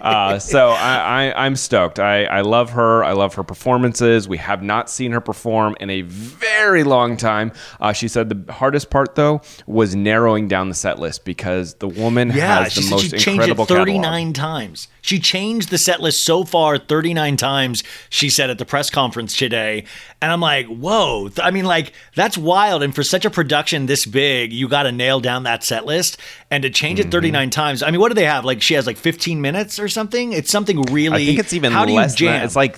Uh, 0.00 0.38
so 0.38 0.68
I, 0.68 1.32
I, 1.34 1.46
am 1.46 1.56
stoked. 1.56 1.98
I, 1.98 2.24
I 2.24 2.42
love 2.42 2.70
her. 2.70 3.02
I 3.02 3.12
love 3.12 3.34
her 3.34 3.42
performances. 3.42 4.28
We 4.28 4.36
have 4.38 4.62
not 4.62 4.90
seen 4.90 5.12
her 5.12 5.20
perform 5.22 5.74
in 5.80 5.88
a 5.88 6.02
very 6.02 6.84
long 6.84 7.16
time. 7.16 7.52
Uh, 7.80 7.92
she 7.92 8.08
said 8.08 8.28
the 8.28 8.52
hardest 8.52 8.90
part, 8.90 9.14
though, 9.14 9.40
was 9.66 9.96
narrowing 9.96 10.46
down 10.46 10.68
the 10.68 10.74
set 10.74 10.98
list 10.98 11.24
because 11.24 11.74
the 11.74 11.88
woman 11.88 12.28
yeah, 12.28 12.62
has 12.62 12.74
the 12.74 12.90
most 12.90 13.18
she 13.18 13.30
incredible 13.30 13.64
it 13.64 13.68
39 13.68 14.02
catalog. 14.02 14.34
times. 14.34 14.88
She 15.06 15.20
changed 15.20 15.70
the 15.70 15.78
set 15.78 16.00
list 16.00 16.24
so 16.24 16.42
far 16.42 16.78
39 16.78 17.36
times, 17.36 17.84
she 18.10 18.28
said 18.28 18.50
at 18.50 18.58
the 18.58 18.64
press 18.64 18.90
conference 18.90 19.36
today. 19.36 19.84
And 20.20 20.32
I'm 20.32 20.40
like, 20.40 20.66
whoa. 20.66 21.30
I 21.40 21.52
mean, 21.52 21.64
like, 21.64 21.92
that's 22.16 22.36
wild. 22.36 22.82
And 22.82 22.92
for 22.92 23.04
such 23.04 23.24
a 23.24 23.30
production 23.30 23.86
this 23.86 24.04
big, 24.04 24.52
you 24.52 24.66
got 24.66 24.82
to 24.82 24.90
nail 24.90 25.20
down 25.20 25.44
that 25.44 25.62
set 25.62 25.86
list. 25.86 26.18
And 26.50 26.64
to 26.64 26.70
change 26.70 26.98
mm-hmm. 26.98 27.08
it 27.08 27.12
39 27.12 27.50
times, 27.50 27.84
I 27.84 27.92
mean, 27.92 28.00
what 28.00 28.08
do 28.08 28.16
they 28.16 28.24
have? 28.24 28.44
Like, 28.44 28.60
she 28.60 28.74
has 28.74 28.84
like 28.84 28.96
15 28.96 29.40
minutes 29.40 29.78
or 29.78 29.86
something? 29.86 30.32
It's 30.32 30.50
something 30.50 30.82
really. 30.82 31.22
I 31.22 31.26
think 31.26 31.38
it's 31.38 31.52
even 31.52 31.70
how 31.70 31.84
do 31.84 31.92
less 31.92 32.20
you 32.20 32.26
jam? 32.26 32.44
It's 32.44 32.56
like. 32.56 32.76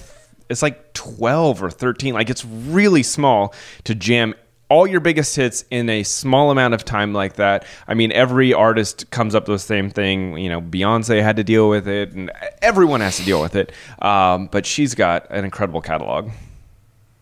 It's 0.50 0.62
like 0.62 0.94
12 0.94 1.62
or 1.62 1.70
13. 1.70 2.14
Like 2.14 2.30
it's 2.30 2.42
really 2.42 3.02
small 3.02 3.54
to 3.84 3.94
jam 3.94 4.34
all 4.68 4.87
your 4.87 5.00
biggest 5.00 5.35
hits 5.35 5.64
in 5.70 5.88
a 5.88 6.02
small 6.02 6.50
amount 6.50 6.74
of 6.74 6.85
time 6.85 7.12
like 7.12 7.35
that. 7.35 7.64
I 7.87 7.94
mean, 7.94 8.12
every 8.12 8.52
artist 8.52 9.11
comes 9.11 9.35
up 9.35 9.48
with 9.48 9.62
the 9.62 9.66
same 9.66 9.90
thing. 9.90 10.37
You 10.38 10.48
know, 10.48 10.61
Beyonce 10.61 11.22
had 11.22 11.37
to 11.37 11.44
deal 11.44 11.68
with 11.68 11.88
it, 11.88 12.12
and 12.12 12.31
everyone 12.61 13.00
has 13.00 13.16
to 13.16 13.24
deal 13.24 13.40
with 13.40 13.57
it. 13.57 13.72
Um, 14.00 14.48
but 14.52 14.66
she's 14.66 14.94
got 14.94 15.31
an 15.31 15.44
incredible 15.44 15.81
catalog. 15.81 16.31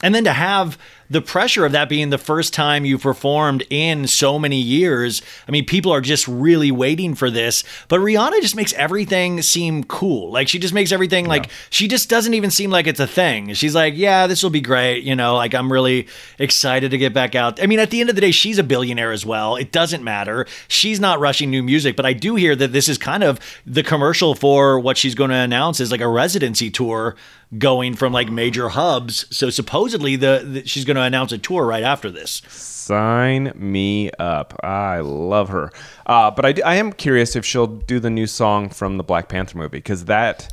And 0.02 0.14
then 0.14 0.24
to 0.24 0.32
have 0.32 0.78
the 1.10 1.20
pressure 1.20 1.64
of 1.64 1.72
that 1.72 1.88
being 1.88 2.10
the 2.10 2.18
first 2.18 2.52
time 2.52 2.84
you 2.84 2.98
performed 2.98 3.64
in 3.70 4.06
so 4.06 4.38
many 4.38 4.60
years. 4.60 5.22
I 5.48 5.50
mean, 5.50 5.64
people 5.64 5.92
are 5.92 6.00
just 6.00 6.26
really 6.28 6.70
waiting 6.70 7.14
for 7.14 7.30
this. 7.30 7.64
But 7.88 8.00
Rihanna 8.00 8.40
just 8.40 8.56
makes 8.56 8.72
everything 8.74 9.42
seem 9.42 9.84
cool. 9.84 10.30
Like 10.30 10.48
she 10.48 10.58
just 10.58 10.74
makes 10.74 10.92
everything 10.92 11.26
yeah. 11.26 11.30
like 11.30 11.50
she 11.70 11.88
just 11.88 12.08
doesn't 12.08 12.34
even 12.34 12.50
seem 12.50 12.70
like 12.70 12.86
it's 12.86 13.00
a 13.00 13.06
thing. 13.06 13.54
She's 13.54 13.74
like, 13.74 13.94
yeah, 13.96 14.26
this 14.26 14.42
will 14.42 14.50
be 14.50 14.60
great. 14.60 15.02
You 15.04 15.14
know, 15.14 15.36
like 15.36 15.54
I'm 15.54 15.72
really 15.72 16.08
excited 16.38 16.90
to 16.90 16.98
get 16.98 17.14
back 17.14 17.34
out. 17.34 17.62
I 17.62 17.66
mean, 17.66 17.78
at 17.78 17.90
the 17.90 18.00
end 18.00 18.10
of 18.10 18.16
the 18.16 18.20
day, 18.20 18.30
she's 18.30 18.58
a 18.58 18.64
billionaire 18.64 19.12
as 19.12 19.24
well. 19.24 19.56
It 19.56 19.72
doesn't 19.72 20.02
matter. 20.02 20.46
She's 20.68 21.00
not 21.00 21.20
rushing 21.20 21.50
new 21.50 21.62
music, 21.62 21.96
but 21.96 22.06
I 22.06 22.12
do 22.12 22.34
hear 22.34 22.56
that 22.56 22.72
this 22.72 22.88
is 22.88 22.98
kind 22.98 23.22
of 23.22 23.38
the 23.64 23.82
commercial 23.82 24.34
for 24.34 24.78
what 24.78 24.98
she's 24.98 25.14
going 25.14 25.30
to 25.30 25.36
announce 25.36 25.80
is 25.80 25.90
like 25.90 26.00
a 26.00 26.08
residency 26.08 26.70
tour 26.70 27.16
going 27.58 27.94
from 27.94 28.12
like 28.12 28.30
major 28.30 28.68
hubs. 28.68 29.26
So 29.34 29.50
supposedly 29.50 30.16
the, 30.16 30.44
the 30.44 30.66
she's 30.66 30.84
going 30.84 30.95
going 30.96 31.04
to 31.04 31.16
announce 31.16 31.32
a 31.32 31.38
tour 31.38 31.64
right 31.64 31.82
after 31.82 32.10
this. 32.10 32.42
Sign 32.48 33.52
me 33.54 34.10
up. 34.18 34.58
I 34.64 35.00
love 35.00 35.48
her. 35.50 35.70
Uh, 36.06 36.30
but 36.30 36.44
I, 36.44 36.54
I 36.64 36.74
am 36.76 36.92
curious 36.92 37.36
if 37.36 37.44
she'll 37.44 37.66
do 37.66 38.00
the 38.00 38.10
new 38.10 38.26
song 38.26 38.68
from 38.68 38.96
the 38.96 39.04
Black 39.04 39.28
Panther 39.28 39.58
movie 39.58 39.78
because 39.78 40.06
that 40.06 40.52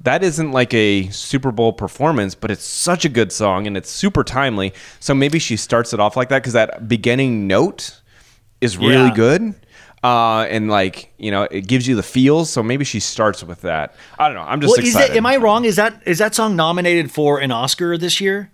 that 0.00 0.22
isn't 0.22 0.52
like 0.52 0.72
a 0.74 1.08
Super 1.08 1.50
Bowl 1.50 1.72
performance, 1.72 2.34
but 2.34 2.50
it's 2.50 2.64
such 2.64 3.04
a 3.04 3.08
good 3.08 3.32
song 3.32 3.66
and 3.66 3.76
it's 3.76 3.90
super 3.90 4.22
timely. 4.22 4.72
So 5.00 5.14
maybe 5.14 5.38
she 5.38 5.56
starts 5.56 5.92
it 5.92 6.00
off 6.00 6.16
like 6.16 6.28
that 6.28 6.40
because 6.40 6.52
that 6.52 6.86
beginning 6.86 7.46
note 7.46 8.00
is 8.60 8.76
really 8.76 9.08
yeah. 9.08 9.14
good. 9.14 9.54
Uh, 10.04 10.42
and 10.50 10.70
like 10.70 11.12
you 11.18 11.30
know, 11.32 11.44
it 11.44 11.66
gives 11.66 11.88
you 11.88 11.96
the 11.96 12.02
feels. 12.02 12.50
So 12.50 12.62
maybe 12.62 12.84
she 12.84 13.00
starts 13.00 13.42
with 13.42 13.62
that. 13.62 13.96
I 14.18 14.28
don't 14.28 14.36
know. 14.36 14.42
I'm 14.42 14.60
just 14.60 14.76
well, 14.76 14.86
excited. 14.86 15.12
That, 15.12 15.16
am 15.16 15.26
I 15.26 15.36
wrong? 15.36 15.64
Is 15.64 15.76
that 15.76 16.00
is 16.06 16.18
that 16.18 16.34
song 16.34 16.54
nominated 16.54 17.10
for 17.10 17.40
an 17.40 17.50
Oscar 17.50 17.98
this 17.98 18.20
year? 18.20 18.52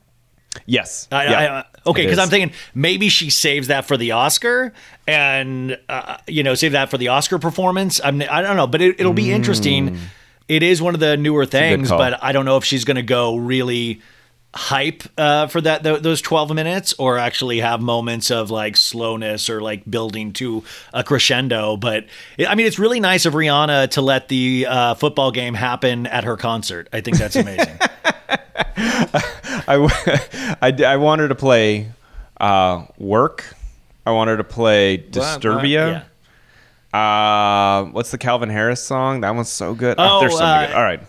Yes. 0.67 1.09
I, 1.11 1.25
yeah, 1.25 1.63
I, 1.63 1.91
okay, 1.91 2.05
because 2.05 2.19
I'm 2.19 2.29
thinking 2.29 2.55
maybe 2.75 3.09
she 3.09 3.31
saves 3.31 3.69
that 3.69 3.87
for 3.87 3.97
the 3.97 4.13
Oscar, 4.13 4.73
and 5.07 5.79
uh, 5.89 6.19
you 6.27 6.43
know, 6.43 6.55
save 6.55 6.73
that 6.73 6.91
for 6.91 6.99
the 6.99 7.09
Oscar 7.09 7.39
performance. 7.39 8.01
I'm, 8.03 8.23
I 8.23 8.43
don't 8.43 8.57
know, 8.57 8.67
but 8.67 8.81
it, 8.81 9.05
will 9.05 9.13
be 9.13 9.27
mm. 9.27 9.35
interesting. 9.35 9.99
It 10.49 10.63
is 10.63 10.83
one 10.83 10.95
of 10.95 11.01
the 11.01 11.17
newer 11.17 11.47
things, 11.47 11.89
but 11.89 12.23
I 12.23 12.33
don't 12.33 12.45
know 12.45 12.57
if 12.57 12.65
she's 12.65 12.85
going 12.85 12.97
to 12.97 13.03
go 13.03 13.37
really 13.37 14.03
hype 14.55 15.03
uh, 15.17 15.47
for 15.47 15.61
that 15.63 15.83
th- 15.83 16.03
those 16.03 16.21
12 16.21 16.55
minutes 16.55 16.95
or 16.99 17.17
actually 17.17 17.61
have 17.61 17.81
moments 17.81 18.31
of 18.31 18.51
like 18.51 18.77
slowness 18.77 19.49
or 19.49 19.63
like 19.63 19.83
building 19.91 20.31
to 20.35 20.63
a 20.93 21.03
crescendo 21.03 21.75
but 21.75 22.05
it, 22.37 22.47
i 22.51 22.55
mean 22.55 22.67
it's 22.67 22.79
really 22.79 23.01
nice 23.01 23.25
of 23.25 23.33
rihanna 23.33 23.89
to 23.89 24.03
let 24.03 24.29
the 24.29 24.67
uh, 24.69 24.95
football 24.95 25.31
game 25.31 25.55
happen 25.55 26.07
at 26.07 26.25
her 26.25 26.37
concert 26.37 26.87
i 26.93 27.01
think 27.01 27.17
that's 27.17 27.35
amazing 27.37 27.79
I, 29.67 30.57
I, 30.63 30.85
I 30.85 30.97
want 30.97 31.21
her 31.21 31.29
to 31.29 31.35
play 31.35 31.91
uh, 32.41 32.87
work 32.99 33.55
I 34.05 34.11
wanted 34.11 34.39
to 34.39 34.45
play 34.45 34.99
Disturbia. 34.99 36.05
Yeah. 36.93 36.99
Uh, 36.99 37.85
what's 37.87 38.11
the 38.11 38.19
Calvin 38.19 38.49
Harris 38.49 38.83
song? 38.83 39.21
That 39.21 39.35
one's 39.35 39.49
so 39.49 39.75
good. 39.75 39.97
Oh, 39.99 40.17
Oh, 40.19 40.21
there's 40.21 40.37
so 40.37 40.45
uh, 40.45 40.67
good. 40.67 40.75
All 40.77 40.83
right. 40.83 41.01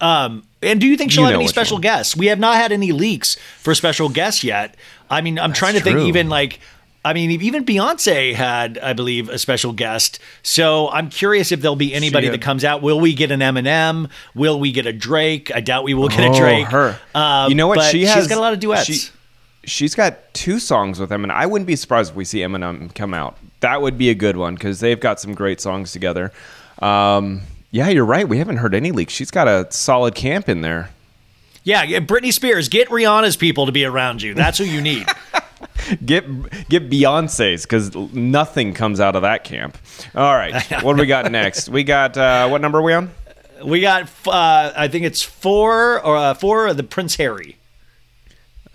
Um, 0.00 0.44
and 0.62 0.80
do 0.80 0.86
you 0.86 0.96
think 0.96 1.10
she'll 1.10 1.24
You 1.24 1.30
have 1.30 1.40
any 1.40 1.48
special 1.48 1.76
one. 1.76 1.82
guests? 1.82 2.16
We 2.16 2.26
have 2.26 2.38
not 2.38 2.56
had 2.56 2.70
any 2.70 2.92
leaks 2.92 3.36
for 3.58 3.74
special 3.74 4.08
guests 4.08 4.44
yet. 4.44 4.76
I 5.10 5.20
mean, 5.20 5.38
I'm 5.38 5.52
trying 5.52 5.74
to 5.74 5.80
think 5.80 6.00
even 6.00 6.28
like 6.28 6.60
I 7.06 7.12
mean, 7.12 7.30
even 7.30 7.64
Beyonce 7.64 8.34
had, 8.34 8.78
I 8.78 8.92
believe, 8.92 9.28
a 9.28 9.38
special 9.38 9.72
guest. 9.72 10.18
So 10.42 10.88
I'm 10.90 11.08
curious 11.08 11.52
if 11.52 11.60
there'll 11.60 11.76
be 11.76 11.94
anybody 11.94 12.28
that 12.28 12.42
comes 12.42 12.64
out. 12.64 12.82
Will 12.82 12.98
we 12.98 13.14
get 13.14 13.30
an 13.30 13.40
Eminem? 13.40 14.10
Will 14.34 14.58
we 14.58 14.72
get 14.72 14.86
a 14.86 14.92
Drake? 14.92 15.54
I 15.54 15.60
doubt 15.60 15.84
we 15.84 15.94
will 15.94 16.08
get 16.08 16.20
a 16.20 16.28
Oh, 16.30 16.38
Drake. 16.38 16.66
her. 16.66 16.98
Uh, 17.14 17.46
you 17.48 17.54
know 17.54 17.68
what? 17.68 17.76
but 17.76 17.90
She 17.90 18.04
has. 18.06 18.14
She's 18.16 18.26
got 18.26 18.38
a 18.38 18.40
lot 18.40 18.52
of 18.54 18.60
duets. 18.60 18.84
She, 18.86 19.10
she's 19.64 19.94
got 19.94 20.34
two 20.34 20.58
songs 20.58 20.98
with 20.98 21.10
Eminem. 21.10 21.30
I 21.30 21.46
wouldn't 21.46 21.66
be 21.68 21.76
surprised 21.76 22.10
if 22.10 22.16
we 22.16 22.24
see 22.24 22.40
Eminem 22.40 22.92
come 22.94 23.14
out. 23.14 23.36
That 23.60 23.80
would 23.82 23.96
be 23.96 24.10
a 24.10 24.14
good 24.14 24.36
one 24.36 24.54
because 24.54 24.80
they've 24.80 24.98
got 25.00 25.20
some 25.20 25.32
great 25.34 25.60
songs 25.60 25.92
together. 25.92 26.32
Um, 26.80 27.42
yeah, 27.70 27.88
you're 27.88 28.04
right. 28.04 28.28
We 28.28 28.38
haven't 28.38 28.56
heard 28.58 28.74
any 28.74 28.90
leaks. 28.92 29.12
She's 29.12 29.30
got 29.30 29.48
a 29.48 29.66
solid 29.70 30.14
camp 30.14 30.48
in 30.48 30.60
there. 30.60 30.90
yeah, 31.64 31.84
Britney 32.00 32.32
Spears, 32.32 32.68
get 32.68 32.88
Rihanna's 32.88 33.36
people 33.36 33.66
to 33.66 33.72
be 33.72 33.84
around 33.84 34.22
you. 34.22 34.34
That's 34.34 34.58
who 34.58 34.64
you 34.64 34.80
need. 34.80 35.06
Get 36.04 36.24
get 36.68 36.90
Beyonce's 36.90 37.62
because 37.62 37.94
nothing 38.12 38.74
comes 38.74 39.00
out 39.00 39.16
of 39.16 39.22
that 39.22 39.44
camp. 39.44 39.78
All 40.14 40.34
right, 40.34 40.54
what 40.82 40.96
do 40.96 41.02
we 41.02 41.06
got 41.06 41.30
next? 41.30 41.68
We 41.68 41.84
got 41.84 42.16
uh, 42.16 42.48
what 42.48 42.60
number 42.60 42.78
are 42.78 42.82
we 42.82 42.92
on? 42.92 43.10
we 43.64 43.80
got, 43.80 44.10
uh, 44.26 44.72
I 44.76 44.88
think 44.88 45.04
it's 45.04 45.22
four 45.22 46.00
or 46.04 46.16
uh, 46.16 46.34
four 46.34 46.66
of 46.66 46.76
the 46.76 46.82
Prince 46.82 47.16
Harry. 47.16 47.56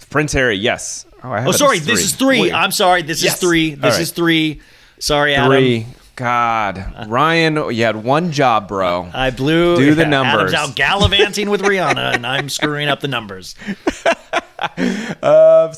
Prince 0.10 0.34
Harry. 0.34 0.56
Yes. 0.58 1.06
Oh, 1.24 1.32
I 1.32 1.40
have 1.40 1.48
Oh, 1.50 1.52
sorry, 1.52 1.80
this 1.80 2.02
is 2.02 2.16
three. 2.16 2.42
Wait, 2.42 2.54
I'm 2.54 2.72
sorry, 2.72 3.02
this 3.02 3.24
Yes. 3.24 3.36
is 3.36 3.40
three. 3.40 3.76
This 3.76 3.94
right. 3.94 4.02
is 4.02 4.12
three. 4.12 4.62
Sorry, 5.00 5.36
Adam. 5.36 5.52
three. 5.52 5.86
God, 6.18 7.08
Ryan, 7.08 7.56
you 7.74 7.84
had 7.84 8.04
one 8.04 8.32
job, 8.32 8.68
bro. 8.68 9.10
I 9.14 9.32
blew. 9.32 9.78
Do 9.78 9.96
the 9.96 10.06
numbers. 10.06 10.54
Adam's 10.54 10.72
out 10.72 10.76
gallivanting 10.76 11.50
with 11.50 11.62
Rihanna, 11.62 12.16
and 12.16 12.28
I'm 12.28 12.50
screwing 12.50 12.90
up 12.90 13.00
the 13.00 13.08
numbers. 13.08 13.56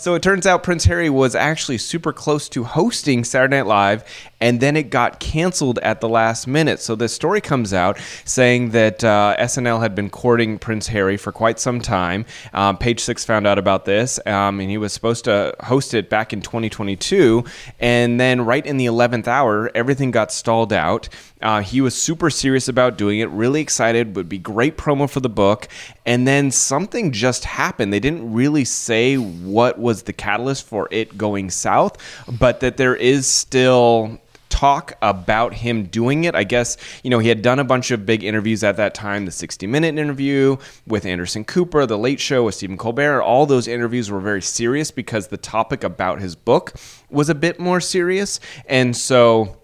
So 0.04 0.16
it 0.16 0.22
turns 0.22 0.46
out 0.46 0.64
Prince 0.64 0.84
Harry 0.86 1.10
was 1.10 1.34
actually 1.34 1.78
super 1.78 2.12
close 2.12 2.50
to 2.50 2.66
hosting 2.66 3.24
Saturday 3.24 3.58
Night 3.58 3.68
Live, 3.68 4.04
and 4.42 4.60
then 4.60 4.76
it 4.76 4.90
got 4.90 5.22
canceled 5.22 5.80
at 5.80 6.02
the 6.02 6.10
last 6.10 6.46
minute. 6.46 6.82
So 6.82 6.96
this 6.96 7.14
story 7.14 7.40
comes 7.40 7.74
out 7.74 7.98
saying 8.26 8.72
that 8.72 9.02
uh, 9.02 9.36
SNL 9.40 9.80
had 9.80 9.96
been 9.96 10.10
courting 10.10 10.60
Prince 10.60 10.88
Harry 10.88 11.16
for 11.16 11.32
quite 11.32 11.60
some 11.60 11.80
time. 11.80 12.26
Um, 12.54 12.78
Page 12.78 13.00
Six 13.00 13.24
found 13.24 13.48
out 13.48 13.58
about 13.58 13.86
this, 13.86 14.20
um, 14.26 14.60
and 14.60 14.70
he 14.70 14.78
was 14.78 14.92
supposed 14.92 15.24
to 15.26 15.56
host 15.62 15.94
it 15.94 16.10
back 16.10 16.34
in 16.34 16.42
2022, 16.42 17.46
and 17.80 18.20
then 18.20 18.42
right 18.42 18.66
in 18.66 18.76
the 18.76 18.88
11th 18.88 19.28
hour, 19.28 19.72
everything 19.74 20.12
got 20.12 20.32
stalled 20.34 20.74
out. 20.74 21.08
Uh, 21.44 21.62
he 21.62 21.82
was 21.82 21.94
super 21.94 22.30
serious 22.30 22.68
about 22.68 22.98
doing 22.98 23.20
it, 23.20 23.30
really 23.30 23.62
excited, 23.62 24.16
would 24.16 24.30
be 24.30 24.38
great 24.38 24.78
promo 24.78 25.10
for 25.10 25.20
the 25.20 25.30
book. 25.30 25.68
And 26.06 26.26
then 26.26 26.50
something 26.50 27.12
just 27.12 27.44
happened. 27.44 27.92
They 27.92 28.00
didn't 28.00 28.34
really 28.34 28.66
say 28.66 29.18
what 29.18 29.78
was 29.78 30.04
the 30.04 30.14
catalyst 30.14 30.66
for 30.66 30.88
it 30.90 31.18
going 31.18 31.50
south, 31.50 31.98
but 32.40 32.62
that 32.62 32.78
there 32.78 32.96
is 32.96 33.28
still 33.28 34.20
talk 34.54 34.94
about 35.02 35.54
him 35.54 35.86
doing 35.86 36.24
it. 36.24 36.36
I 36.36 36.44
guess, 36.44 36.78
you 37.04 37.10
know, 37.10 37.20
he 37.20 37.28
had 37.28 37.42
done 37.42 37.60
a 37.60 37.64
bunch 37.64 37.90
of 37.92 38.06
big 38.06 38.24
interviews 38.24 38.64
at 38.64 38.78
that 38.78 38.94
time 38.94 39.26
the 39.26 39.32
60 39.32 39.66
Minute 39.68 39.98
interview 39.98 40.58
with 40.88 41.06
Anderson 41.06 41.44
Cooper, 41.44 41.86
The 41.86 41.98
Late 41.98 42.20
Show 42.20 42.44
with 42.46 42.56
Stephen 42.56 42.78
Colbert. 42.78 43.22
All 43.22 43.46
those 43.46 43.68
interviews 43.68 44.12
were 44.12 44.20
very 44.22 44.44
serious 44.44 44.92
because 44.92 45.28
the 45.28 45.38
topic 45.38 45.84
about 45.84 46.22
his 46.22 46.36
book 46.36 46.74
was 47.10 47.30
a 47.30 47.36
bit 47.36 47.60
more 47.60 47.82
serious. 47.82 48.40
And 48.68 48.96
so 48.96 49.58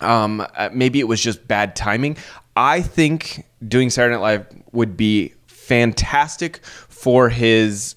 um, 0.00 0.46
uh, 0.54 0.70
maybe 0.72 1.00
it 1.00 1.08
was 1.08 1.20
just 1.20 1.46
bad 1.46 1.76
timing. 1.76 2.16
I 2.56 2.80
think 2.82 3.44
doing 3.66 3.90
Saturday 3.90 4.14
Night 4.14 4.22
Live 4.22 4.46
would 4.72 4.96
be 4.96 5.34
fantastic 5.46 6.64
for 6.64 7.28
his 7.28 7.94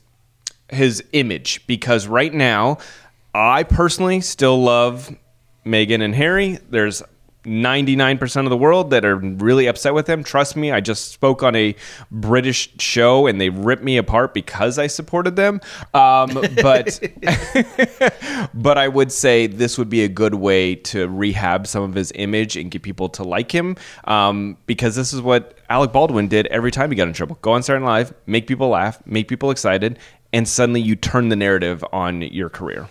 his 0.70 1.04
image 1.14 1.66
because 1.66 2.08
right 2.08 2.34
now, 2.34 2.78
I 3.34 3.64
personally 3.64 4.22
still 4.22 4.62
love 4.62 5.16
Meghan 5.66 6.02
and 6.04 6.14
Harry. 6.16 6.60
There's 6.70 7.02
99% 7.44 8.44
of 8.44 8.50
the 8.50 8.58
world 8.58 8.90
that 8.90 9.06
are 9.06 9.16
really 9.16 9.68
upset 9.68 9.94
with 9.94 10.08
him. 10.08 10.24
Trust 10.24 10.56
me, 10.56 10.72
I 10.72 10.82
just 10.82 11.12
spoke 11.12 11.42
on 11.42 11.56
a 11.56 11.76
British 12.12 12.74
show 12.80 13.28
and 13.28 13.40
they 13.40 13.50
ripped 13.50 13.84
me 13.84 13.98
apart 13.98 14.34
because 14.34 14.78
I 14.78 14.88
supported 14.88 15.36
them. 15.36 15.62
Um, 15.94 16.34
but 16.62 17.00
but 18.54 18.78
I 18.78 18.88
would 18.88 19.12
say 19.12 19.48
this 19.48 19.78
would 19.78 19.90
be 19.90 20.04
a 20.04 20.10
good 20.10 20.36
way 20.36 20.76
to 20.76 21.08
rehab 21.08 21.66
some 21.68 21.84
of 21.84 21.96
his 21.96 22.12
image 22.16 22.58
and 22.58 22.70
get 22.70 22.82
people 22.82 23.10
to 23.10 23.24
like 23.24 23.52
him 23.52 23.78
um, 24.04 24.58
because 24.66 24.96
this 24.96 25.14
is 25.14 25.22
what 25.22 25.58
Alec 25.70 25.94
Baldwin 25.94 26.28
did 26.28 26.48
every 26.48 26.72
time 26.72 26.92
he 26.92 26.96
got 26.96 27.08
in 27.08 27.14
trouble. 27.14 27.38
Go 27.42 27.54
on 27.54 27.64
Saturday 27.64 27.86
Night 27.86 27.92
Live, 27.92 28.14
make 28.26 28.48
people 28.48 28.70
laugh, 28.70 29.02
make 29.06 29.28
people 29.28 29.52
excited, 29.52 29.98
and 30.34 30.48
suddenly 30.48 30.82
you 30.82 30.96
turn 30.96 31.30
the 31.30 31.36
narrative 31.36 31.84
on 31.92 32.22
your 32.22 32.50
career. 32.50 32.90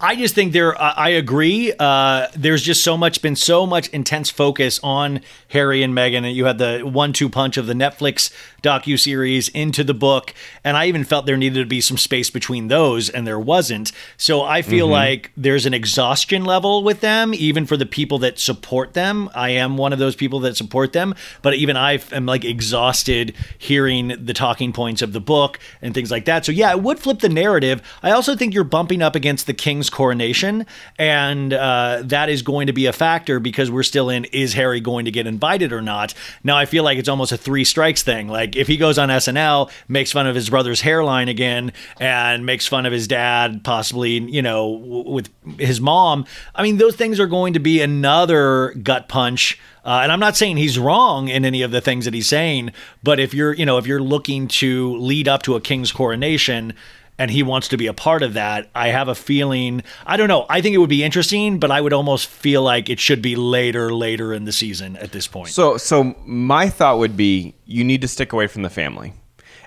I 0.00 0.14
just 0.14 0.34
think 0.34 0.52
there. 0.52 0.80
I 0.80 1.08
I 1.08 1.08
agree. 1.10 1.72
Uh, 1.78 2.28
there's 2.36 2.62
just 2.62 2.84
so 2.84 2.96
much 2.96 3.22
been 3.22 3.34
so 3.34 3.66
much 3.66 3.88
intense 3.88 4.30
focus 4.30 4.78
on 4.82 5.20
Harry 5.48 5.82
and 5.82 5.94
Meghan, 5.94 6.18
and 6.18 6.36
you 6.36 6.44
had 6.44 6.58
the 6.58 6.80
one-two 6.80 7.28
punch 7.28 7.56
of 7.56 7.66
the 7.66 7.72
Netflix 7.72 8.30
docu 8.62 8.98
series 8.98 9.48
into 9.48 9.82
the 9.82 9.94
book, 9.94 10.34
and 10.62 10.76
I 10.76 10.86
even 10.86 11.04
felt 11.04 11.26
there 11.26 11.36
needed 11.36 11.60
to 11.60 11.66
be 11.66 11.80
some 11.80 11.96
space 11.96 12.30
between 12.30 12.68
those, 12.68 13.08
and 13.08 13.26
there 13.26 13.40
wasn't. 13.40 13.90
So 14.16 14.42
I 14.42 14.62
feel 14.62 14.86
like 14.86 15.32
there's 15.36 15.66
an 15.66 15.74
exhaustion 15.74 16.44
level 16.44 16.84
with 16.84 17.00
them, 17.00 17.32
even 17.34 17.66
for 17.66 17.76
the 17.76 17.86
people 17.86 18.18
that 18.18 18.38
support 18.38 18.94
them. 18.94 19.30
I 19.34 19.50
am 19.50 19.76
one 19.76 19.92
of 19.92 19.98
those 19.98 20.14
people 20.14 20.40
that 20.40 20.56
support 20.56 20.92
them, 20.92 21.14
but 21.42 21.54
even 21.54 21.76
I 21.76 22.00
am 22.12 22.26
like 22.26 22.44
exhausted 22.44 23.34
hearing 23.56 24.08
the 24.08 24.34
talking 24.34 24.72
points 24.72 25.02
of 25.02 25.12
the 25.12 25.20
book 25.20 25.58
and 25.80 25.94
things 25.94 26.10
like 26.10 26.26
that. 26.26 26.44
So 26.44 26.52
yeah, 26.52 26.70
it 26.72 26.82
would 26.82 26.98
flip 27.00 27.20
the 27.20 27.28
narrative. 27.28 27.80
I 28.02 28.10
also 28.10 28.36
think 28.36 28.54
you're 28.54 28.64
bumping 28.64 29.02
up 29.02 29.14
against 29.14 29.46
the 29.46 29.54
king's 29.54 29.87
coronation, 29.90 30.66
and 30.98 31.52
uh, 31.52 32.02
that 32.04 32.28
is 32.28 32.42
going 32.42 32.66
to 32.66 32.72
be 32.72 32.86
a 32.86 32.92
factor 32.92 33.40
because 33.40 33.70
we're 33.70 33.82
still 33.82 34.10
in 34.10 34.24
is 34.26 34.54
Harry 34.54 34.80
going 34.80 35.04
to 35.04 35.10
get 35.10 35.26
invited 35.26 35.72
or 35.72 35.82
not? 35.82 36.14
Now 36.44 36.56
I 36.56 36.66
feel 36.66 36.84
like 36.84 36.98
it's 36.98 37.08
almost 37.08 37.32
a 37.32 37.36
three 37.36 37.64
strikes 37.64 38.02
thing. 38.02 38.28
Like 38.28 38.56
if 38.56 38.66
he 38.66 38.76
goes 38.76 38.98
on 38.98 39.08
SNL, 39.08 39.70
makes 39.88 40.12
fun 40.12 40.26
of 40.26 40.34
his 40.34 40.50
brother's 40.50 40.80
hairline 40.80 41.28
again, 41.28 41.72
and 42.00 42.46
makes 42.46 42.66
fun 42.66 42.86
of 42.86 42.92
his 42.92 43.08
dad, 43.08 43.64
possibly 43.64 44.18
you 44.18 44.42
know 44.42 44.78
w- 44.78 45.10
with 45.10 45.30
his 45.58 45.80
mom. 45.80 46.26
I 46.54 46.62
mean, 46.62 46.78
those 46.78 46.96
things 46.96 47.20
are 47.20 47.26
going 47.26 47.54
to 47.54 47.60
be 47.60 47.80
another 47.80 48.74
gut 48.82 49.08
punch. 49.08 49.58
Uh, 49.84 50.00
and 50.02 50.12
I'm 50.12 50.20
not 50.20 50.36
saying 50.36 50.58
he's 50.58 50.78
wrong 50.78 51.28
in 51.28 51.46
any 51.46 51.62
of 51.62 51.70
the 51.70 51.80
things 51.80 52.04
that 52.04 52.12
he's 52.12 52.28
saying, 52.28 52.72
but 53.02 53.18
if 53.18 53.32
you're, 53.32 53.54
you 53.54 53.64
know, 53.64 53.78
if 53.78 53.86
you're 53.86 54.02
looking 54.02 54.46
to 54.48 54.94
lead 54.98 55.28
up 55.28 55.42
to 55.44 55.54
a 55.54 55.62
king's 55.62 55.92
coronation 55.92 56.74
and 57.18 57.30
he 57.30 57.42
wants 57.42 57.68
to 57.68 57.76
be 57.76 57.86
a 57.88 57.92
part 57.92 58.22
of 58.22 58.34
that, 58.34 58.70
I 58.74 58.88
have 58.88 59.08
a 59.08 59.14
feeling, 59.14 59.82
I 60.06 60.16
don't 60.16 60.28
know, 60.28 60.46
I 60.48 60.60
think 60.60 60.74
it 60.74 60.78
would 60.78 60.88
be 60.88 61.02
interesting, 61.02 61.58
but 61.58 61.70
I 61.70 61.80
would 61.80 61.92
almost 61.92 62.28
feel 62.28 62.62
like 62.62 62.88
it 62.88 63.00
should 63.00 63.20
be 63.20 63.34
later, 63.36 63.92
later 63.92 64.32
in 64.32 64.44
the 64.44 64.52
season 64.52 64.96
at 64.96 65.12
this 65.12 65.26
point. 65.26 65.48
So, 65.48 65.76
so 65.76 66.14
my 66.24 66.68
thought 66.68 66.98
would 66.98 67.16
be 67.16 67.54
you 67.66 67.82
need 67.84 68.00
to 68.02 68.08
stick 68.08 68.32
away 68.32 68.46
from 68.46 68.62
the 68.62 68.70
family. 68.70 69.14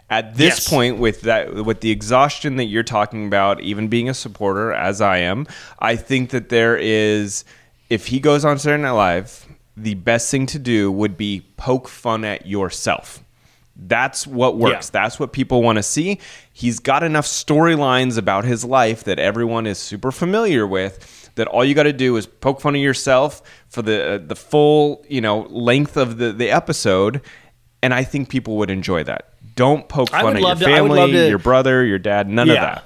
At 0.09 0.35
this 0.35 0.57
Yes. 0.57 0.69
point, 0.69 0.97
with 0.97 1.21
that, 1.21 1.53
with 1.55 1.79
the 1.79 1.89
exhaustion 1.89 2.57
that 2.57 2.65
you're 2.65 2.83
talking 2.83 3.25
about, 3.27 3.61
even 3.61 3.87
being 3.87 4.09
a 4.09 4.13
supporter 4.13 4.73
as 4.73 4.99
I 4.99 5.17
am, 5.19 5.47
I 5.79 5.95
think 5.95 6.31
that 6.31 6.49
there 6.49 6.75
is, 6.77 7.45
if 7.89 8.07
he 8.07 8.19
goes 8.19 8.43
on 8.43 8.59
Saturday 8.59 8.83
Night 8.83 8.91
Live, 8.91 9.45
the 9.77 9.93
best 9.93 10.29
thing 10.29 10.45
to 10.47 10.59
do 10.59 10.91
would 10.91 11.15
be 11.15 11.45
poke 11.55 11.87
fun 11.87 12.25
at 12.25 12.45
yourself. 12.45 13.23
That's 13.75 14.27
what 14.27 14.57
works. 14.57 14.87
Yeah. 14.93 15.01
That's 15.01 15.19
what 15.19 15.33
people 15.33 15.63
want 15.63 15.77
to 15.77 15.83
see. 15.83 16.19
He's 16.51 16.79
got 16.79 17.03
enough 17.03 17.25
storylines 17.25 18.17
about 18.17 18.43
his 18.45 18.63
life 18.65 19.03
that 19.05 19.17
everyone 19.17 19.65
is 19.65 19.77
super 19.79 20.11
familiar 20.11 20.67
with. 20.67 21.29
That 21.35 21.47
all 21.47 21.63
you 21.63 21.73
got 21.73 21.83
to 21.83 21.93
do 21.93 22.17
is 22.17 22.25
poke 22.25 22.59
fun 22.59 22.75
of 22.75 22.81
yourself 22.81 23.41
for 23.69 23.81
the 23.81 24.13
uh, 24.13 24.17
the 24.17 24.35
full 24.35 25.05
you 25.07 25.21
know 25.21 25.41
length 25.49 25.95
of 25.95 26.17
the 26.17 26.33
the 26.33 26.49
episode, 26.51 27.21
and 27.81 27.93
I 27.93 28.03
think 28.03 28.27
people 28.29 28.57
would 28.57 28.69
enjoy 28.69 29.03
that. 29.05 29.29
Don't 29.55 29.87
poke 29.87 30.09
fun 30.09 30.35
at 30.35 30.41
your 30.41 30.55
to- 30.55 30.65
family, 30.65 31.11
to- 31.13 31.29
your 31.29 31.37
brother, 31.39 31.85
your 31.85 31.99
dad. 31.99 32.27
None 32.27 32.49
of 32.49 32.55
that. 32.55 32.83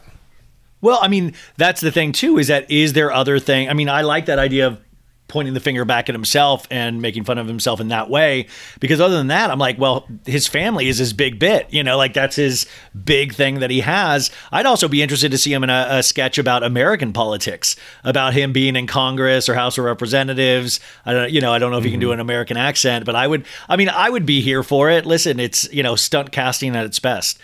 Well, 0.82 1.00
I 1.02 1.08
mean, 1.08 1.34
that's 1.58 1.82
the 1.82 1.92
thing 1.92 2.12
too. 2.12 2.38
Is 2.38 2.48
that 2.48 2.70
is 2.70 2.94
there 2.94 3.12
other 3.12 3.40
thing? 3.40 3.68
I 3.70 3.74
mean, 3.74 3.90
I 3.90 4.02
like 4.02 4.28
that 4.28 4.38
idea 4.38 4.68
of 4.68 4.80
pointing 5.28 5.54
the 5.54 5.60
finger 5.60 5.86
back 5.86 6.08
at 6.08 6.14
himself 6.14 6.68
and 6.70 7.02
making 7.02 7.24
fun 7.24 7.38
of 7.38 7.48
himself 7.48 7.80
in 7.80 7.88
that 7.88 8.10
way. 8.10 8.48
Because 8.80 9.02
other 9.02 9.18
than 9.18 9.28
that, 9.28 9.50
I'm 9.50 9.60
like, 9.60 9.80
well, 9.80 10.08
his 10.26 10.48
family 10.48 10.88
is 10.88 10.98
his 10.98 11.14
big 11.14 11.40
bit. 11.40 11.74
You 11.74 11.84
know, 11.84 11.98
like 11.98 12.14
that's 12.14 12.36
his 12.36 12.68
big 13.04 13.34
thing 13.34 13.60
that 13.60 13.72
he 13.72 13.82
has. 13.82 14.30
I'd 14.52 14.66
also 14.66 14.88
be 14.88 15.02
interested 15.02 15.32
to 15.32 15.38
see 15.38 15.52
him 15.52 15.64
in 15.64 15.70
a, 15.70 15.88
a 15.90 16.04
sketch 16.04 16.38
about 16.38 16.64
American 16.64 17.12
politics, 17.12 17.76
about 18.04 18.34
him 18.34 18.54
being 18.54 18.76
in 18.76 18.86
Congress 18.86 19.50
or 19.50 19.56
House 19.56 19.78
of 19.78 19.86
Representatives. 19.86 20.80
I 21.06 21.14
don't, 21.14 21.32
you 21.32 21.42
know, 21.42 21.52
I 21.52 21.60
don't 21.60 21.72
know 21.72 21.80
if 21.80 21.84
he 21.84 21.92
can 21.92 22.00
do 22.00 22.08
mm-hmm. 22.08 22.14
an 22.14 22.20
American 22.20 22.58
accent, 22.58 23.06
but 23.06 23.16
I 23.16 23.28
would. 23.28 23.46
I 23.68 23.78
mean, 23.78 23.90
I 23.90 24.10
would 24.10 24.26
be 24.26 24.42
here 24.42 24.64
for 24.64 24.90
it. 24.90 25.06
Listen, 25.06 25.40
it's 25.40 25.72
you 25.74 25.82
know, 25.82 25.96
stunt 25.96 26.32
casting 26.32 26.76
at 26.76 26.86
its 26.86 27.00
best. 27.00 27.40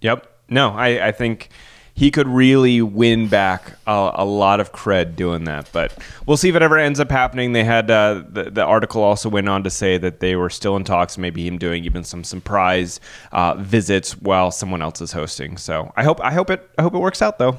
Yep. 0.00 0.32
No, 0.48 0.70
I, 0.70 1.08
I 1.08 1.12
think 1.12 1.48
he 1.96 2.10
could 2.10 2.28
really 2.28 2.82
win 2.82 3.26
back 3.26 3.72
a, 3.86 4.10
a 4.16 4.24
lot 4.24 4.60
of 4.60 4.70
cred 4.70 5.16
doing 5.16 5.44
that. 5.44 5.68
But 5.72 5.96
we'll 6.26 6.36
see 6.36 6.50
if 6.50 6.54
it 6.54 6.60
ever 6.60 6.76
ends 6.76 7.00
up 7.00 7.10
happening. 7.10 7.52
They 7.52 7.64
had 7.64 7.90
uh, 7.90 8.22
the, 8.28 8.50
the 8.50 8.62
article 8.62 9.02
also 9.02 9.30
went 9.30 9.48
on 9.48 9.64
to 9.64 9.70
say 9.70 9.96
that 9.98 10.20
they 10.20 10.36
were 10.36 10.50
still 10.50 10.76
in 10.76 10.84
talks, 10.84 11.16
maybe 11.16 11.46
him 11.46 11.56
doing 11.56 11.84
even 11.84 12.04
some 12.04 12.22
surprise 12.22 13.00
uh, 13.32 13.54
visits 13.54 14.12
while 14.20 14.50
someone 14.50 14.82
else 14.82 15.00
is 15.00 15.12
hosting. 15.12 15.56
So 15.56 15.90
I 15.96 16.04
hope 16.04 16.20
I 16.22 16.32
hope 16.34 16.50
it 16.50 16.68
I 16.76 16.82
hope 16.82 16.94
it 16.94 16.98
works 16.98 17.22
out 17.22 17.38
though. 17.38 17.58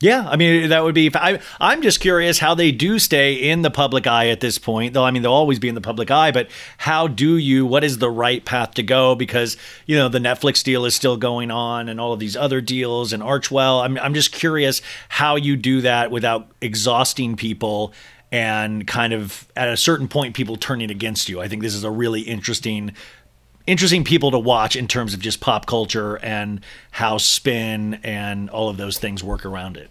Yeah, 0.00 0.28
I 0.28 0.36
mean 0.36 0.68
that 0.68 0.84
would 0.84 0.94
be. 0.94 1.10
I, 1.12 1.40
I'm 1.58 1.82
just 1.82 1.98
curious 1.98 2.38
how 2.38 2.54
they 2.54 2.70
do 2.70 3.00
stay 3.00 3.34
in 3.34 3.62
the 3.62 3.70
public 3.70 4.06
eye 4.06 4.28
at 4.28 4.38
this 4.38 4.56
point. 4.56 4.94
Though 4.94 5.04
I 5.04 5.10
mean 5.10 5.22
they'll 5.22 5.32
always 5.32 5.58
be 5.58 5.68
in 5.68 5.74
the 5.74 5.80
public 5.80 6.08
eye, 6.10 6.30
but 6.30 6.48
how 6.78 7.08
do 7.08 7.36
you? 7.36 7.66
What 7.66 7.82
is 7.82 7.98
the 7.98 8.10
right 8.10 8.44
path 8.44 8.74
to 8.74 8.84
go? 8.84 9.16
Because 9.16 9.56
you 9.86 9.96
know 9.96 10.08
the 10.08 10.20
Netflix 10.20 10.62
deal 10.62 10.84
is 10.84 10.94
still 10.94 11.16
going 11.16 11.50
on, 11.50 11.88
and 11.88 12.00
all 12.00 12.12
of 12.12 12.20
these 12.20 12.36
other 12.36 12.60
deals, 12.60 13.12
and 13.12 13.24
Archewell. 13.24 13.82
I'm 13.82 13.98
I'm 13.98 14.14
just 14.14 14.30
curious 14.30 14.82
how 15.08 15.34
you 15.34 15.56
do 15.56 15.80
that 15.80 16.12
without 16.12 16.48
exhausting 16.60 17.34
people 17.34 17.92
and 18.30 18.86
kind 18.86 19.12
of 19.12 19.48
at 19.56 19.68
a 19.68 19.76
certain 19.76 20.06
point 20.06 20.36
people 20.36 20.56
turning 20.56 20.90
against 20.90 21.28
you. 21.28 21.40
I 21.40 21.48
think 21.48 21.62
this 21.62 21.74
is 21.74 21.82
a 21.82 21.90
really 21.90 22.20
interesting 22.20 22.92
interesting 23.68 24.02
people 24.02 24.30
to 24.30 24.38
watch 24.38 24.74
in 24.74 24.88
terms 24.88 25.14
of 25.14 25.20
just 25.20 25.40
pop 25.40 25.66
culture 25.66 26.16
and 26.16 26.60
how 26.90 27.18
spin 27.18 28.00
and 28.02 28.48
all 28.50 28.68
of 28.68 28.76
those 28.78 28.98
things 28.98 29.22
work 29.22 29.44
around 29.44 29.76
it. 29.76 29.90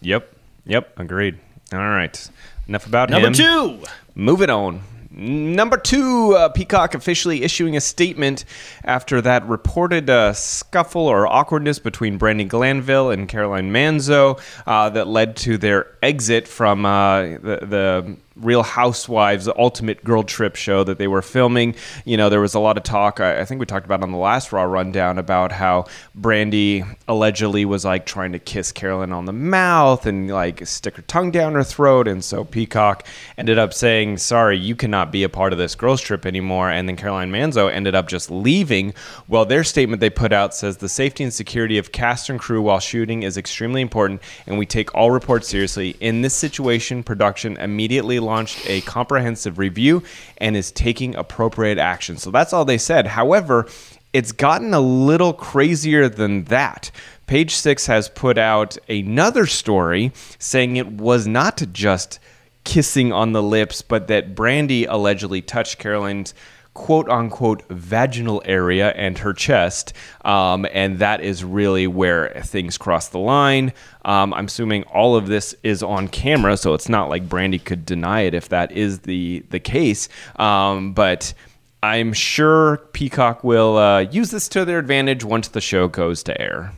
Yep. 0.00 0.34
Yep. 0.66 0.98
Agreed. 0.98 1.38
All 1.72 1.78
right. 1.78 2.30
Enough 2.68 2.86
about 2.86 3.10
it. 3.10 3.12
Number 3.12 3.28
him. 3.28 3.34
two. 3.34 3.78
Moving 4.14 4.50
on. 4.50 4.82
Number 5.14 5.76
two, 5.76 6.34
uh, 6.34 6.48
Peacock 6.48 6.94
officially 6.94 7.42
issuing 7.42 7.76
a 7.76 7.82
statement 7.82 8.46
after 8.82 9.20
that 9.20 9.46
reported 9.46 10.08
uh, 10.08 10.32
scuffle 10.32 11.06
or 11.06 11.26
awkwardness 11.26 11.78
between 11.78 12.18
Brandi 12.18 12.48
Glanville 12.48 13.10
and 13.10 13.28
Caroline 13.28 13.70
Manzo 13.70 14.40
uh, 14.66 14.88
that 14.88 15.08
led 15.08 15.36
to 15.36 15.58
their 15.58 15.88
exit 16.02 16.48
from 16.48 16.86
uh, 16.86 17.22
the, 17.22 17.58
the 17.62 18.16
Real 18.36 18.62
Housewives 18.62 19.48
Ultimate 19.48 20.02
Girl 20.04 20.22
Trip 20.22 20.56
show 20.56 20.84
that 20.84 20.98
they 20.98 21.08
were 21.08 21.22
filming. 21.22 21.74
You 22.04 22.16
know, 22.16 22.28
there 22.28 22.40
was 22.40 22.54
a 22.54 22.58
lot 22.58 22.76
of 22.76 22.82
talk. 22.82 23.20
I, 23.20 23.44
think 23.44 23.58
we 23.58 23.66
talked 23.66 23.86
about 23.86 24.02
on 24.02 24.12
the 24.12 24.18
last 24.18 24.52
Raw 24.52 24.62
rundown 24.62 25.18
about 25.18 25.52
how 25.52 25.86
Brandi 26.18 26.96
allegedly 27.08 27.64
was 27.64 27.84
like 27.84 28.06
trying 28.06 28.32
to 28.32 28.38
kiss 28.38 28.72
Caroline 28.72 29.12
on 29.12 29.26
the 29.26 29.32
mouth 29.32 30.06
and 30.06 30.30
like 30.30 30.66
stick 30.66 30.96
her 30.96 31.02
tongue 31.02 31.30
down 31.30 31.54
her 31.54 31.64
throat. 31.64 32.08
And 32.08 32.24
so 32.24 32.44
Peacock 32.44 33.06
ended 33.36 33.58
up 33.58 33.74
saying, 33.74 34.18
Sorry, 34.18 34.58
you 34.58 34.74
cannot 34.74 35.12
be 35.12 35.22
a 35.22 35.28
part 35.28 35.52
of 35.52 35.58
this 35.58 35.74
girls 35.74 36.00
trip 36.00 36.26
anymore. 36.26 36.70
And 36.70 36.88
then 36.88 36.96
Caroline 36.96 37.30
Manzo 37.30 37.70
ended 37.70 37.94
up 37.94 38.08
just 38.08 38.30
leaving. 38.30 38.94
Well, 39.28 39.44
their 39.44 39.64
statement 39.64 40.00
they 40.00 40.10
put 40.10 40.32
out 40.32 40.54
says 40.54 40.78
the 40.78 40.88
safety 40.88 41.24
and 41.24 41.32
security 41.32 41.78
of 41.78 41.92
cast 41.92 42.28
and 42.28 42.38
crew 42.38 42.62
while 42.62 42.80
shooting 42.80 43.22
is 43.22 43.36
extremely 43.36 43.80
important, 43.80 44.22
and 44.46 44.58
we 44.58 44.66
take 44.66 44.94
all 44.94 45.10
reports 45.10 45.48
seriously. 45.48 45.96
In 46.00 46.22
this 46.22 46.34
situation, 46.34 47.02
production 47.02 47.56
immediately 47.56 48.18
launched 48.22 48.68
a 48.68 48.80
comprehensive 48.82 49.58
review 49.58 50.02
and 50.38 50.56
is 50.56 50.72
taking 50.72 51.14
appropriate 51.14 51.78
action. 51.78 52.16
So 52.16 52.30
that's 52.30 52.52
all 52.52 52.64
they 52.64 52.78
said. 52.78 53.06
However, 53.06 53.68
it's 54.12 54.32
gotten 54.32 54.72
a 54.72 54.80
little 54.80 55.32
crazier 55.32 56.08
than 56.08 56.44
that. 56.44 56.90
Page 57.26 57.54
Six 57.54 57.86
has 57.86 58.08
put 58.08 58.38
out 58.38 58.76
another 58.88 59.46
story 59.46 60.12
saying 60.38 60.76
it 60.76 60.86
was 60.86 61.26
not 61.26 61.62
just 61.72 62.18
kissing 62.64 63.12
on 63.12 63.32
the 63.32 63.42
lips, 63.42 63.82
but 63.82 64.08
that 64.08 64.34
Brandi 64.34 64.86
allegedly 64.88 65.42
touched 65.42 65.78
Caroline's 65.78 66.34
quote 66.74 67.08
unquote 67.08 67.62
vaginal 67.68 68.42
area 68.44 68.90
and 68.92 69.18
her 69.18 69.32
chest. 69.32 69.92
Um, 70.24 70.66
and 70.72 70.98
that 70.98 71.20
is 71.20 71.44
really 71.44 71.86
where 71.86 72.40
things 72.44 72.78
cross 72.78 73.08
the 73.08 73.18
line. 73.18 73.72
Um, 74.04 74.32
I'm 74.34 74.46
assuming 74.46 74.84
all 74.84 75.16
of 75.16 75.26
this 75.26 75.54
is 75.62 75.82
on 75.82 76.08
camera, 76.08 76.56
so 76.56 76.74
it's 76.74 76.88
not 76.88 77.08
like 77.08 77.28
Brandi 77.28 77.62
could 77.62 77.84
deny 77.84 78.22
it 78.22 78.34
if 78.34 78.48
that 78.48 78.72
is 78.72 79.00
the, 79.00 79.44
the 79.50 79.60
case. 79.60 80.08
Um, 80.36 80.92
but 80.92 81.34
I'm 81.82 82.12
sure 82.12 82.78
Peacock 82.92 83.42
will 83.42 83.76
uh, 83.76 84.00
use 84.00 84.30
this 84.30 84.48
to 84.50 84.64
their 84.64 84.78
advantage 84.78 85.24
once 85.24 85.48
the 85.48 85.60
show 85.60 85.88
goes 85.88 86.22
to 86.24 86.40
air. 86.40 86.72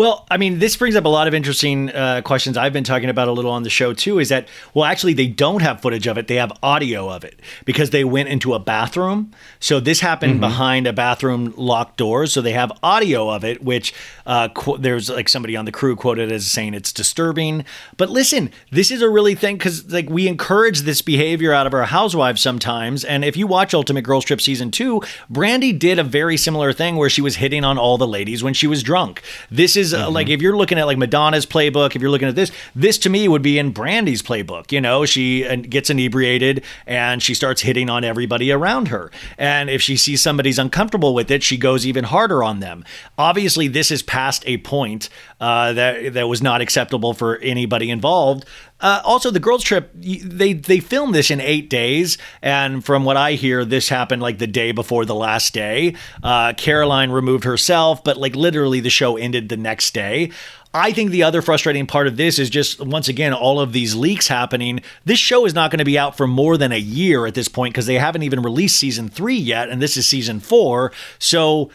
Well, 0.00 0.24
I 0.30 0.38
mean, 0.38 0.60
this 0.60 0.78
brings 0.78 0.96
up 0.96 1.04
a 1.04 1.10
lot 1.10 1.28
of 1.28 1.34
interesting 1.34 1.90
uh, 1.90 2.22
questions 2.22 2.56
I've 2.56 2.72
been 2.72 2.84
talking 2.84 3.10
about 3.10 3.28
a 3.28 3.32
little 3.32 3.50
on 3.50 3.64
the 3.64 3.68
show 3.68 3.92
too. 3.92 4.18
Is 4.18 4.30
that, 4.30 4.48
well, 4.72 4.86
actually, 4.86 5.12
they 5.12 5.26
don't 5.26 5.60
have 5.60 5.82
footage 5.82 6.06
of 6.06 6.16
it, 6.16 6.26
they 6.26 6.36
have 6.36 6.50
audio 6.62 7.10
of 7.10 7.22
it 7.22 7.38
because 7.66 7.90
they 7.90 8.02
went 8.02 8.30
into 8.30 8.54
a 8.54 8.58
bathroom. 8.58 9.30
So 9.58 9.78
this 9.78 10.00
happened 10.00 10.32
mm-hmm. 10.32 10.40
behind 10.40 10.86
a 10.86 10.94
bathroom 10.94 11.52
locked 11.54 11.98
doors. 11.98 12.32
So 12.32 12.40
they 12.40 12.52
have 12.52 12.72
audio 12.82 13.28
of 13.28 13.44
it, 13.44 13.62
which 13.62 13.92
uh, 14.24 14.48
qu- 14.48 14.78
there's 14.78 15.10
like 15.10 15.28
somebody 15.28 15.54
on 15.54 15.66
the 15.66 15.70
crew 15.70 15.96
quoted 15.96 16.32
as 16.32 16.46
saying 16.46 16.72
it's 16.72 16.94
disturbing. 16.94 17.66
But 17.98 18.08
listen, 18.08 18.50
this 18.70 18.90
is 18.90 19.02
a 19.02 19.10
really 19.10 19.34
thing 19.34 19.58
because 19.58 19.92
like 19.92 20.08
we 20.08 20.28
encourage 20.28 20.80
this 20.80 21.02
behavior 21.02 21.52
out 21.52 21.66
of 21.66 21.74
our 21.74 21.84
housewives 21.84 22.40
sometimes. 22.40 23.04
And 23.04 23.22
if 23.22 23.36
you 23.36 23.46
watch 23.46 23.74
Ultimate 23.74 24.04
Girls 24.04 24.24
Trip 24.24 24.40
season 24.40 24.70
two, 24.70 25.02
Brandi 25.30 25.78
did 25.78 25.98
a 25.98 26.04
very 26.04 26.38
similar 26.38 26.72
thing 26.72 26.96
where 26.96 27.10
she 27.10 27.20
was 27.20 27.36
hitting 27.36 27.64
on 27.64 27.76
all 27.76 27.98
the 27.98 28.08
ladies 28.08 28.42
when 28.42 28.54
she 28.54 28.66
was 28.66 28.82
drunk. 28.82 29.20
This 29.50 29.76
is 29.76 29.89
uh, 29.92 30.04
mm-hmm. 30.04 30.14
like 30.14 30.28
if 30.28 30.40
you're 30.40 30.56
looking 30.56 30.78
at 30.78 30.86
like 30.86 30.98
Madonna's 30.98 31.46
playbook, 31.46 31.96
if 31.96 32.02
you're 32.02 32.10
looking 32.10 32.28
at 32.28 32.34
this, 32.34 32.52
this 32.74 32.98
to 32.98 33.10
me 33.10 33.28
would 33.28 33.42
be 33.42 33.58
in 33.58 33.72
Brandi's 33.72 34.22
playbook. 34.22 34.72
You 34.72 34.80
know, 34.80 35.04
she 35.04 35.46
uh, 35.46 35.56
gets 35.56 35.90
inebriated 35.90 36.64
and 36.86 37.22
she 37.22 37.34
starts 37.34 37.62
hitting 37.62 37.90
on 37.90 38.04
everybody 38.04 38.50
around 38.52 38.88
her. 38.88 39.10
And 39.38 39.70
if 39.70 39.82
she 39.82 39.96
sees 39.96 40.22
somebody's 40.22 40.58
uncomfortable 40.58 41.14
with 41.14 41.30
it, 41.30 41.42
she 41.42 41.56
goes 41.56 41.86
even 41.86 42.04
harder 42.04 42.42
on 42.42 42.60
them. 42.60 42.84
Obviously, 43.18 43.68
this 43.68 43.90
is 43.90 44.02
past 44.02 44.42
a 44.46 44.58
point 44.58 45.08
uh, 45.40 45.72
that 45.72 46.12
that 46.14 46.28
was 46.28 46.42
not 46.42 46.60
acceptable 46.60 47.14
for 47.14 47.38
anybody 47.38 47.90
involved. 47.90 48.44
Uh, 48.80 49.00
also, 49.04 49.30
the 49.30 49.40
girls' 49.40 49.62
trip 49.62 49.90
they 49.94 50.52
they 50.52 50.80
filmed 50.80 51.14
this 51.14 51.30
in 51.30 51.40
eight 51.40 51.68
days, 51.68 52.18
and 52.42 52.84
from 52.84 53.04
what 53.04 53.16
I 53.16 53.32
hear, 53.32 53.64
this 53.64 53.88
happened 53.88 54.22
like 54.22 54.38
the 54.38 54.46
day 54.46 54.72
before 54.72 55.04
the 55.04 55.14
last 55.14 55.52
day. 55.52 55.94
Uh, 56.22 56.52
Caroline 56.54 57.10
removed 57.10 57.44
herself, 57.44 58.02
but 58.04 58.16
like 58.16 58.34
literally, 58.36 58.80
the 58.80 58.90
show 58.90 59.16
ended 59.16 59.48
the 59.48 59.56
next 59.56 59.94
day. 59.94 60.30
I 60.72 60.92
think 60.92 61.10
the 61.10 61.24
other 61.24 61.42
frustrating 61.42 61.86
part 61.86 62.06
of 62.06 62.16
this 62.16 62.38
is 62.38 62.48
just 62.48 62.80
once 62.80 63.08
again 63.08 63.32
all 63.32 63.58
of 63.58 63.72
these 63.72 63.96
leaks 63.96 64.28
happening. 64.28 64.80
This 65.04 65.18
show 65.18 65.44
is 65.44 65.52
not 65.52 65.70
going 65.70 65.80
to 65.80 65.84
be 65.84 65.98
out 65.98 66.16
for 66.16 66.28
more 66.28 66.56
than 66.56 66.70
a 66.70 66.78
year 66.78 67.26
at 67.26 67.34
this 67.34 67.48
point 67.48 67.74
because 67.74 67.86
they 67.86 67.96
haven't 67.96 68.22
even 68.22 68.40
released 68.40 68.76
season 68.76 69.08
three 69.08 69.36
yet, 69.36 69.68
and 69.68 69.82
this 69.82 69.96
is 69.96 70.06
season 70.06 70.38
four. 70.38 70.92
So 71.18 71.70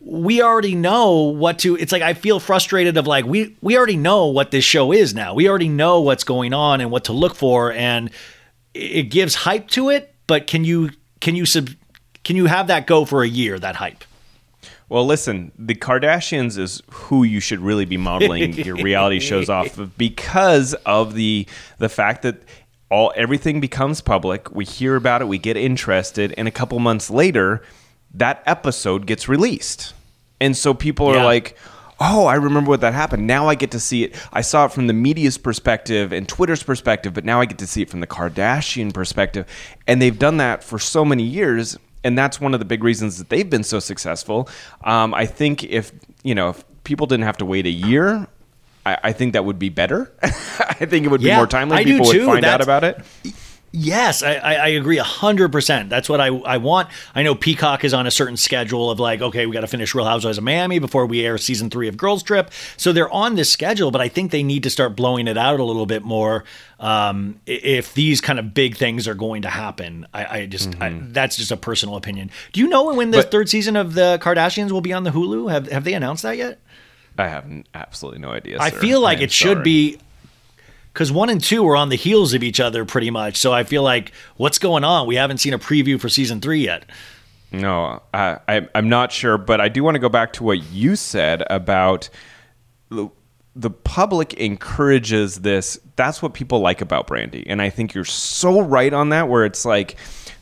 we 0.00 0.42
already 0.42 0.74
know 0.74 1.12
what 1.20 1.58
to 1.58 1.76
it's 1.76 1.92
like 1.92 2.02
i 2.02 2.14
feel 2.14 2.40
frustrated 2.40 2.96
of 2.96 3.06
like 3.06 3.24
we 3.26 3.56
we 3.60 3.76
already 3.76 3.96
know 3.96 4.26
what 4.26 4.50
this 4.50 4.64
show 4.64 4.92
is 4.92 5.14
now 5.14 5.34
we 5.34 5.48
already 5.48 5.68
know 5.68 6.00
what's 6.00 6.24
going 6.24 6.54
on 6.54 6.80
and 6.80 6.90
what 6.90 7.04
to 7.04 7.12
look 7.12 7.34
for 7.34 7.70
and 7.72 8.10
it 8.72 9.04
gives 9.04 9.34
hype 9.34 9.68
to 9.68 9.90
it 9.90 10.14
but 10.26 10.46
can 10.46 10.64
you 10.64 10.90
can 11.20 11.36
you 11.36 11.44
sub 11.44 11.68
can 12.24 12.34
you 12.34 12.46
have 12.46 12.68
that 12.68 12.86
go 12.86 13.04
for 13.04 13.22
a 13.22 13.28
year 13.28 13.58
that 13.58 13.76
hype 13.76 14.04
well, 14.90 15.06
listen, 15.06 15.52
the 15.56 15.76
Kardashians 15.76 16.58
is 16.58 16.82
who 16.90 17.22
you 17.22 17.38
should 17.38 17.60
really 17.60 17.84
be 17.84 17.96
modeling 17.96 18.54
your 18.54 18.74
reality 18.74 19.20
shows 19.20 19.48
off 19.48 19.78
of 19.78 19.96
because 19.98 20.74
of 20.84 21.14
the 21.14 21.46
the 21.78 21.88
fact 21.88 22.22
that 22.22 22.42
all 22.90 23.12
everything 23.14 23.60
becomes 23.60 24.00
public. 24.00 24.50
We 24.52 24.64
hear 24.64 24.96
about 24.96 25.22
it, 25.22 25.28
we 25.28 25.38
get 25.38 25.56
interested, 25.56 26.34
and 26.36 26.48
a 26.48 26.50
couple 26.50 26.76
months 26.80 27.08
later, 27.08 27.62
that 28.14 28.42
episode 28.46 29.06
gets 29.06 29.28
released. 29.28 29.94
And 30.40 30.56
so 30.56 30.74
people 30.74 31.06
are 31.06 31.16
yeah. 31.16 31.24
like, 31.24 31.56
oh, 32.00 32.26
I 32.26 32.34
remember 32.34 32.70
what 32.70 32.80
that 32.80 32.94
happened. 32.94 33.26
Now 33.26 33.48
I 33.48 33.54
get 33.54 33.72
to 33.72 33.80
see 33.80 34.04
it. 34.04 34.16
I 34.32 34.40
saw 34.40 34.64
it 34.64 34.72
from 34.72 34.86
the 34.86 34.92
media's 34.92 35.36
perspective 35.36 36.12
and 36.12 36.28
Twitter's 36.28 36.62
perspective, 36.62 37.12
but 37.12 37.24
now 37.24 37.40
I 37.40 37.44
get 37.44 37.58
to 37.58 37.66
see 37.66 37.82
it 37.82 37.90
from 37.90 38.00
the 38.00 38.06
Kardashian 38.06 38.92
perspective. 38.92 39.46
And 39.86 40.00
they've 40.00 40.18
done 40.18 40.38
that 40.38 40.64
for 40.64 40.78
so 40.78 41.04
many 41.04 41.22
years. 41.22 41.76
And 42.02 42.16
that's 42.16 42.40
one 42.40 42.54
of 42.54 42.60
the 42.60 42.64
big 42.64 42.82
reasons 42.82 43.18
that 43.18 43.28
they've 43.28 43.48
been 43.48 43.64
so 43.64 43.78
successful. 43.78 44.48
Um, 44.82 45.12
I 45.12 45.26
think 45.26 45.62
if, 45.64 45.92
you 46.22 46.34
know, 46.34 46.48
if 46.48 46.64
people 46.84 47.06
didn't 47.06 47.24
have 47.24 47.36
to 47.38 47.44
wait 47.44 47.66
a 47.66 47.70
year, 47.70 48.26
I, 48.86 48.98
I 49.04 49.12
think 49.12 49.34
that 49.34 49.44
would 49.44 49.58
be 49.58 49.68
better. 49.68 50.10
I 50.22 50.86
think 50.86 51.04
it 51.04 51.08
would 51.08 51.20
yeah, 51.20 51.34
be 51.34 51.36
more 51.36 51.46
timely. 51.46 51.76
I 51.76 51.84
people 51.84 52.06
would 52.06 52.24
find 52.24 52.44
that's, 52.44 52.54
out 52.54 52.60
about 52.62 52.84
it. 52.84 53.00
Yes, 53.72 54.24
I, 54.24 54.34
I 54.34 54.68
agree 54.68 54.96
hundred 54.96 55.52
percent. 55.52 55.90
That's 55.90 56.08
what 56.08 56.20
I, 56.20 56.26
I 56.26 56.56
want. 56.56 56.88
I 57.14 57.22
know 57.22 57.36
Peacock 57.36 57.84
is 57.84 57.94
on 57.94 58.04
a 58.04 58.10
certain 58.10 58.36
schedule 58.36 58.90
of 58.90 58.98
like, 58.98 59.22
okay, 59.22 59.46
we 59.46 59.52
got 59.52 59.60
to 59.60 59.68
finish 59.68 59.94
Real 59.94 60.06
Housewives 60.06 60.38
of 60.38 60.44
Miami 60.44 60.80
before 60.80 61.06
we 61.06 61.24
air 61.24 61.38
season 61.38 61.70
three 61.70 61.86
of 61.86 61.96
Girls 61.96 62.24
Trip. 62.24 62.50
So 62.76 62.92
they're 62.92 63.10
on 63.10 63.36
this 63.36 63.48
schedule, 63.48 63.92
but 63.92 64.00
I 64.00 64.08
think 64.08 64.32
they 64.32 64.42
need 64.42 64.64
to 64.64 64.70
start 64.70 64.96
blowing 64.96 65.28
it 65.28 65.38
out 65.38 65.60
a 65.60 65.64
little 65.64 65.86
bit 65.86 66.02
more 66.02 66.44
um, 66.80 67.40
if 67.46 67.94
these 67.94 68.20
kind 68.20 68.40
of 68.40 68.54
big 68.54 68.76
things 68.76 69.06
are 69.06 69.14
going 69.14 69.42
to 69.42 69.50
happen. 69.50 70.04
I, 70.12 70.38
I 70.38 70.46
just 70.46 70.70
mm-hmm. 70.70 70.82
I, 70.82 71.12
that's 71.12 71.36
just 71.36 71.52
a 71.52 71.56
personal 71.56 71.94
opinion. 71.94 72.32
Do 72.52 72.60
you 72.60 72.66
know 72.66 72.92
when 72.92 73.12
the 73.12 73.18
but, 73.18 73.30
third 73.30 73.48
season 73.48 73.76
of 73.76 73.94
the 73.94 74.18
Kardashians 74.20 74.72
will 74.72 74.80
be 74.80 74.92
on 74.92 75.04
the 75.04 75.10
Hulu? 75.10 75.48
Have 75.48 75.70
have 75.70 75.84
they 75.84 75.94
announced 75.94 76.24
that 76.24 76.36
yet? 76.36 76.58
I 77.16 77.28
have 77.28 77.48
absolutely 77.74 78.20
no 78.20 78.30
idea. 78.30 78.58
I 78.58 78.70
feel 78.70 79.00
like 79.00 79.20
it 79.20 79.30
should 79.30 79.62
be 79.62 79.98
because 80.92 81.12
one 81.12 81.30
and 81.30 81.42
two 81.42 81.66
are 81.68 81.76
on 81.76 81.88
the 81.88 81.96
heels 81.96 82.34
of 82.34 82.42
each 82.42 82.60
other 82.60 82.84
pretty 82.84 83.10
much. 83.10 83.36
So 83.36 83.52
I 83.52 83.64
feel 83.64 83.82
like 83.82 84.12
what's 84.36 84.58
going 84.58 84.84
on? 84.84 85.06
We 85.06 85.16
haven't 85.16 85.38
seen 85.38 85.54
a 85.54 85.58
preview 85.58 86.00
for 86.00 86.08
season 86.08 86.40
three 86.40 86.64
yet. 86.64 86.84
No, 87.52 88.02
I, 88.14 88.68
I'm 88.74 88.88
not 88.88 89.10
sure, 89.10 89.36
but 89.36 89.60
I 89.60 89.68
do 89.68 89.82
want 89.82 89.96
to 89.96 89.98
go 89.98 90.08
back 90.08 90.32
to 90.34 90.44
what 90.44 90.62
you 90.72 90.94
said 90.94 91.42
about 91.50 92.08
the, 92.90 93.08
the 93.56 93.70
public 93.70 94.34
encourages 94.34 95.40
this. 95.40 95.78
That's 95.96 96.22
what 96.22 96.32
people 96.32 96.60
like 96.60 96.80
about 96.80 97.08
Brandi. 97.08 97.44
and 97.46 97.60
I 97.60 97.70
think 97.70 97.92
you're 97.92 98.04
so 98.04 98.60
right 98.60 98.92
on 98.92 99.08
that. 99.08 99.28
Where 99.28 99.44
it's 99.44 99.64
like 99.64 99.96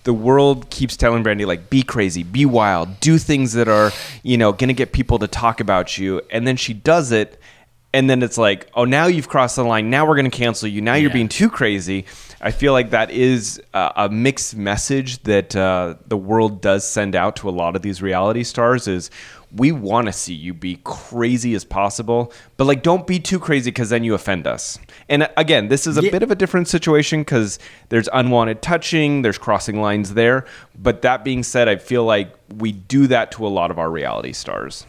the 0.05 0.13
world 0.13 0.69
keeps 0.71 0.97
telling 0.97 1.25
Brandi 1.25 1.47
like 1.47 1.71
be 1.71 1.83
crazy, 1.83 2.23
be 2.23 2.45
wild, 2.45 3.01
do 3.01 3.17
things 3.17 3.55
that 3.55 3.69
are 3.69 3.91
you 4.23 4.37
know 4.37 4.53
going 4.53 4.69
to 4.69 4.75
get 4.75 4.93
people 4.93 5.19
to 5.21 5.29
talk 5.29 5.61
about 5.61 5.97
you, 5.97 6.21
and 6.31 6.47
then 6.47 6.57
she 6.57 6.75
does 6.75 7.11
it, 7.11 7.41
and 7.95 8.09
then 8.09 8.23
it's 8.23 8.37
like, 8.39 8.69
oh, 8.75 8.85
now 8.85 9.07
you've 9.07 9.29
crossed 9.29 9.57
the 9.57 9.65
line. 9.65 9.89
Now 9.91 10.07
we're 10.07 10.17
going 10.17 10.31
to 10.31 10.37
cancel 10.37 10.69
you. 10.69 10.81
Now 10.81 10.95
you're 10.95 11.11
Yeah. 11.11 11.15
being 11.15 11.29
too 11.29 11.49
crazy. 11.49 12.05
I 12.41 12.51
feel 12.51 12.73
like 12.73 12.91
that 12.91 13.11
is 13.11 13.61
uh, 13.75 13.91
a 13.97 14.09
mixed 14.09 14.55
message 14.55 15.23
that 15.25 15.57
uh, 15.57 15.95
the 16.07 16.17
world 16.17 16.61
does 16.61 16.87
send 16.87 17.17
out 17.17 17.37
to 17.37 17.49
a 17.49 17.51
lot 17.51 17.75
of 17.77 17.83
these 17.83 18.01
reality 18.03 18.45
stars. 18.45 18.87
Is 18.87 19.11
we 19.57 19.73
want 19.73 20.07
to 20.07 20.13
see 20.13 20.35
you 20.35 20.53
be 20.53 20.79
crazy 20.85 21.55
as 21.55 21.65
possible, 21.65 22.31
but 22.59 22.67
like 22.67 22.83
don't 22.83 23.07
be 23.07 23.19
too 23.19 23.39
crazy 23.41 23.71
because 23.71 23.89
then 23.89 24.05
you 24.05 24.13
offend 24.15 24.47
us. 24.47 24.79
And 25.09 25.23
uh, 25.25 25.29
again, 25.39 25.69
this 25.69 25.87
is 25.87 25.97
a 25.99 26.03
Yeah. 26.05 26.11
bit 26.11 26.23
of 26.23 26.31
a 26.31 26.35
different 26.37 26.69
situation 26.69 27.23
because 27.23 27.59
there's 27.89 28.09
unwanted 28.13 28.61
touching, 28.61 29.23
there's 29.23 29.39
crossing 29.39 29.81
lines 29.81 30.13
there. 30.15 30.45
But 30.79 31.01
that 31.03 31.25
being 31.25 31.43
said, 31.43 31.67
I 31.69 31.77
feel 31.77 32.05
like 32.05 32.31
we 32.55 32.71
do 32.73 33.07
that 33.09 33.33
to 33.33 33.47
a 33.47 33.49
lot 33.49 33.71
of 33.71 33.79
our 33.79 33.91
reality 33.91 34.33
stars. 34.35 34.85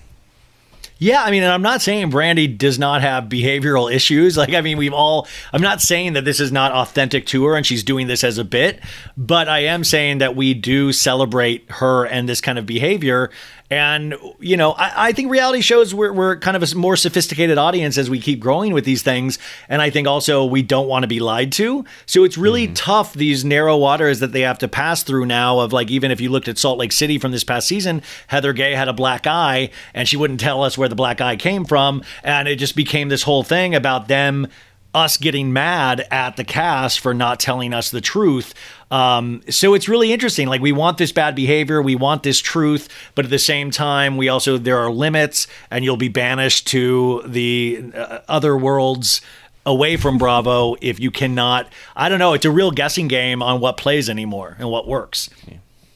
Yeah, 1.02 1.24
I 1.24 1.32
mean, 1.32 1.44
and 1.44 1.52
I'm 1.52 1.62
not 1.62 1.82
saying 1.82 2.12
Brandi 2.12 2.58
does 2.58 2.78
not 2.78 3.02
have 3.02 3.26
behavioral 3.26 3.92
issues. 3.92 4.36
Like, 4.36 4.54
I 4.54 4.60
mean, 4.60 4.78
we've 4.78 4.94
all, 4.94 5.30
I'm 5.54 5.62
not 5.62 5.80
saying 5.80 6.14
that 6.14 6.26
this 6.26 6.42
is 6.42 6.52
not 6.52 6.74
authentic 6.74 7.26
to 7.28 7.46
her 7.46 7.56
and 7.56 7.66
she's 7.66 7.84
doing 7.84 8.08
this 8.08 8.22
as 8.22 8.38
a 8.38 8.44
bit, 8.44 8.82
but 9.16 9.48
I 9.48 9.60
am 9.60 9.86
saying 9.86 10.18
that 10.18 10.36
we 10.36 10.54
do 10.54 10.92
celebrate 10.92 11.66
her 11.72 12.06
and 12.06 12.28
this 12.28 12.42
kind 12.42 12.60
of 12.60 12.66
behavior. 12.66 13.32
And, 13.72 14.16
you 14.40 14.58
know, 14.58 14.72
I, 14.72 15.10
I 15.10 15.12
think 15.12 15.30
reality 15.30 15.62
shows, 15.62 15.94
we're, 15.94 16.12
we're 16.12 16.38
kind 16.38 16.58
of 16.58 16.64
a 16.64 16.76
more 16.76 16.96
sophisticated 16.96 17.58
audience 17.58 17.98
as 17.98 18.10
we 18.10 18.20
keep 18.20 18.40
growing 18.40 18.74
with 18.74 18.84
these 18.84 19.04
things. 19.04 19.38
And 19.68 19.82
I 19.82 19.92
think 19.92 20.08
also 20.08 20.44
we 20.44 20.64
don't 20.64 20.88
want 20.88 21.04
to 21.04 21.08
be 21.08 21.20
lied 21.20 21.52
to. 21.54 21.86
So 22.08 22.24
it's 22.24 22.38
really 22.38 22.66
mm-hmm. 22.66 22.74
tough, 22.74 23.14
these 23.14 23.46
narrow 23.46 23.78
waters 23.78 24.20
that 24.22 24.32
they 24.32 24.42
have 24.42 24.58
to 24.60 24.68
pass 24.68 25.04
through 25.04 25.28
now. 25.28 25.60
Of 25.60 25.72
like, 25.72 25.92
even 25.92 26.10
if 26.10 26.20
you 26.20 26.30
looked 26.30 26.48
at 26.48 26.58
Salt 26.58 26.80
Lake 26.80 26.92
City 26.92 27.20
from 27.20 27.32
this 27.32 27.44
past 27.44 27.68
season, 27.68 28.02
Heather 28.28 28.54
Gay 28.54 28.74
had 28.74 28.88
a 28.88 28.94
black 28.94 29.28
eye 29.28 29.70
and 29.94 30.08
she 30.08 30.18
wouldn't 30.18 30.40
tell 30.40 30.64
us 30.64 30.78
where 30.78 30.90
the 30.90 30.96
black 30.96 31.22
eye 31.22 31.36
came 31.36 31.66
from. 31.66 32.04
And 32.24 32.48
it 32.48 32.56
just 32.56 32.76
became 32.76 33.10
this 33.10 33.24
whole 33.24 33.44
thing 33.44 33.76
about 33.76 34.08
them 34.08 34.48
us 34.94 35.18
getting 35.18 35.54
mad 35.54 36.08
at 36.10 36.36
the 36.36 36.44
cast 36.44 37.00
for 37.00 37.14
not 37.14 37.40
telling 37.40 37.74
us 37.74 37.92
the 37.92 38.02
truth. 38.02 38.54
Um, 38.90 39.44
so 39.50 39.74
it's 39.76 39.88
really 39.88 40.12
interesting. 40.12 40.48
Like 40.48 40.62
we 40.62 40.72
want 40.72 40.98
this 40.98 41.12
bad 41.12 41.36
behavior, 41.36 41.82
we 41.82 41.96
want 41.96 42.24
this 42.24 42.40
truth, 42.40 42.90
but 43.14 43.26
at 43.26 43.32
the 43.32 43.40
same 43.40 43.70
time, 43.70 44.18
we 44.18 44.30
also 44.30 44.58
there 44.58 44.78
are 44.78 44.92
limits, 44.92 45.48
and 45.70 45.86
you'll 45.86 45.98
be 45.98 46.08
banished 46.08 46.68
to 46.68 47.22
the 47.26 47.92
uh, 47.96 48.20
other 48.28 48.58
worlds 48.58 49.22
away 49.66 49.96
from 49.96 50.18
Bravo 50.18 50.76
if 50.82 51.00
you 51.00 51.12
cannot. 51.12 51.72
I 51.96 52.10
don't 52.10 52.20
know. 52.20 52.34
It's 52.34 52.46
a 52.46 52.52
real 52.52 52.72
guessing 52.72 53.08
game 53.08 53.44
on 53.44 53.60
what 53.60 53.78
plays 53.78 54.10
anymore 54.10 54.56
and 54.58 54.70
what 54.72 54.88
works. 54.88 55.30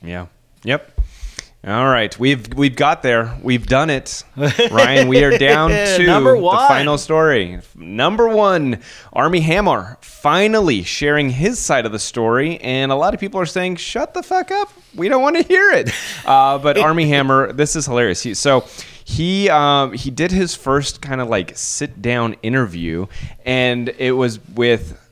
Yeah. 0.03 0.27
Yep. 0.63 0.92
All 1.65 1.87
right, 1.87 2.19
we've 2.19 2.53
we've 2.55 2.75
got 2.75 3.03
there. 3.03 3.39
We've 3.41 3.65
done 3.65 3.89
it, 3.89 4.25
Ryan. 4.35 5.07
We 5.07 5.23
are 5.23 5.37
down 5.37 5.69
to 5.69 6.03
Number 6.05 6.35
the 6.35 6.65
final 6.67 6.97
story. 6.97 7.61
Number 7.73 8.27
one, 8.27 8.81
Armie 9.13 9.39
Hammer 9.39 9.97
finally 10.01 10.83
sharing 10.83 11.29
his 11.29 11.59
side 11.59 11.85
of 11.85 11.93
the 11.93 11.99
story, 11.99 12.57
and 12.57 12.91
a 12.91 12.95
lot 12.95 13.13
of 13.13 13.21
people 13.21 13.39
are 13.39 13.45
saying, 13.45 13.77
"Shut 13.77 14.13
the 14.13 14.21
fuck 14.21 14.51
up! 14.51 14.73
We 14.93 15.07
don't 15.07 15.21
want 15.21 15.37
to 15.37 15.43
hear 15.43 15.71
it." 15.71 15.89
Uh, 16.25 16.57
but 16.57 16.77
Armie 16.77 17.07
Hammer, 17.09 17.51
this 17.51 17.75
is 17.75 17.85
hilarious. 17.85 18.23
He, 18.23 18.33
so 18.33 18.65
he 19.03 19.49
um, 19.49 19.91
he 19.93 20.09
did 20.09 20.31
his 20.31 20.55
first 20.55 21.01
kind 21.01 21.19
of 21.19 21.27
like 21.27 21.51
sit 21.55 22.01
down 22.01 22.35
interview, 22.43 23.07
and 23.45 23.89
it 23.97 24.13
was 24.13 24.39
with 24.49 25.02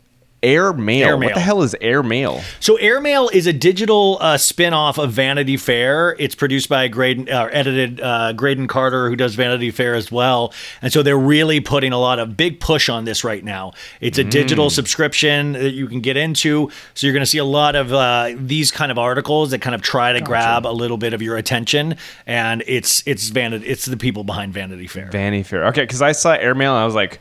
Air 0.44 0.74
Mail. 0.74 1.20
What 1.20 1.36
the 1.36 1.40
hell 1.40 1.62
is 1.62 1.76
Air 1.82 2.02
Mail? 2.02 2.42
So 2.60 2.76
Airmail 2.78 3.30
is 3.30 3.46
a 3.48 3.54
digital 3.54 4.18
uh, 4.20 4.38
spin-off 4.38 4.98
of 4.98 5.12
Vanity 5.12 5.58
Fair. 5.58 6.16
It's 6.18 6.36
produced 6.36 6.68
by 6.68 6.88
Graydon, 6.88 7.30
uh, 7.30 7.50
edited 7.52 8.02
uh, 8.02 8.34
Graydon 8.34 8.68
Carter, 8.68 9.10
who 9.10 9.16
does 9.16 9.36
Vanity 9.36 9.70
Fair 9.72 9.94
as 9.94 10.12
well. 10.12 10.54
And 10.82 10.92
so 10.92 11.04
they're 11.04 11.18
really 11.18 11.60
putting 11.60 11.94
a 11.94 12.00
lot 12.00 12.18
of 12.20 12.36
big 12.36 12.60
push 12.60 12.90
on 12.90 13.06
this 13.06 13.24
right 13.24 13.44
now. 13.44 13.74
It's 14.00 14.18
a 14.18 14.24
digital 14.24 14.70
subscription 14.70 15.54
that 15.54 15.72
you 15.72 15.88
can 15.88 16.02
get 16.02 16.18
into. 16.18 16.72
So 16.94 17.06
you're 17.06 17.14
going 17.14 17.22
to 17.22 17.30
see 17.30 17.38
a 17.38 17.46
lot 17.46 17.76
of 17.76 17.94
uh, 17.94 18.34
these 18.36 18.72
kind 18.72 18.92
of 18.92 18.98
articles 18.98 19.52
that 19.52 19.62
kind 19.62 19.76
of 19.76 19.82
try 19.82 20.14
to 20.14 20.22
grab 20.22 20.66
a 20.66 20.74
little 20.74 20.98
bit 20.98 21.14
of 21.14 21.22
your 21.22 21.38
attention. 21.38 21.98
And 22.26 22.64
it's 22.68 23.04
it's 23.06 23.30
Vanity, 23.30 23.68
it's 23.68 23.86
the 23.86 23.98
people 23.98 24.24
behind 24.24 24.54
Vanity 24.54 24.88
Fair. 24.88 25.10
Vanity 25.12 25.44
Fair. 25.44 25.68
Okay, 25.68 25.84
because 25.84 26.02
I 26.02 26.14
saw 26.14 26.34
Airmail 26.34 26.74
and 26.74 26.82
I 26.82 26.86
was 26.86 26.96
like, 26.96 27.20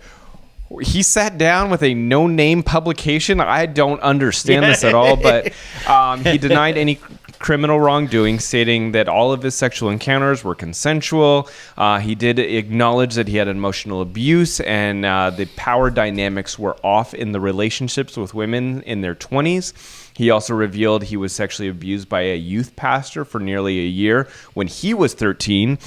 he 0.82 1.02
sat 1.02 1.36
down 1.36 1.70
with 1.70 1.82
a 1.82 1.94
no-name 1.94 2.62
publication. 2.62 3.40
I 3.40 3.66
don't 3.66 4.00
understand 4.00 4.64
this 4.64 4.84
at 4.84 4.94
all, 4.94 5.16
but 5.16 5.52
um, 5.88 6.24
he 6.24 6.38
denied 6.38 6.76
any 6.76 7.00
criminal 7.40 7.80
wrongdoing, 7.80 8.38
stating 8.38 8.92
that 8.92 9.08
all 9.08 9.32
of 9.32 9.42
his 9.42 9.54
sexual 9.54 9.90
encounters 9.90 10.44
were 10.44 10.54
consensual. 10.54 11.48
Uh, 11.76 11.98
he 11.98 12.14
did 12.14 12.38
acknowledge 12.38 13.14
that 13.14 13.26
he 13.26 13.36
had 13.38 13.48
emotional 13.48 14.02
abuse 14.02 14.60
and 14.60 15.04
uh, 15.04 15.30
the 15.30 15.46
power 15.56 15.90
dynamics 15.90 16.58
were 16.58 16.76
off 16.84 17.14
in 17.14 17.32
the 17.32 17.40
relationships 17.40 18.16
with 18.16 18.34
women 18.34 18.82
in 18.82 19.00
their 19.00 19.14
20s. 19.14 19.72
He 20.14 20.30
also 20.30 20.54
revealed 20.54 21.04
he 21.04 21.16
was 21.16 21.32
sexually 21.32 21.70
abused 21.70 22.08
by 22.08 22.22
a 22.22 22.36
youth 22.36 22.76
pastor 22.76 23.24
for 23.24 23.40
nearly 23.40 23.80
a 23.80 23.88
year 23.88 24.28
when 24.52 24.66
he 24.66 24.92
was 24.92 25.14
13 25.14 25.78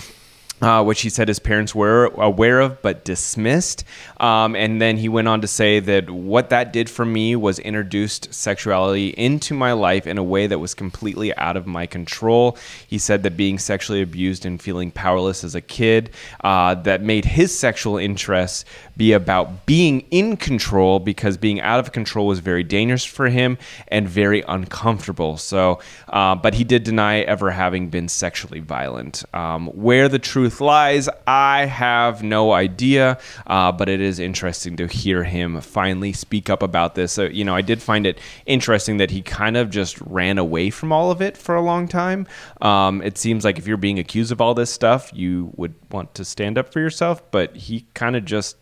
uh, 0.63 0.83
which 0.83 1.01
he 1.01 1.09
said 1.09 1.27
his 1.27 1.39
parents 1.39 1.75
were 1.75 2.05
aware 2.15 2.61
of 2.61 2.81
but 2.81 3.03
dismissed. 3.03 3.83
Um, 4.19 4.55
and 4.55 4.81
then 4.81 4.97
he 4.97 5.09
went 5.09 5.27
on 5.27 5.41
to 5.41 5.47
say 5.47 5.79
that 5.81 6.09
what 6.09 6.49
that 6.49 6.71
did 6.71 6.89
for 6.89 7.05
me 7.05 7.35
was 7.35 7.59
introduced 7.59 8.33
sexuality 8.33 9.09
into 9.09 9.53
my 9.53 9.73
life 9.73 10.07
in 10.07 10.17
a 10.17 10.23
way 10.23 10.47
that 10.47 10.59
was 10.59 10.73
completely 10.73 11.35
out 11.35 11.57
of 11.57 11.67
my 11.67 11.85
control. 11.85 12.57
He 12.87 12.97
said 12.97 13.23
that 13.23 13.35
being 13.35 13.59
sexually 13.59 14.01
abused 14.01 14.45
and 14.45 14.61
feeling 14.61 14.89
powerless 14.89 15.43
as 15.43 15.53
a 15.53 15.61
kid 15.61 16.11
uh, 16.43 16.75
that 16.75 17.01
made 17.01 17.25
his 17.25 17.57
sexual 17.57 17.97
interests 17.97 18.63
be 18.95 19.13
about 19.13 19.65
being 19.65 20.01
in 20.11 20.37
control 20.37 20.99
because 20.99 21.37
being 21.37 21.59
out 21.61 21.79
of 21.79 21.91
control 21.91 22.27
was 22.27 22.39
very 22.39 22.63
dangerous 22.63 23.03
for 23.03 23.29
him 23.29 23.57
and 23.87 24.07
very 24.07 24.43
uncomfortable. 24.47 25.37
So, 25.37 25.79
uh, 26.09 26.35
but 26.35 26.53
he 26.53 26.63
did 26.63 26.83
deny 26.83 27.21
ever 27.21 27.51
having 27.51 27.89
been 27.89 28.07
sexually 28.07 28.59
violent. 28.59 29.23
Um, 29.33 29.67
where 29.67 30.07
the 30.09 30.19
truth 30.19 30.61
lies, 30.61 31.09
I 31.25 31.65
have 31.65 32.23
no 32.23 32.51
idea, 32.51 33.19
uh, 33.47 33.71
but 33.71 33.89
it 33.89 34.01
is 34.01 34.19
interesting 34.19 34.75
to 34.77 34.87
hear 34.87 35.23
him 35.23 35.59
finally 35.61 36.13
speak 36.13 36.49
up 36.49 36.61
about 36.61 36.95
this. 36.95 37.11
So, 37.11 37.23
you 37.23 37.43
know, 37.43 37.55
I 37.55 37.61
did 37.61 37.81
find 37.81 38.05
it 38.05 38.19
interesting 38.45 38.97
that 38.97 39.11
he 39.11 39.21
kind 39.21 39.57
of 39.57 39.69
just 39.69 39.99
ran 40.01 40.37
away 40.37 40.69
from 40.69 40.91
all 40.91 41.11
of 41.11 41.21
it 41.21 41.37
for 41.37 41.55
a 41.55 41.61
long 41.61 41.87
time. 41.87 42.27
Um, 42.61 43.01
it 43.01 43.17
seems 43.17 43.43
like 43.43 43.57
if 43.57 43.67
you're 43.67 43.77
being 43.77 43.99
accused 43.99 44.31
of 44.31 44.41
all 44.41 44.53
this 44.53 44.71
stuff, 44.71 45.11
you 45.13 45.51
would 45.55 45.73
want 45.91 46.13
to 46.15 46.25
stand 46.25 46.57
up 46.57 46.71
for 46.71 46.79
yourself, 46.79 47.21
but 47.31 47.55
he 47.55 47.85
kind 47.93 48.15
of 48.15 48.25
just 48.25 48.57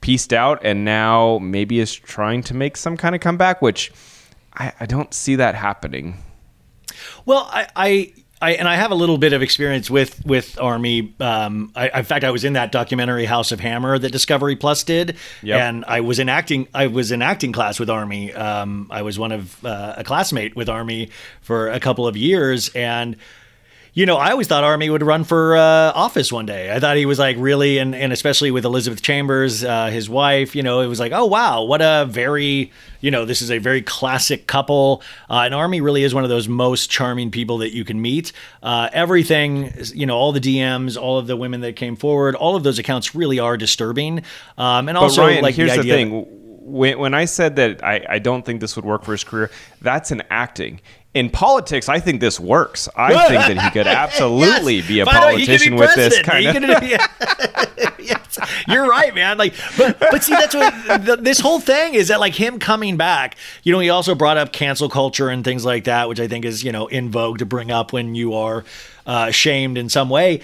pieced 0.00 0.32
out 0.32 0.60
and 0.64 0.84
now 0.84 1.38
maybe 1.40 1.80
is 1.80 1.94
trying 1.94 2.42
to 2.44 2.54
make 2.54 2.76
some 2.76 2.96
kind 2.96 3.14
of 3.14 3.20
comeback, 3.20 3.62
which 3.62 3.90
I, 4.54 4.72
I 4.80 4.86
don't 4.86 5.12
see 5.14 5.36
that 5.36 5.54
happening. 5.54 6.18
Well, 7.26 7.48
I, 7.50 7.68
I, 7.74 8.12
I, 8.42 8.52
and 8.54 8.68
I 8.68 8.76
have 8.76 8.90
a 8.90 8.94
little 8.94 9.16
bit 9.16 9.32
of 9.32 9.40
experience 9.40 9.88
with 9.90 10.24
with 10.26 10.60
Armie. 10.60 11.14
Um, 11.18 11.72
I, 11.74 11.88
in 12.00 12.04
fact, 12.04 12.24
I 12.24 12.30
was 12.30 12.44
in 12.44 12.52
that 12.52 12.72
documentary 12.72 13.24
House 13.24 13.52
of 13.52 13.60
Hammer 13.60 13.98
that 13.98 14.10
Discovery 14.12 14.54
Plus 14.56 14.84
did, 14.84 15.16
Yep. 15.42 15.60
and 15.60 15.84
I 15.86 16.00
was 16.00 16.18
in 16.18 16.28
acting. 16.28 16.68
I 16.74 16.88
was 16.88 17.10
in 17.10 17.22
acting 17.22 17.52
class 17.52 17.80
with 17.80 17.88
Armie. 17.88 18.34
Um, 18.34 18.88
I 18.90 19.00
was 19.02 19.18
one 19.18 19.32
of 19.32 19.64
uh, 19.64 19.94
a 19.96 20.04
classmate 20.04 20.54
with 20.56 20.68
Armie 20.68 21.08
for 21.40 21.70
a 21.70 21.80
couple 21.80 22.06
of 22.06 22.16
years, 22.18 22.68
and 22.74 23.16
you 23.94 24.06
know, 24.06 24.16
I 24.16 24.32
always 24.32 24.48
thought 24.48 24.64
Armie 24.64 24.90
would 24.90 25.04
run 25.04 25.22
for 25.22 25.56
uh, 25.56 25.92
office 25.92 26.32
one 26.32 26.46
day. 26.46 26.74
I 26.74 26.80
thought 26.80 26.96
he 26.96 27.06
was 27.06 27.20
like 27.20 27.36
really, 27.38 27.78
and, 27.78 27.94
and 27.94 28.12
especially 28.12 28.50
with 28.50 28.64
Elizabeth 28.64 29.02
Chambers, 29.02 29.62
uh, 29.62 29.86
his 29.86 30.10
wife, 30.10 30.56
you 30.56 30.64
know, 30.64 30.80
it 30.80 30.88
was 30.88 30.98
like, 30.98 31.12
oh, 31.12 31.26
wow, 31.26 31.62
what 31.62 31.80
a 31.80 32.04
very, 32.10 32.72
you 33.00 33.12
know, 33.12 33.24
this 33.24 33.40
is 33.40 33.52
a 33.52 33.58
very 33.58 33.82
classic 33.82 34.48
couple. 34.48 35.00
Uh, 35.30 35.42
and 35.44 35.54
Armie 35.54 35.80
really 35.80 36.02
is 36.02 36.12
one 36.12 36.24
of 36.24 36.30
those 36.30 36.48
most 36.48 36.90
charming 36.90 37.30
people 37.30 37.58
that 37.58 37.72
you 37.72 37.84
can 37.84 38.02
meet. 38.02 38.32
Uh, 38.64 38.90
everything, 38.92 39.72
you 39.94 40.06
know, 40.06 40.16
all 40.16 40.32
the 40.32 40.40
DMs, 40.40 41.00
all 41.00 41.16
of 41.16 41.28
the 41.28 41.36
women 41.36 41.60
that 41.60 41.76
came 41.76 41.94
forward, 41.94 42.34
all 42.34 42.56
of 42.56 42.64
those 42.64 42.80
accounts 42.80 43.14
really 43.14 43.38
are 43.38 43.56
disturbing. 43.56 44.24
Um, 44.58 44.88
and 44.88 44.98
also, 44.98 45.22
Ryan, 45.22 45.42
like 45.42 45.54
here's 45.54 45.76
the 45.76 45.82
the, 45.82 45.88
thing. 45.88 46.26
When, 46.66 46.98
when 46.98 47.14
I 47.14 47.26
said 47.26 47.54
that 47.56 47.84
I, 47.84 48.04
I 48.08 48.18
don't 48.18 48.44
think 48.44 48.60
this 48.60 48.74
would 48.74 48.84
work 48.84 49.04
for 49.04 49.12
his 49.12 49.22
career, 49.22 49.52
that's 49.80 50.10
an 50.10 50.24
acting. 50.30 50.80
In 51.14 51.30
politics, 51.30 51.88
I 51.88 52.00
think 52.00 52.20
this 52.20 52.40
works. 52.40 52.88
I 52.96 53.28
think 53.28 53.56
that 53.56 53.64
he 53.64 53.70
could 53.70 53.86
absolutely 53.86 54.76
Yes. 54.78 54.88
be 54.88 55.00
a 55.00 55.04
By 55.04 55.12
the 55.12 55.18
way, 55.20 55.24
politician 55.46 55.74
be 55.74 55.78
with 55.78 55.94
this 55.94 56.20
kind 56.22 56.64
of. 56.64 56.82
yes, 58.00 58.38
you're 58.68 58.86
right, 58.88 59.14
man. 59.14 59.38
Like, 59.38 59.54
but 59.78 59.98
but 60.00 60.24
see, 60.24 60.32
that's 60.32 60.54
what 60.54 61.04
the, 61.04 61.16
this 61.16 61.38
whole 61.40 61.60
thing 61.60 61.94
is 61.94 62.08
that 62.08 62.20
like 62.20 62.34
him 62.34 62.58
coming 62.58 62.96
back. 62.96 63.36
You 63.62 63.72
know, 63.72 63.78
he 63.78 63.90
also 63.90 64.14
brought 64.14 64.36
up 64.36 64.52
cancel 64.52 64.88
culture 64.88 65.28
and 65.28 65.44
things 65.44 65.64
like 65.64 65.84
that, 65.84 66.08
which 66.08 66.18
I 66.20 66.26
think 66.28 66.44
is 66.44 66.64
you 66.64 66.72
know 66.72 66.86
in 66.88 67.10
vogue 67.10 67.38
to 67.38 67.46
bring 67.46 67.70
up 67.70 67.92
when 67.92 68.14
you 68.14 68.34
are 68.34 68.64
uh, 69.06 69.30
shamed 69.30 69.78
in 69.78 69.88
some 69.88 70.10
way. 70.10 70.40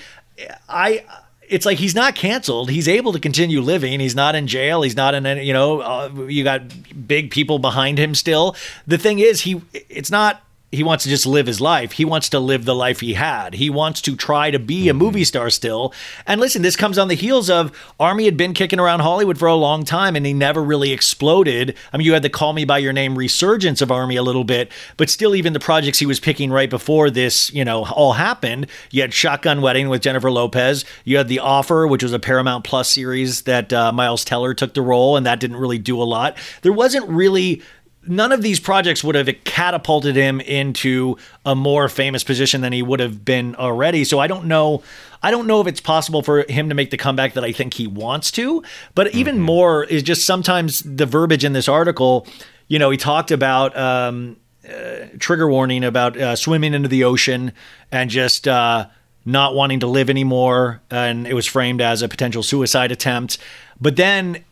I 0.69 1.05
it's 1.49 1.67
like 1.67 1.79
he's 1.79 1.97
not 1.97 2.15
canceled. 2.15 2.71
He's 2.71 2.87
able 2.87 3.13
to 3.13 3.19
continue 3.19 3.61
living. 3.61 3.99
He's 3.99 4.15
not 4.15 4.37
in 4.37 4.47
jail. 4.47 4.83
He's 4.83 4.95
not 4.97 5.15
in 5.15 5.27
any, 5.27 5.45
you 5.45 5.53
know, 5.53 5.81
uh, 5.81 6.11
you 6.29 6.45
got 6.45 6.63
big 7.09 7.33
people 7.33 7.59
behind 7.59 7.99
him 7.99 8.15
still. 8.15 8.55
The 8.87 8.99
thing 8.99 9.19
is, 9.19 9.41
he, 9.41 9.61
it's 9.89 10.13
not 10.13 10.41
he 10.73 10.85
wants 10.85 11.05
to 11.05 11.11
just 11.11 11.27
live 11.27 11.47
his 11.47 11.61
life. 11.61 11.93
He 11.93 12.05
wants 12.05 12.29
to 12.29 12.39
live 12.39 12.65
the 12.65 12.75
life 12.75 13.01
he 13.01 13.15
had. 13.15 13.55
He 13.55 13.69
wants 13.69 14.01
to 14.03 14.15
try 14.15 14.51
to 14.51 14.59
be 14.59 14.89
a 14.89 14.95
movie 14.95 15.25
star 15.25 15.51
still. 15.51 15.93
And 16.27 16.41
listen, 16.41 16.63
this 16.63 16.77
comes 16.77 16.97
on 16.97 17.09
the 17.09 17.15
heels 17.15 17.51
of 17.51 17.77
Armie 17.99 18.27
had 18.27 18.37
been 18.37 18.55
kicking 18.55 18.79
around 18.79 19.01
Hollywood 19.01 19.37
for 19.37 19.49
a 19.49 19.55
long 19.55 19.85
time 19.85 20.15
and 20.15 20.25
he 20.25 20.33
never 20.33 20.63
really 20.63 20.93
exploded. 20.93 21.75
I 21.93 21.97
mean, 21.97 22.07
you 22.07 22.13
had 22.13 22.23
the 22.23 22.31
Call 22.31 22.53
Me 22.53 22.65
By 22.65 22.79
Your 22.79 22.93
Name 22.93 23.19
resurgence 23.19 23.83
of 23.83 23.91
Armie 23.91 24.17
a 24.17 24.23
little 24.23 24.45
bit, 24.45 24.71
but 24.97 25.11
still, 25.11 25.35
even 25.35 25.53
the 25.53 25.61
projects 25.61 25.99
he 25.99 26.07
was 26.07 26.21
picking 26.21 26.53
right 26.53 26.71
before 26.71 27.11
this, 27.11 27.53
you 27.53 27.65
know, 27.65 27.87
all 27.87 28.13
happened. 28.13 28.69
You 28.91 29.03
had 29.03 29.13
Shotgun 29.13 29.63
Wedding 29.63 29.89
with 29.89 30.03
Jennifer 30.03 30.31
Lopez. 30.31 30.85
You 31.05 31.17
had 31.17 31.29
The 31.29 31.41
Offer, 31.41 31.87
which 31.87 32.03
was 32.03 32.13
a 32.13 32.19
Paramount 32.19 32.65
Plus 32.65 32.91
series 32.91 33.43
that 33.43 33.73
uh, 33.73 33.93
Miles 33.93 34.25
Teller 34.25 34.55
took 34.55 34.75
the 34.75 34.83
role, 34.83 35.17
and 35.17 35.27
that 35.27 35.41
didn't 35.41 35.57
really 35.57 35.79
do 35.79 36.01
a 36.01 36.05
lot. 36.05 36.37
There 36.63 36.73
wasn't 36.73 37.09
really 37.09 37.63
none 38.07 38.33
of 38.33 38.43
these 38.43 38.59
projects 38.59 39.05
would 39.05 39.15
have 39.15 39.29
catapulted 39.45 40.17
him 40.17 40.41
into 40.41 41.17
a 41.45 41.55
more 41.55 41.89
famous 41.89 42.25
position 42.25 42.61
than 42.61 42.73
he 42.73 42.83
would 42.83 43.01
have 43.01 43.25
been 43.25 43.55
already. 43.57 44.05
So 44.05 44.19
I 44.19 44.27
don't 44.27 44.47
know. 44.47 44.83
I 45.23 45.31
don't 45.31 45.47
know 45.47 45.61
if 45.61 45.67
it's 45.67 45.81
possible 45.81 46.23
for 46.23 46.45
him 46.49 46.69
to 46.71 46.75
make 46.75 46.91
the 46.91 46.97
comeback 46.97 47.35
that 47.35 47.45
I 47.45 47.53
think 47.53 47.75
he 47.75 47.87
wants 47.87 48.31
to. 48.33 48.63
But 48.95 49.15
even 49.15 49.37
mm-hmm. 49.37 49.45
more 49.45 49.85
is 49.85 50.03
just 50.03 50.25
sometimes 50.25 50.81
the 50.81 51.07
verbiage 51.07 51.45
in 51.45 51.53
this 51.53 51.69
article. 51.69 52.27
You 52.69 52.79
know, 52.79 52.91
he 52.91 52.97
talked 52.97 53.31
about 53.31 53.77
um, 53.77 54.37
uh, 54.67 55.07
trigger 55.19 55.49
warning 55.49 55.85
about 55.85 56.17
uh, 56.17 56.37
swimming 56.37 56.75
into 56.75 56.89
the 56.89 57.05
ocean 57.05 57.53
and 57.93 58.11
just. 58.11 58.49
Uh, 58.49 58.87
not 59.27 59.55
wanting 59.55 59.81
to 59.81 59.87
live 59.87 60.09
anymore, 60.09 60.81
and 60.91 61.27
it 61.27 61.35
was 61.35 61.45
framed 61.45 61.83
as 61.83 62.01
a 62.01 62.09
potential 62.09 62.43
suicide 62.43 62.91
attempt. 62.91 63.37
But 63.79 63.97
then 63.97 64.45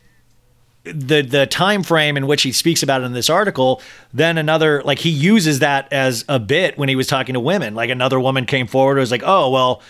the 0.93 1.23
the 1.23 1.47
time 1.47 1.83
frame 1.83 2.17
in 2.17 2.27
which 2.27 2.43
he 2.43 2.53
speaks 2.53 2.83
about 2.83 3.03
it 3.03 3.05
in 3.05 3.13
this 3.13 3.31
article 3.31 3.81
then 4.13 4.39
another 4.39 4.83
like 4.85 4.99
he 4.99 5.11
uses 5.11 5.59
that 5.59 5.93
as 5.93 6.25
a 6.29 6.39
bit 6.39 6.79
when 6.79 6.89
he 6.89 6.97
was 6.97 7.07
talking 7.07 7.35
to 7.35 7.41
women 7.41 7.75
like 7.75 7.91
another 7.91 8.21
woman 8.21 8.47
came 8.47 8.67
forward 8.67 8.93
and 8.93 9.01
was 9.01 9.11
like 9.11 9.23
oh 9.25 9.51
well 9.51 9.83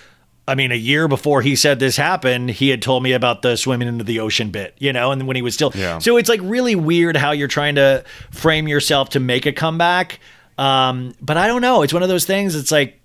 I 0.49 0.55
mean, 0.55 0.73
a 0.73 0.77
year 0.77 1.09
before 1.09 1.43
he 1.43 1.55
said 1.55 1.79
this 1.79 1.99
happened, 1.99 2.49
he 2.49 2.71
had 2.71 2.81
told 2.81 3.03
me 3.03 3.13
about 3.13 3.43
the 3.43 3.55
swimming 3.57 3.87
into 3.87 4.03
the 4.03 4.21
ocean 4.21 4.51
bit, 4.51 4.75
you 4.79 4.95
know, 4.95 5.13
and 5.13 5.27
when 5.27 5.37
he 5.37 5.43
was 5.43 5.53
still. 5.53 5.73
Yeah. 5.75 5.99
So 5.99 6.17
it's 6.17 6.31
like 6.31 6.41
really 6.43 6.75
weird 6.75 7.19
how 7.19 7.33
you're 7.33 7.49
trying 7.49 7.75
to 7.75 8.03
frame 8.31 8.67
yourself 8.67 9.11
to 9.11 9.21
make 9.21 9.45
a 9.45 9.53
comeback. 9.53 10.21
Um, 10.57 11.15
but 11.21 11.37
I 11.37 11.49
don't 11.49 11.61
know. 11.61 11.83
It's 11.83 11.93
one 11.93 12.03
of 12.03 12.09
those 12.09 12.25
things. 12.25 12.55
It's 12.55 12.73
like, 12.73 12.99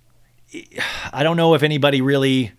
I 1.12 1.22
don't 1.22 1.36
know 1.36 1.52
if 1.52 1.62
anybody 1.62 2.00
really 2.00 2.52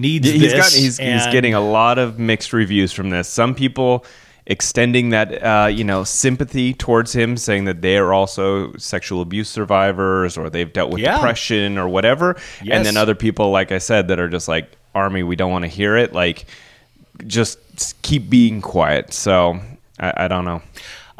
needs 0.00 0.28
he's 0.28 0.40
this. 0.40 0.52
Got, 0.52 0.72
he's, 0.72 0.98
he's 0.98 1.26
getting 1.32 1.54
a 1.54 1.60
lot 1.60 1.98
of 1.98 2.18
mixed 2.18 2.52
reviews 2.52 2.92
from 2.92 3.10
this. 3.10 3.28
Some 3.28 3.54
people 3.54 4.04
extending 4.46 5.10
that 5.10 5.42
uh, 5.42 5.66
you 5.68 5.84
know 5.84 6.04
sympathy 6.04 6.74
towards 6.74 7.12
him, 7.12 7.36
saying 7.36 7.64
that 7.64 7.82
they 7.82 7.96
are 7.96 8.12
also 8.12 8.74
sexual 8.76 9.22
abuse 9.22 9.48
survivors 9.48 10.36
or 10.36 10.50
they've 10.50 10.72
dealt 10.72 10.90
with 10.90 11.00
yeah. 11.00 11.14
depression 11.14 11.78
or 11.78 11.88
whatever. 11.88 12.36
Yes. 12.62 12.76
And 12.76 12.86
then 12.86 12.96
other 12.96 13.14
people, 13.14 13.50
like 13.50 13.72
I 13.72 13.78
said, 13.78 14.08
that 14.08 14.18
are 14.18 14.28
just 14.28 14.48
like 14.48 14.70
Armie, 14.94 15.22
we 15.22 15.36
don't 15.36 15.50
want 15.50 15.64
to 15.64 15.68
hear 15.68 15.96
it. 15.96 16.12
Like, 16.12 16.46
just 17.26 18.02
keep 18.02 18.28
being 18.28 18.60
quiet. 18.60 19.12
So 19.12 19.60
I, 19.98 20.24
I 20.24 20.28
don't 20.28 20.44
know. 20.44 20.62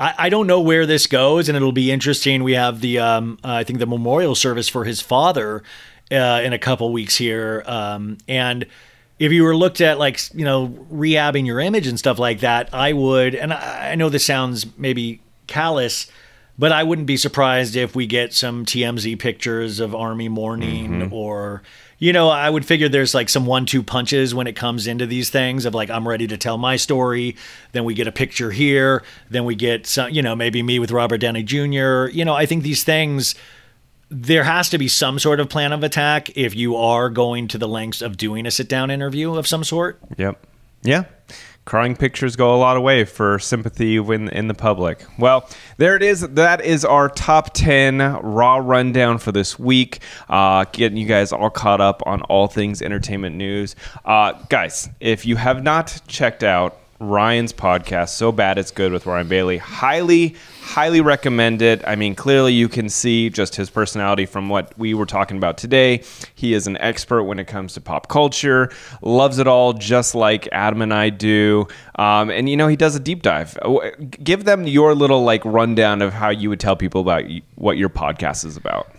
I, 0.03 0.31
don't 0.31 0.47
know 0.47 0.63
where 0.63 0.87
this 0.87 1.07
goes, 1.07 1.51
and 1.51 1.57
it'll 1.57 1.73
be 1.73 1.93
interesting. 1.93 2.43
We 2.43 2.55
have 2.55 2.81
the, 2.81 2.99
um, 3.01 3.39
uh, 3.45 3.53
I 3.53 3.65
think, 3.65 3.81
the 3.81 3.87
memorial 3.87 4.35
service 4.35 4.67
for 4.67 4.85
his 4.85 5.03
father 5.03 5.63
uh, 6.11 6.41
in 6.45 6.53
a 6.53 6.59
couple 6.59 6.93
weeks 6.93 7.17
here. 7.17 7.63
Um, 7.67 8.19
and 8.29 8.67
if 9.19 9.33
you 9.33 9.45
were 9.45 9.57
looked 9.57 9.81
at 9.81 9.99
like 9.99 10.19
you 10.35 10.45
know 10.45 10.69
rehabbing 10.93 11.47
your 11.47 11.61
image 11.61 11.87
and 11.87 11.99
stuff 11.99 12.19
like 12.19 12.41
that, 12.41 12.73
I 12.73 12.93
would. 12.93 13.35
And 13.35 13.53
I, 13.53 13.93
I 13.93 13.95
know 13.95 14.09
this 14.09 14.25
sounds 14.25 14.67
maybe 14.79 15.21
callous, 15.47 16.11
but 16.59 16.73
I 16.73 16.83
wouldn't 16.83 17.07
be 17.07 17.17
surprised 17.17 17.77
if 17.77 17.95
we 17.95 18.07
get 18.07 18.33
some 18.33 18.65
TMZ 18.65 19.19
pictures 19.19 19.81
of 19.81 19.95
Armie 19.95 20.29
mourning 20.29 20.91
mm-hmm. 21.01 21.15
or 21.15 21.63
you 22.01 22.15
know, 22.15 22.31
I 22.31 22.49
would 22.49 22.65
figure 22.65 22.89
there's 22.89 23.15
like 23.15 23.29
some 23.29 23.45
one 23.45 23.67
two 23.67 23.83
punches 23.83 24.35
when 24.35 24.47
it 24.47 24.57
comes 24.57 24.87
into 24.87 25.05
these 25.05 25.29
things 25.29 25.67
of 25.67 25.75
like, 25.75 25.91
I'm 25.91 26.09
ready 26.09 26.27
to 26.29 26.39
tell 26.39 26.57
my 26.57 26.77
story. 26.77 27.37
Then 27.73 27.85
we 27.85 27.93
get 27.93 28.09
a 28.09 28.13
picture 28.13 28.51
here. 28.51 29.05
Then 29.29 29.45
we 29.45 29.55
get 29.55 29.87
some, 29.87 30.11
you 30.11 30.23
know, 30.23 30.35
maybe 30.35 30.63
me 30.63 30.79
with 30.79 30.93
Robert 30.93 31.19
Downey 31.19 31.43
Jr. 31.43 32.07
You 32.07 32.25
know, 32.25 32.33
I 32.33 32.47
think 32.47 32.63
these 32.63 32.85
things 32.85 33.35
there 34.11 34.45
has 34.45 34.69
to 34.71 34.79
be 34.79 34.89
some 34.89 35.19
sort 35.19 35.41
of 35.41 35.49
plan 35.49 35.73
of 35.73 35.85
attack 35.85 36.37
if 36.37 36.55
you 36.55 36.77
are 36.77 37.09
going 37.09 37.49
to 37.49 37.59
the 37.59 37.69
lengths 37.69 38.03
of 38.03 38.17
doing 38.17 38.45
a 38.45 38.51
sit 38.51 38.69
down 38.69 38.91
interview 38.91 39.35
of 39.35 39.47
some 39.47 39.63
sort. 39.65 40.01
Yep. 40.19 40.45
Yeah. 40.83 41.05
Crying 41.65 41.95
pictures 41.95 42.35
go 42.35 42.53
a 42.53 42.57
lot 42.57 42.77
of 42.77 42.83
way 42.83 43.05
for 43.05 43.39
sympathy 43.39 43.97
in, 43.97 44.29
in 44.31 44.49
the 44.49 44.55
public. 44.55 45.05
Well, 45.19 45.49
there 45.77 45.95
it 45.95 46.03
is. 46.03 46.23
That 46.23 46.65
is 46.65 46.85
our 46.85 47.09
top 47.09 47.55
10 47.55 47.99
Raw 47.99 48.57
rundown 48.57 49.19
for 49.19 49.31
this 49.31 49.59
week. 49.59 50.01
Uh, 50.29 50.65
getting 50.73 50.99
you 50.99 51.07
guys 51.07 51.33
all 51.33 51.51
caught 51.51 51.81
up 51.81 52.03
on 52.07 52.23
all 52.23 52.49
things 52.49 52.83
entertainment 52.83 53.37
news. 53.37 53.77
Uh, 54.05 54.33
guys, 54.49 54.89
if 54.99 55.25
you 55.25 55.37
have 55.37 55.63
not 55.63 56.01
checked 56.09 56.43
out 56.43 56.77
Ryan's 57.01 57.55
podcast, 57.55 58.11
So 58.11 58.31
Bad 58.31 58.59
It's 58.59 58.71
Good 58.71 58.93
with 58.93 59.07
Ryan 59.07 59.27
Bailey. 59.27 59.57
Highly, 59.57 60.37
highly 60.61 61.01
recommend 61.01 61.63
it. 61.63 61.83
I 61.87 61.97
mean, 61.97 62.15
clearly 62.15 62.53
you 62.53 62.69
can 62.69 62.91
see 62.91 63.31
just 63.31 63.57
his 63.57 63.71
personality 63.71 64.27
from 64.27 64.51
what 64.51 64.79
we 64.79 64.93
were 64.93 65.07
talking 65.07 65.39
about 65.39 65.57
today. 65.57 66.03
He 66.35 66.53
is 66.53 66.67
an 66.67 66.77
expert 66.77 67.25
when 67.25 67.39
it 67.39 67.47
comes 67.47 67.73
to 67.73 67.81
pop 67.81 68.09
culture, 68.09 68.71
loves 69.01 69.39
it 69.39 69.47
all 69.49 69.73
just 69.73 70.15
like 70.15 70.47
Adam 70.53 70.83
and 70.83 70.93
I 70.93 71.09
do. 71.09 71.67
Um, 71.95 72.29
and, 72.29 72.51
you 72.51 72.57
know, 72.59 72.69
he 72.69 72.77
does 72.77 72.95
a 72.95 73.01
deep 73.01 73.23
dive. 73.23 73.59
Give 74.23 74.45
them 74.45 74.67
your 74.67 74.95
little 74.95 75.23
like 75.25 75.43
rundown 75.47 76.03
of 76.03 76.13
how 76.13 76.29
you 76.29 76.51
would 76.51 76.61
tell 76.61 76.77
people 76.77 77.01
about 77.01 77.25
what 77.55 77.79
your 77.79 77.89
podcast 77.89 78.45
is 78.45 78.59
about. 78.59 78.93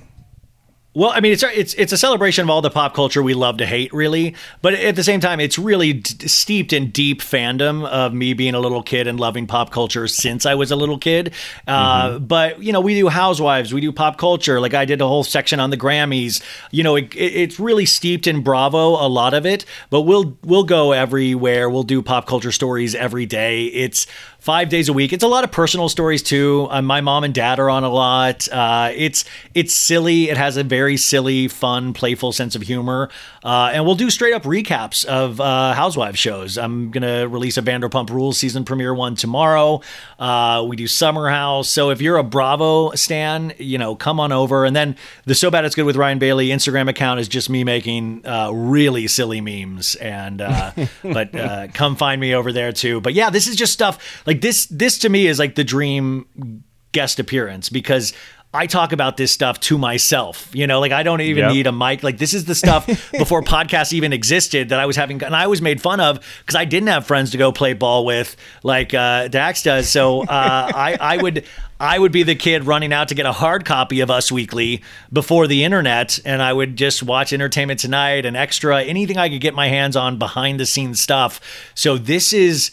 Well, 0.94 1.12
I 1.12 1.22
mean, 1.22 1.32
it's 1.32 1.44
it's 1.44 1.74
it's 1.76 1.94
a 1.94 1.98
celebration 1.98 2.44
of 2.44 2.50
all 2.50 2.62
the 2.62 2.70
pop 2.70 2.94
culture 2.94 3.24
we 3.24 3.34
love 3.34 3.58
to 3.58 3.66
hate, 3.66 3.94
really. 3.94 4.36
But 4.62 4.74
at 4.74 4.98
the 4.98 5.06
same 5.06 5.22
time, 5.22 5.40
it's 5.40 5.58
really 5.58 5.94
d- 5.94 6.28
steeped 6.28 6.74
in 6.74 6.92
deep 6.92 7.22
fandom 7.22 7.88
of 7.88 8.14
me 8.14 8.34
being 8.34 8.56
a 8.56 8.60
little 8.60 8.84
kid 8.84 9.08
and 9.08 9.18
loving 9.18 9.48
pop 9.48 9.72
culture 9.72 10.06
since 10.10 10.46
I 10.46 10.56
was 10.56 10.70
a 10.70 10.76
little 10.76 10.98
kid. 10.98 11.34
Uh, 11.66 12.10
mm-hmm. 12.10 12.26
But 12.26 12.62
you 12.62 12.74
know, 12.74 12.82
we 12.82 12.94
do 12.94 13.08
Housewives, 13.08 13.74
we 13.74 13.80
do 13.80 13.94
pop 13.94 14.18
culture. 14.18 14.60
Like 14.60 14.74
I 14.74 14.84
did 14.84 15.00
a 15.00 15.08
whole 15.08 15.24
section 15.24 15.62
on 15.62 15.70
the 15.70 15.78
Grammys. 15.78 16.44
You 16.72 16.84
know, 16.84 16.98
it, 16.98 17.16
it, 17.16 17.36
it's 17.36 17.58
really 17.58 17.86
steeped 17.86 18.28
in 18.28 18.42
Bravo, 18.42 18.90
a 18.90 19.08
lot 19.08 19.34
of 19.34 19.46
it. 19.46 19.64
But 19.92 20.02
we'll 20.02 20.38
we'll 20.44 20.66
go 20.66 20.92
everywhere. 20.92 21.70
We'll 21.70 21.84
do 21.84 22.02
pop 22.02 22.28
culture 22.28 22.52
stories 22.52 22.96
every 22.96 23.26
day. 23.26 23.68
It's 23.68 24.08
five 24.42 24.70
days 24.70 24.90
a 24.90 24.94
week. 24.94 25.14
It's 25.14 25.24
a 25.24 25.28
lot 25.28 25.44
of 25.44 25.52
personal 25.52 25.88
stories 25.88 26.24
too. 26.24 26.68
Uh, 26.72 26.82
my 26.82 27.00
mom 27.00 27.24
and 27.24 27.32
dad 27.32 27.60
are 27.60 27.70
on 27.70 27.84
a 27.84 27.90
lot. 27.90 28.52
Uh, 28.52 28.92
it's 28.96 29.24
it's 29.54 29.72
silly. 29.72 30.32
It 30.32 30.38
has 30.38 30.58
a 30.58 30.64
very 30.64 30.98
silly, 30.98 31.48
fun, 31.48 31.94
playful 31.94 32.32
sense 32.32 32.56
of 32.56 32.64
humor. 32.64 33.10
Uh, 33.44 33.70
and 33.72 33.86
we'll 33.86 33.96
do 33.96 34.10
straight 34.10 34.34
up 34.34 34.42
recaps 34.42 35.06
of 35.06 35.40
uh, 35.40 35.74
Housewives 35.74 36.18
shows. 36.18 36.58
I'm 36.58 36.90
gonna 36.90 37.28
release 37.28 37.58
a 37.58 37.62
Vanderpump 37.62 38.10
Rules 38.10 38.40
season 38.40 38.66
premiere 38.66 38.96
one 38.96 39.14
tomorrow. 39.16 39.82
Uh, 40.18 40.66
we 40.68 40.76
do 40.76 40.88
Summer 40.88 41.30
House. 41.30 41.70
So 41.70 41.92
if 41.92 42.02
you're 42.02 42.18
a 42.18 42.24
Bravo 42.24 42.92
stan, 42.96 43.54
you 43.60 43.78
know, 43.78 43.96
come 43.96 44.20
on 44.20 44.32
over. 44.32 44.66
And 44.66 44.76
then 44.76 44.96
the 45.26 45.36
So 45.36 45.52
Bad 45.52 45.66
It's 45.66 45.76
Good 45.76 45.86
with 45.86 45.96
Ryan 45.96 46.18
Bailey 46.18 46.48
Instagram 46.48 46.90
account 46.90 47.20
is 47.20 47.28
just 47.28 47.48
me 47.48 47.64
making 47.64 48.26
uh, 48.26 48.50
really 48.52 49.08
silly 49.08 49.40
memes. 49.40 49.94
And 49.96 50.38
but 51.04 51.74
come 51.76 51.96
find 51.96 52.20
me 52.20 52.34
over 52.34 52.52
there 52.52 52.72
too. 52.72 53.02
But 53.02 53.14
yeah, 53.14 53.30
this 53.30 53.48
is 53.48 53.56
just 53.56 53.72
stuff. 53.72 54.24
Like 54.26 54.31
like 54.32 54.40
this 54.40 54.66
this 54.68 54.98
to 55.00 55.10
me 55.10 55.28
is 55.28 55.40
like 55.40 55.56
the 55.56 55.64
dream 55.66 56.64
guest 56.94 57.20
appearance 57.20 57.68
because 57.68 58.14
I 58.54 58.66
talk 58.66 58.94
about 58.94 59.18
this 59.18 59.30
stuff 59.30 59.60
to 59.62 59.78
myself. 59.78 60.50
You 60.54 60.68
know, 60.68 60.80
like 60.80 60.94
I 60.94 61.04
don't 61.04 61.20
even 61.20 61.44
yep. 61.44 61.54
need 61.54 61.68
a 61.68 61.74
mic. 61.74 62.02
Like 62.02 62.18
this 62.18 62.34
is 62.34 62.46
the 62.46 62.56
stuff 62.56 62.86
before 63.12 63.42
podcasts 63.42 63.92
even 63.92 64.14
existed 64.14 64.70
that 64.70 64.80
I 64.80 64.86
was 64.86 64.96
having, 64.96 65.22
and 65.22 65.36
I 65.36 65.48
was 65.48 65.62
made 65.62 65.82
fun 65.82 66.00
of 66.00 66.26
because 66.40 66.56
I 66.56 66.64
didn't 66.64 66.88
have 66.88 67.06
friends 67.06 67.32
to 67.32 67.38
go 67.38 67.52
play 67.52 67.74
ball 67.74 68.06
with 68.06 68.38
like 68.64 68.94
uh, 68.94 69.28
Dax 69.28 69.64
does. 69.64 69.90
So 69.90 70.22
uh, 70.22 70.28
I, 70.30 70.98
I 71.00 71.22
would, 71.22 71.44
I 71.78 72.00
would 72.00 72.14
be 72.14 72.24
the 72.24 72.36
kid 72.36 72.64
running 72.64 72.94
out 72.94 73.10
to 73.10 73.16
get 73.16 73.26
a 73.26 73.34
hard 73.34 73.66
copy 73.66 74.00
of 74.00 74.10
Us 74.10 74.32
Weekly 74.32 74.82
before 75.12 75.46
the 75.46 75.66
internet, 75.66 76.20
and 76.24 76.42
I 76.42 76.54
would 76.54 76.78
just 76.78 77.04
watch 77.04 77.34
Entertainment 77.34 77.82
Tonight 77.82 78.26
and 78.26 78.38
Extra, 78.38 78.82
anything 78.82 79.18
I 79.18 79.28
could 79.28 79.42
get 79.42 79.54
my 79.54 79.68
hands 79.68 79.98
on 79.98 80.18
behind 80.18 80.58
the 80.58 80.66
scenes 80.66 81.02
stuff. 81.02 81.42
So 81.76 81.98
this 81.98 82.32
is 82.32 82.72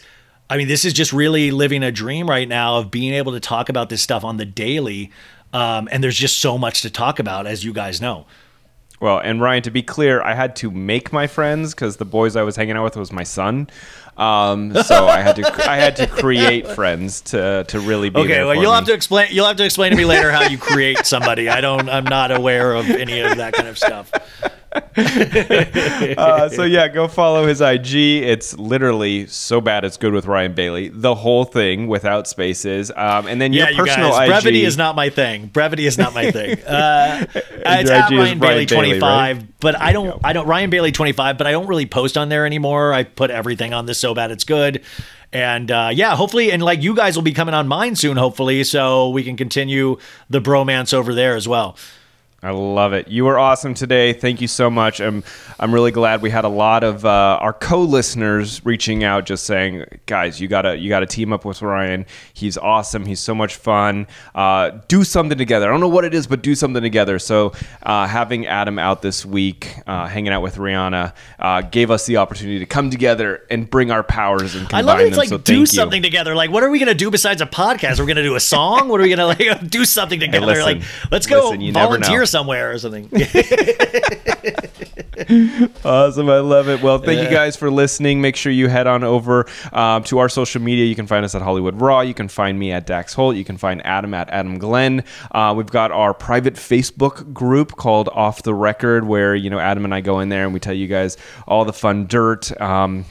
I 0.49 0.57
mean, 0.57 0.67
this 0.67 0.83
is 0.85 0.93
just 0.93 1.13
really 1.13 1.51
living 1.51 1.83
a 1.83 1.91
dream 1.91 2.29
right 2.29 2.47
now 2.47 2.77
of 2.77 2.89
being 2.89 3.13
able 3.13 3.33
to 3.33 3.39
talk 3.39 3.69
about 3.69 3.89
this 3.89 4.01
stuff 4.01 4.23
on 4.23 4.37
the 4.37 4.45
daily. 4.45 5.11
Um, 5.53 5.87
and 5.91 6.03
there's 6.03 6.17
just 6.17 6.39
so 6.39 6.57
much 6.57 6.81
to 6.81 6.89
talk 6.89 7.19
about, 7.19 7.45
as 7.47 7.63
you 7.63 7.73
guys 7.73 8.01
know. 8.01 8.25
Well, 8.99 9.19
and 9.19 9.41
Ryan, 9.41 9.63
to 9.63 9.71
be 9.71 9.81
clear, 9.81 10.21
I 10.21 10.33
had 10.33 10.55
to 10.57 10.71
make 10.71 11.13
my 11.13 11.27
friends 11.27 11.73
because 11.73 11.97
the 11.97 12.05
boys 12.05 12.35
I 12.35 12.43
was 12.43 12.55
hanging 12.55 12.75
out 12.75 12.83
with 12.83 12.97
was 12.97 13.11
my 13.11 13.23
son. 13.23 13.69
Um, 14.17 14.73
so 14.83 15.07
I 15.07 15.21
had 15.21 15.37
to 15.37 15.69
I 15.69 15.77
had 15.77 15.95
to 15.95 16.07
create 16.07 16.67
friends 16.75 17.21
to 17.21 17.63
to 17.69 17.79
really 17.79 18.09
be 18.09 18.19
Okay, 18.19 18.43
well, 18.43 18.53
you'll 18.53 18.71
me. 18.71 18.75
have 18.75 18.85
to 18.87 18.93
explain. 18.93 19.29
You'll 19.31 19.47
have 19.47 19.55
to 19.55 19.63
explain 19.63 19.91
to 19.91 19.97
me 19.97 20.03
later 20.03 20.29
how 20.31 20.43
you 20.49 20.57
create 20.57 21.05
somebody. 21.05 21.47
I 21.47 21.61
don't. 21.61 21.87
I'm 21.87 22.03
not 22.03 22.31
aware 22.31 22.73
of 22.73 22.89
any 22.89 23.21
of 23.21 23.37
that 23.37 23.53
kind 23.53 23.69
of 23.69 23.77
stuff. 23.77 24.11
uh, 24.97 26.49
so 26.49 26.63
yeah, 26.63 26.87
go 26.87 27.07
follow 27.07 27.47
his 27.47 27.61
IG. 27.61 27.95
It's 27.95 28.57
literally 28.57 29.25
so 29.27 29.61
bad 29.61 29.83
it's 29.83 29.97
good 29.97 30.13
with 30.13 30.25
Ryan 30.25 30.53
Bailey. 30.53 30.89
The 30.89 31.15
whole 31.15 31.45
thing 31.45 31.87
without 31.87 32.27
spaces. 32.27 32.91
Um, 32.95 33.27
and 33.27 33.41
then 33.41 33.53
your 33.53 33.65
Yeah, 33.65 33.71
you 33.71 33.83
personal 33.83 34.11
guys. 34.11 34.21
IG. 34.21 34.29
Brevity 34.29 34.65
is 34.65 34.77
not 34.77 34.95
my 34.95 35.09
thing. 35.09 35.47
Brevity 35.47 35.85
is 35.85 35.97
not 35.97 36.13
my 36.13 36.31
thing. 36.31 36.59
Uh, 36.63 37.25
it's 37.33 37.89
at 37.89 38.09
Ryan 38.09 38.09
Bailey 38.09 38.19
Ryan 38.19 38.39
Bailey, 38.39 38.65
25, 38.65 39.37
right? 39.37 39.47
but 39.59 39.79
I 39.79 39.91
don't. 39.91 40.19
I 40.23 40.33
don't. 40.33 40.47
Ryan 40.47 40.69
Bailey 40.69 40.91
25, 40.91 41.37
but 41.37 41.47
I 41.47 41.51
don't 41.51 41.67
really 41.67 41.85
post 41.85 42.17
on 42.17 42.29
there 42.29 42.45
anymore. 42.45 42.93
I 42.93 43.03
put 43.03 43.31
everything 43.31 43.73
on 43.73 43.85
this 43.85 43.99
so 43.99 44.13
bad 44.13 44.31
it's 44.31 44.43
good. 44.43 44.83
And 45.31 45.69
uh, 45.69 45.91
yeah, 45.93 46.15
hopefully, 46.15 46.51
and 46.51 46.61
like 46.63 46.81
you 46.81 46.95
guys 46.95 47.15
will 47.15 47.23
be 47.23 47.33
coming 47.33 47.53
on 47.53 47.67
mine 47.67 47.95
soon, 47.95 48.17
hopefully, 48.17 48.63
so 48.63 49.09
we 49.09 49.23
can 49.23 49.37
continue 49.37 49.97
the 50.29 50.41
bromance 50.41 50.91
over 50.91 51.13
there 51.13 51.35
as 51.35 51.47
well. 51.47 51.77
I 52.41 52.51
love 52.51 52.93
it. 52.93 53.09
You 53.09 53.25
were 53.25 53.37
awesome 53.37 53.73
today. 53.73 54.13
Thank 54.13 54.39
you 54.39 54.47
so 54.47 54.69
much. 54.69 55.01
I'm 55.01 55.23
I'm 55.59 55.73
really 55.73 55.91
glad 55.91 56.21
we 56.21 56.29
had 56.29 56.45
a 56.45 56.49
lot 56.49 56.85
of 56.85 57.03
uh, 57.03 57.37
our 57.41 57.51
co-listeners 57.51 58.65
reaching 58.65 59.03
out, 59.03 59.25
just 59.25 59.45
saying, 59.45 59.83
guys, 60.05 60.39
you 60.39 60.47
gotta 60.47 60.77
you 60.77 60.87
gotta 60.87 61.05
team 61.05 61.33
up 61.33 61.43
with 61.43 61.61
Ryan. 61.61 62.05
He's 62.33 62.57
awesome. 62.57 63.05
He's 63.05 63.19
so 63.19 63.35
much 63.35 63.57
fun. 63.57 64.07
Uh, 64.33 64.71
do 64.87 65.03
something 65.03 65.37
together. 65.37 65.67
I 65.67 65.71
don't 65.71 65.81
know 65.81 65.89
what 65.89 66.05
it 66.05 66.13
is, 66.13 66.27
but 66.27 66.41
do 66.41 66.55
something 66.55 66.81
together. 66.81 67.19
So 67.19 67.51
uh, 67.83 68.07
having 68.07 68.47
Adam 68.47 68.79
out 68.79 69.01
this 69.01 69.25
week, 69.25 69.75
uh, 69.85 70.07
hanging 70.07 70.31
out 70.31 70.41
with 70.41 70.55
Rihanna, 70.55 71.13
uh, 71.39 71.61
gave 71.63 71.91
us 71.91 72.05
the 72.05 72.17
opportunity 72.17 72.59
to 72.59 72.65
come 72.65 72.89
together 72.89 73.43
and 73.51 73.69
bring 73.69 73.91
our 73.91 74.03
powers 74.03 74.55
and 74.55 74.65
I 74.67 74.69
combine 74.69 74.85
love 74.85 74.97
that 74.99 75.07
it's 75.07 75.15
them. 75.15 75.19
like 75.19 75.29
so 75.29 75.37
do 75.39 75.65
something 75.65 76.01
you. 76.01 76.09
together. 76.09 76.35
Like, 76.35 76.51
what 76.51 76.63
are 76.63 76.69
we 76.69 76.79
gonna 76.79 76.93
do 76.93 77.11
besides 77.11 77.41
a 77.41 77.45
podcast? 77.45 77.99
We're 77.99 78.05
gonna 78.05 78.23
do 78.23 78.35
a 78.35 78.39
song. 78.39 78.87
What 78.87 79.01
are 79.01 79.03
we 79.03 79.09
gonna 79.09 79.27
like 79.27 79.67
do 79.69 79.83
something 79.83 80.21
together? 80.21 80.45
listen, 80.45 80.63
like, 80.63 80.81
let's 81.11 81.27
go 81.27 81.49
listen, 81.49 81.73
volunteer. 81.73 82.25
Somewhere 82.29 82.71
or 82.71 82.79
something. 82.79 83.09
Awesome. 85.83 86.29
I 86.29 86.39
love 86.39 86.69
it. 86.69 86.81
Well, 86.81 86.97
thank 86.99 87.21
you 87.21 87.29
guys 87.29 87.55
for 87.55 87.69
listening. 87.69 88.21
Make 88.21 88.35
sure 88.35 88.51
you 88.51 88.67
head 88.67 88.87
on 88.87 89.03
over 89.03 89.45
um, 89.73 90.03
to 90.05 90.19
our 90.19 90.29
social 90.29 90.61
media. 90.61 90.85
You 90.85 90.95
can 90.95 91.07
find 91.07 91.25
us 91.25 91.35
at 91.35 91.41
Hollywood 91.41 91.79
Raw. 91.79 92.01
You 92.01 92.13
can 92.13 92.27
find 92.27 92.57
me 92.57 92.71
at 92.71 92.85
Dax 92.85 93.13
Holt. 93.13 93.35
You 93.35 93.45
can 93.45 93.57
find 93.57 93.85
Adam 93.85 94.13
at 94.13 94.29
Adam 94.29 94.57
Glynn. 94.57 95.03
Uh, 95.31 95.53
we've 95.55 95.69
got 95.69 95.91
our 95.91 96.13
private 96.13 96.55
Facebook 96.55 97.33
group 97.33 97.75
called 97.75 98.09
Off 98.09 98.43
the 98.43 98.53
Record, 98.53 99.05
where, 99.05 99.35
you 99.35 99.49
know, 99.49 99.59
Adam 99.59 99.85
and 99.85 99.93
I 99.93 100.01
go 100.01 100.19
in 100.19 100.29
there 100.29 100.45
and 100.45 100.53
we 100.53 100.59
tell 100.59 100.73
you 100.73 100.87
guys 100.87 101.17
all 101.47 101.65
the 101.65 101.73
fun 101.73 102.07
dirt. 102.07 102.59
Um, 102.61 103.05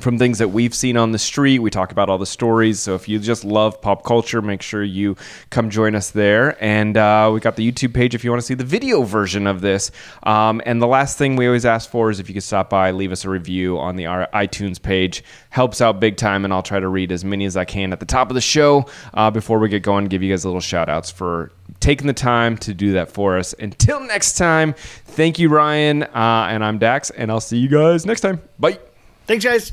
from 0.00 0.18
things 0.18 0.38
that 0.38 0.48
we've 0.48 0.74
seen 0.74 0.96
on 0.96 1.12
the 1.12 1.18
street. 1.18 1.60
We 1.60 1.70
talk 1.70 1.92
about 1.92 2.08
all 2.08 2.18
the 2.18 2.26
stories. 2.26 2.80
So 2.80 2.94
if 2.94 3.08
you 3.08 3.18
just 3.18 3.44
love 3.44 3.80
pop 3.80 4.04
culture, 4.04 4.42
make 4.42 4.62
sure 4.62 4.82
you 4.82 5.16
come 5.50 5.70
join 5.70 5.94
us 5.94 6.10
there. 6.10 6.62
And 6.62 6.96
uh, 6.96 7.30
we 7.32 7.40
got 7.40 7.56
the 7.56 7.70
YouTube 7.70 7.94
page 7.94 8.14
if 8.14 8.24
you 8.24 8.30
want 8.30 8.40
to 8.40 8.46
see 8.46 8.54
the 8.54 8.64
video 8.64 9.02
version 9.02 9.46
of 9.46 9.60
this. 9.60 9.90
Um, 10.24 10.60
and 10.66 10.82
the 10.82 10.86
last 10.86 11.18
thing 11.18 11.36
we 11.36 11.46
always 11.46 11.64
ask 11.64 11.90
for 11.90 12.10
is 12.10 12.20
if 12.20 12.28
you 12.28 12.34
could 12.34 12.42
stop 12.42 12.70
by, 12.70 12.90
leave 12.90 13.12
us 13.12 13.24
a 13.24 13.30
review 13.30 13.78
on 13.78 13.96
the 13.96 14.04
iTunes 14.04 14.80
page. 14.80 15.22
Helps 15.50 15.80
out 15.80 16.00
big 16.00 16.16
time, 16.16 16.44
and 16.44 16.52
I'll 16.52 16.62
try 16.62 16.80
to 16.80 16.88
read 16.88 17.12
as 17.12 17.24
many 17.24 17.44
as 17.44 17.56
I 17.56 17.64
can 17.64 17.92
at 17.92 18.00
the 18.00 18.06
top 18.06 18.30
of 18.30 18.34
the 18.34 18.40
show 18.40 18.86
uh, 19.14 19.30
before 19.30 19.58
we 19.58 19.68
get 19.68 19.82
going. 19.82 20.06
Give 20.06 20.22
you 20.22 20.32
guys 20.32 20.44
a 20.44 20.48
little 20.48 20.60
shout 20.60 20.88
outs 20.88 21.10
for 21.10 21.52
taking 21.80 22.06
the 22.06 22.12
time 22.12 22.58
to 22.58 22.74
do 22.74 22.92
that 22.92 23.10
for 23.10 23.38
us. 23.38 23.54
Until 23.54 24.00
next 24.00 24.36
time, 24.36 24.74
thank 24.74 25.38
you, 25.38 25.48
Ryan. 25.48 26.02
Uh, 26.02 26.48
and 26.50 26.64
I'm 26.64 26.78
Dax, 26.78 27.10
and 27.10 27.30
I'll 27.30 27.40
see 27.40 27.58
you 27.58 27.68
guys 27.68 28.04
next 28.04 28.22
time. 28.22 28.42
Bye. 28.58 28.78
Thanks, 29.26 29.44
guys. 29.44 29.72